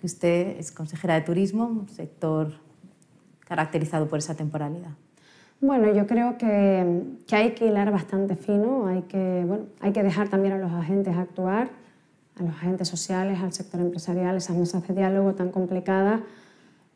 que 0.00 0.06
usted 0.06 0.58
es 0.58 0.72
consejera 0.72 1.14
de 1.14 1.22
turismo, 1.22 1.66
un 1.66 1.88
sector 1.88 2.52
caracterizado 3.46 4.08
por 4.08 4.18
esa 4.18 4.34
temporalidad. 4.34 4.90
Bueno, 5.60 5.92
yo 5.92 6.06
creo 6.06 6.36
que, 6.36 7.02
que, 7.26 7.36
hay 7.36 7.52
que 7.52 7.66
hilar 7.66 7.90
bastante 7.90 8.36
fino, 8.36 8.86
hay 8.88 9.02
que, 9.02 9.44
bueno, 9.46 9.64
hay 9.80 9.92
que 9.92 10.02
dejar 10.02 10.28
también 10.28 10.54
a 10.54 10.58
los 10.58 10.70
agentes 10.70 11.16
actuar, 11.16 11.70
a 12.38 12.42
los 12.42 12.52
agentes 12.52 12.88
sociales, 12.88 13.40
al 13.40 13.52
sector 13.52 13.80
empresarial, 13.80 14.36
esas 14.36 14.56
mesas 14.56 14.86
de 14.86 14.94
diálogo 14.94 15.34
tan 15.34 15.50
complicadas. 15.50 16.20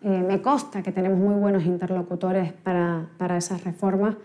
Eh, 0.03 0.24
me 0.26 0.40
consta 0.40 0.82
que 0.82 0.92
tenemos 0.92 1.18
muy 1.18 1.34
buenos 1.34 1.64
interlocutores 1.64 2.53
para, 2.53 3.07
para 3.18 3.36
esas 3.36 3.64
reformas, 3.64 4.16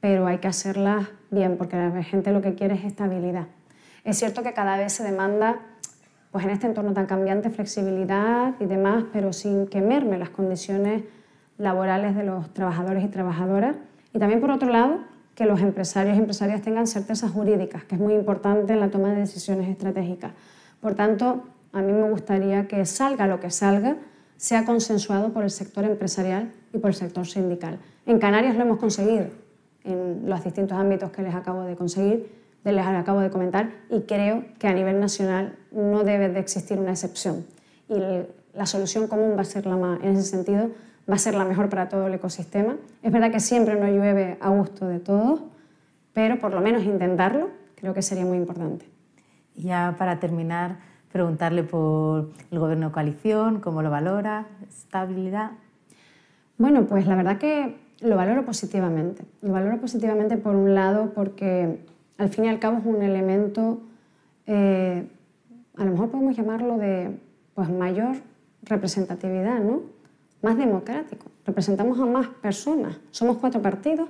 pero 0.00 0.26
hay 0.26 0.38
que 0.38 0.48
hacerlas 0.48 1.08
bien, 1.30 1.56
porque 1.56 1.76
la 1.76 2.02
gente 2.02 2.30
lo 2.30 2.42
que 2.42 2.54
quiere 2.54 2.74
es 2.74 2.84
estabilidad. 2.84 3.46
Es 4.04 4.18
cierto 4.18 4.42
que 4.42 4.52
cada 4.52 4.76
vez 4.76 4.92
se 4.92 5.02
demanda, 5.02 5.60
pues 6.30 6.44
en 6.44 6.50
este 6.50 6.66
entorno 6.66 6.92
tan 6.92 7.06
cambiante, 7.06 7.48
flexibilidad 7.48 8.54
y 8.60 8.66
demás, 8.66 9.04
pero 9.12 9.32
sin 9.32 9.66
que 9.66 9.80
merme 9.80 10.18
las 10.18 10.28
condiciones 10.28 11.04
laborales 11.56 12.14
de 12.14 12.24
los 12.24 12.52
trabajadores 12.52 13.02
y 13.02 13.08
trabajadoras. 13.08 13.76
Y 14.12 14.18
también, 14.18 14.40
por 14.40 14.50
otro 14.50 14.68
lado, 14.68 14.98
que 15.34 15.46
los 15.46 15.60
empresarios 15.60 16.16
y 16.16 16.20
empresarias 16.20 16.60
tengan 16.60 16.86
certezas 16.86 17.30
jurídicas, 17.30 17.84
que 17.84 17.94
es 17.94 18.00
muy 18.00 18.14
importante 18.14 18.74
en 18.74 18.80
la 18.80 18.90
toma 18.90 19.08
de 19.08 19.20
decisiones 19.20 19.68
estratégicas. 19.68 20.32
Por 20.80 20.94
tanto, 20.94 21.44
a 21.72 21.80
mí 21.80 21.92
me 21.92 22.08
gustaría 22.10 22.68
que 22.68 22.84
salga 22.84 23.26
lo 23.26 23.40
que 23.40 23.50
salga, 23.50 23.96
sea 24.44 24.66
consensuado 24.66 25.32
por 25.32 25.42
el 25.42 25.50
sector 25.50 25.84
empresarial 25.84 26.52
y 26.74 26.76
por 26.76 26.90
el 26.90 26.94
sector 26.94 27.26
sindical. 27.26 27.78
En 28.04 28.18
Canarias 28.18 28.54
lo 28.56 28.60
hemos 28.60 28.78
conseguido 28.78 29.28
en 29.84 30.28
los 30.28 30.44
distintos 30.44 30.76
ámbitos 30.76 31.10
que 31.12 31.22
les 31.22 31.34
acabo 31.34 31.62
de 31.62 31.76
conseguir, 31.76 32.30
les 32.62 32.86
acabo 32.86 33.20
de 33.20 33.30
comentar, 33.30 33.70
y 33.88 34.00
creo 34.02 34.44
que 34.58 34.68
a 34.68 34.74
nivel 34.74 35.00
nacional 35.00 35.56
no 35.72 36.04
debe 36.04 36.28
de 36.28 36.40
existir 36.40 36.78
una 36.78 36.90
excepción. 36.90 37.46
Y 37.88 37.94
la 38.52 38.66
solución 38.66 39.08
común 39.08 39.34
va 39.34 39.40
a 39.40 39.44
ser 39.44 39.64
la 39.64 39.78
más, 39.78 40.00
en 40.02 40.12
ese 40.14 40.24
sentido, 40.24 40.68
va 41.10 41.14
a 41.14 41.18
ser 41.18 41.34
la 41.34 41.46
mejor 41.46 41.70
para 41.70 41.88
todo 41.88 42.06
el 42.06 42.12
ecosistema. 42.12 42.76
Es 43.02 43.10
verdad 43.10 43.30
que 43.30 43.40
siempre 43.40 43.76
no 43.76 43.86
llueve 43.86 44.36
a 44.42 44.50
gusto 44.50 44.86
de 44.86 45.00
todos, 45.00 45.40
pero 46.12 46.38
por 46.38 46.52
lo 46.52 46.60
menos 46.60 46.84
intentarlo 46.84 47.48
creo 47.76 47.94
que 47.94 48.02
sería 48.02 48.26
muy 48.26 48.36
importante. 48.36 48.84
Ya 49.56 49.94
para 49.96 50.20
terminar, 50.20 50.92
preguntarle 51.14 51.62
por 51.62 52.32
el 52.50 52.58
gobierno 52.58 52.88
de 52.88 52.92
coalición, 52.92 53.60
cómo 53.60 53.82
lo 53.82 53.88
valora, 53.88 54.48
estabilidad. 54.68 55.52
Bueno, 56.58 56.86
pues 56.86 57.06
la 57.06 57.14
verdad 57.14 57.38
que 57.38 57.76
lo 58.00 58.16
valoro 58.16 58.44
positivamente. 58.44 59.24
Lo 59.40 59.52
valoro 59.52 59.80
positivamente 59.80 60.36
por 60.36 60.56
un 60.56 60.74
lado 60.74 61.12
porque 61.14 61.78
al 62.18 62.30
fin 62.30 62.46
y 62.46 62.48
al 62.48 62.58
cabo 62.58 62.78
es 62.78 62.84
un 62.84 63.00
elemento, 63.00 63.78
eh, 64.48 65.08
a 65.76 65.84
lo 65.84 65.92
mejor 65.92 66.10
podemos 66.10 66.36
llamarlo 66.36 66.78
de 66.78 67.16
pues, 67.54 67.70
mayor 67.70 68.16
representatividad, 68.64 69.60
¿no? 69.60 69.82
más 70.42 70.56
democrático. 70.56 71.26
Representamos 71.46 71.96
a 72.00 72.06
más 72.06 72.26
personas. 72.26 72.98
Somos 73.12 73.36
cuatro 73.36 73.62
partidos, 73.62 74.08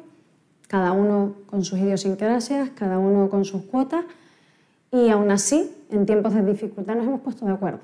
cada 0.69 0.93
uno 0.93 1.35
con 1.45 1.65
sus 1.65 1.79
idiosincrasias, 1.79 2.71
cada 2.71 2.99
uno 2.99 3.29
con 3.29 3.45
sus 3.45 3.61
cuotas, 3.65 4.07
y 4.95 5.11
aún 5.11 5.33
así, 5.33 5.75
en 5.91 6.07
tiempos 6.07 6.35
de 6.35 6.43
dificultad 6.43 6.95
nos 6.95 7.07
hemos 7.07 7.21
puesto 7.21 7.45
de 7.45 7.53
acuerdo. 7.53 7.81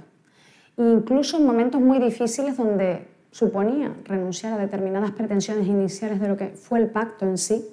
Incluso 0.76 1.38
en 1.38 1.44
momentos 1.44 1.80
muy 1.80 1.98
difíciles 1.98 2.56
donde 2.56 3.08
suponía 3.32 3.92
renunciar 4.04 4.52
a 4.52 4.58
determinadas 4.58 5.10
pretensiones 5.10 5.66
iniciales 5.66 6.20
de 6.20 6.28
lo 6.28 6.36
que 6.36 6.50
fue 6.50 6.78
el 6.78 6.86
pacto 6.86 7.26
en 7.26 7.36
sí, 7.36 7.66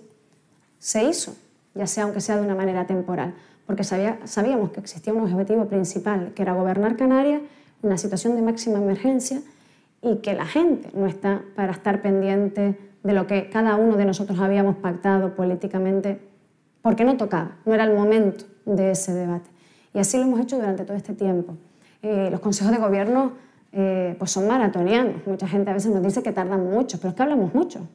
se 0.80 1.04
hizo, 1.04 1.36
ya 1.76 1.86
sea 1.86 2.06
aunque 2.06 2.20
sea 2.20 2.38
de 2.38 2.42
una 2.42 2.56
manera 2.56 2.88
temporal, 2.88 3.36
porque 3.68 3.84
sabíamos 3.84 4.72
que 4.72 4.80
existía 4.80 5.14
un 5.14 5.32
objetivo 5.32 5.66
principal, 5.66 6.32
que 6.34 6.42
era 6.42 6.54
gobernar 6.54 6.98
Canarias 6.98 7.42
una 7.84 8.00
situación 8.00 8.36
de 8.36 8.42
máxima 8.42 8.80
emergencia 8.80 9.40
y 10.02 10.16
que 10.18 10.34
la 10.34 10.48
gente 10.48 10.90
no 10.96 11.06
está 11.06 11.44
para 11.56 11.74
estar 11.74 12.02
pendiente 12.02 12.76
de 13.04 13.14
lo 13.14 13.28
que 13.28 13.52
cada 13.52 13.76
uno 13.76 13.98
de 13.98 14.06
nosotros 14.06 14.40
habíamos 14.40 14.78
pactado 14.78 15.36
políticamente, 15.36 16.20
porque 16.82 17.06
no 17.06 17.18
tocaba, 17.18 17.58
no 17.66 17.76
era 17.76 17.84
el 17.84 17.96
momento 17.96 18.46
de 18.76 18.92
ese 18.92 19.14
debate. 19.14 19.50
Y 19.94 20.00
así 20.00 20.18
lo 20.18 20.24
hemos 20.24 20.40
hecho 20.40 20.58
durante 20.58 20.86
todo 20.86 20.96
este 20.96 21.14
tiempo. 21.14 21.56
Eh, 22.04 22.30
los 22.30 22.40
consejos 22.40 22.72
de 22.72 22.78
gobierno 22.78 23.32
eh, 23.72 24.16
pues 24.20 24.32
son 24.32 24.48
maratonianos. 24.48 25.26
Mucha 25.26 25.48
gente 25.48 25.72
a 25.72 25.74
veces 25.74 25.92
nos 25.92 26.04
dice 26.04 26.22
que 26.22 26.32
tardan 26.32 26.70
mucho, 26.70 26.98
pero 26.98 27.10
es 27.10 27.16
que 27.16 27.24
hablamos 27.24 27.54
mucho. 27.54 27.88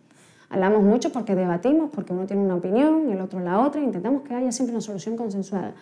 Hablamos 0.50 0.82
mucho 0.82 1.12
porque 1.12 1.34
debatimos, 1.34 1.90
porque 1.90 2.12
uno 2.12 2.26
tiene 2.26 2.42
una 2.42 2.56
opinión, 2.56 3.08
el 3.10 3.20
otro 3.20 3.40
la 3.40 3.60
otra, 3.60 3.80
e 3.80 3.84
intentamos 3.84 4.22
que 4.22 4.34
haya 4.34 4.52
siempre 4.52 4.74
una 4.74 4.82
solución 4.82 5.16
consensuada. 5.16 5.72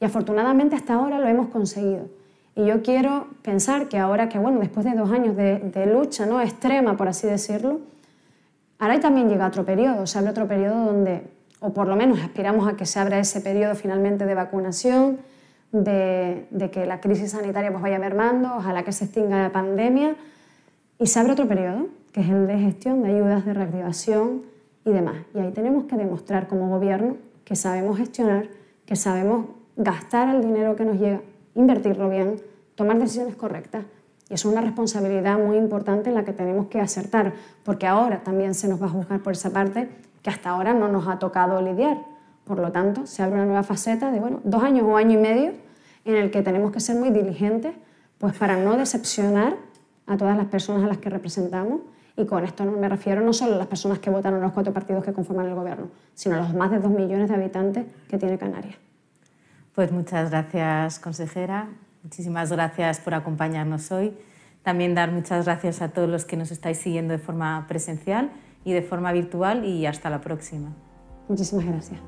Y 0.00 0.04
afortunadamente 0.04 0.76
hasta 0.76 0.94
ahora 0.94 1.18
lo 1.18 1.26
hemos 1.26 1.48
conseguido. 1.48 2.08
Y 2.54 2.66
yo 2.66 2.82
quiero 2.82 3.28
pensar 3.42 3.88
que 3.88 3.98
ahora 3.98 4.28
que, 4.28 4.38
bueno, 4.38 4.60
después 4.60 4.84
de 4.84 4.94
dos 4.94 5.10
años 5.10 5.36
de, 5.36 5.86
lucha 5.92 6.26
¿no? 6.26 6.40
extrema, 6.40 6.96
por 6.96 7.08
así 7.08 7.26
decirlo, 7.26 7.80
ahora 8.78 9.00
también 9.00 9.28
llega 9.28 9.46
otro 9.46 9.64
periodo, 9.64 10.06
se 10.06 10.18
abre 10.18 10.30
otro 10.30 10.46
periodo 10.46 10.84
donde, 10.84 11.26
o 11.62 11.72
por 11.72 11.86
lo 11.86 11.96
menos 11.96 12.20
aspiramos 12.20 12.68
a 12.68 12.76
que 12.76 12.86
se 12.86 12.98
abra 12.98 13.18
ese 13.18 13.40
periodo 13.40 13.74
finalmente 13.74 14.26
de 14.26 14.34
vacunación, 14.34 15.18
de, 15.70 16.46
que 16.70 16.84
la 16.84 17.00
crisis 17.00 17.30
sanitaria 17.30 17.70
pues 17.70 17.82
vaya 17.82 17.98
mermando, 17.98 18.56
ojalá 18.56 18.82
que 18.82 18.92
se 18.92 19.04
extinga 19.04 19.40
la 19.42 19.52
pandemia, 19.52 20.16
y 20.98 21.06
se 21.06 21.20
abre 21.20 21.32
otro 21.32 21.48
periodo, 21.48 21.86
que 22.12 22.20
es 22.20 22.28
el 22.28 22.46
de 22.46 22.58
gestión 22.58 23.02
de 23.02 23.14
ayudas 23.14 23.46
de 23.46 23.54
reactivación 23.54 24.42
y 24.84 24.90
demás. 24.90 25.16
Y 25.34 25.38
ahí 25.38 25.52
tenemos 25.52 25.84
que 25.84 25.96
demostrar 25.96 26.48
como 26.48 26.68
gobierno 26.68 27.16
que 27.44 27.56
sabemos 27.56 27.96
gestionar, 27.96 28.48
que 28.84 28.96
sabemos 28.96 29.46
gastar 29.76 30.34
el 30.34 30.42
dinero 30.42 30.76
que 30.76 30.84
nos 30.84 30.98
llega 30.98 31.20
invertirlo 31.54 32.08
bien, 32.08 32.40
tomar 32.74 32.98
decisiones 32.98 33.36
correctas. 33.36 33.84
Y 34.28 34.34
eso 34.34 34.48
es 34.48 34.52
una 34.52 34.62
responsabilidad 34.62 35.38
muy 35.38 35.56
importante 35.58 36.08
en 36.08 36.16
la 36.16 36.24
que 36.24 36.32
tenemos 36.32 36.66
que 36.66 36.80
acertar, 36.80 37.34
porque 37.64 37.86
ahora 37.86 38.22
también 38.22 38.54
se 38.54 38.68
nos 38.68 38.80
va 38.82 38.86
a 38.86 38.90
juzgar 38.90 39.20
por 39.20 39.34
esa 39.34 39.50
parte 39.50 39.88
que 40.22 40.30
hasta 40.30 40.50
ahora 40.50 40.72
no 40.72 40.88
nos 40.88 41.08
ha 41.08 41.18
tocado 41.18 41.60
lidiar. 41.60 41.98
Por 42.44 42.58
lo 42.58 42.72
tanto, 42.72 43.06
se 43.06 43.22
abre 43.22 43.36
una 43.36 43.44
nueva 43.44 43.62
faceta 43.62 44.10
de 44.10 44.20
bueno, 44.20 44.40
dos 44.44 44.62
años 44.62 44.84
o 44.86 44.96
año 44.96 45.18
y 45.18 45.22
medio 45.22 45.52
en 46.04 46.16
el 46.16 46.30
que 46.30 46.42
tenemos 46.42 46.72
que 46.72 46.80
ser 46.80 46.96
muy 46.96 47.10
diligentes 47.10 47.74
pues 48.18 48.36
para 48.36 48.56
no 48.56 48.76
decepcionar 48.76 49.56
a 50.06 50.16
todas 50.16 50.36
las 50.36 50.46
personas 50.46 50.84
a 50.84 50.86
las 50.86 50.98
que 50.98 51.10
representamos. 51.10 51.80
Y 52.16 52.26
con 52.26 52.44
esto 52.44 52.64
me 52.64 52.88
refiero 52.88 53.22
no 53.22 53.32
solo 53.32 53.54
a 53.54 53.58
las 53.58 53.66
personas 53.66 53.98
que 53.98 54.10
votaron 54.10 54.40
los 54.40 54.52
cuatro 54.52 54.72
partidos 54.72 55.02
que 55.02 55.12
conforman 55.12 55.46
el 55.46 55.54
gobierno, 55.54 55.88
sino 56.14 56.36
a 56.36 56.38
los 56.38 56.54
más 56.54 56.70
de 56.70 56.78
dos 56.78 56.90
millones 56.90 57.28
de 57.28 57.34
habitantes 57.34 57.86
que 58.08 58.18
tiene 58.18 58.38
Canarias. 58.38 58.76
Pues 59.74 59.90
muchas 59.90 60.30
gracias, 60.30 60.98
consejera. 60.98 61.68
Muchísimas 62.02 62.52
gracias 62.52 63.00
por 63.00 63.14
acompañarnos 63.14 63.90
hoy. 63.90 64.14
También 64.62 64.94
dar 64.94 65.10
muchas 65.10 65.46
gracias 65.46 65.80
a 65.80 65.88
todos 65.88 66.08
los 66.08 66.24
que 66.24 66.36
nos 66.36 66.50
estáis 66.50 66.78
siguiendo 66.78 67.12
de 67.12 67.18
forma 67.18 67.64
presencial 67.66 68.30
y 68.64 68.72
de 68.72 68.82
forma 68.82 69.12
virtual 69.12 69.64
y 69.64 69.86
hasta 69.86 70.10
la 70.10 70.20
próxima. 70.20 70.74
Muchísimas 71.28 71.66
gracias. 71.66 72.00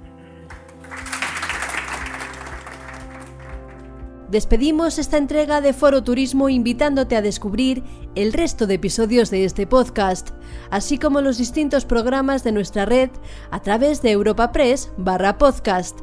Despedimos 4.31 4.98
esta 4.98 5.16
entrega 5.16 5.60
de 5.60 5.72
Foro 5.72 6.02
Turismo 6.02 6.48
invitándote 6.48 7.14
a 7.14 7.22
descubrir 7.22 7.85
el 8.16 8.32
resto 8.32 8.66
de 8.66 8.74
episodios 8.74 9.31
de 9.31 9.44
este 9.44 9.66
podcast, 9.66 10.31
así 10.70 10.98
como 10.98 11.20
los 11.20 11.39
distintos 11.39 11.85
programas 11.85 12.43
de 12.43 12.51
nuestra 12.51 12.85
red 12.85 13.10
a 13.52 13.60
través 13.60 14.02
de 14.02 14.10
Europa 14.10 14.51
Press 14.51 14.90
barra 14.97 15.39
podcast. 15.39 16.01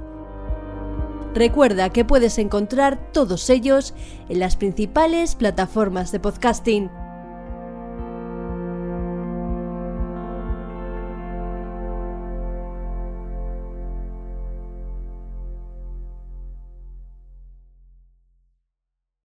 Recuerda 1.33 1.89
que 1.89 2.05
puedes 2.05 2.37
encontrar 2.37 3.11
todos 3.11 3.49
ellos 3.49 3.93
en 4.29 4.39
las 4.39 4.55
principales 4.55 5.35
plataformas 5.35 6.11
de 6.11 6.19
podcasting. 6.19 7.00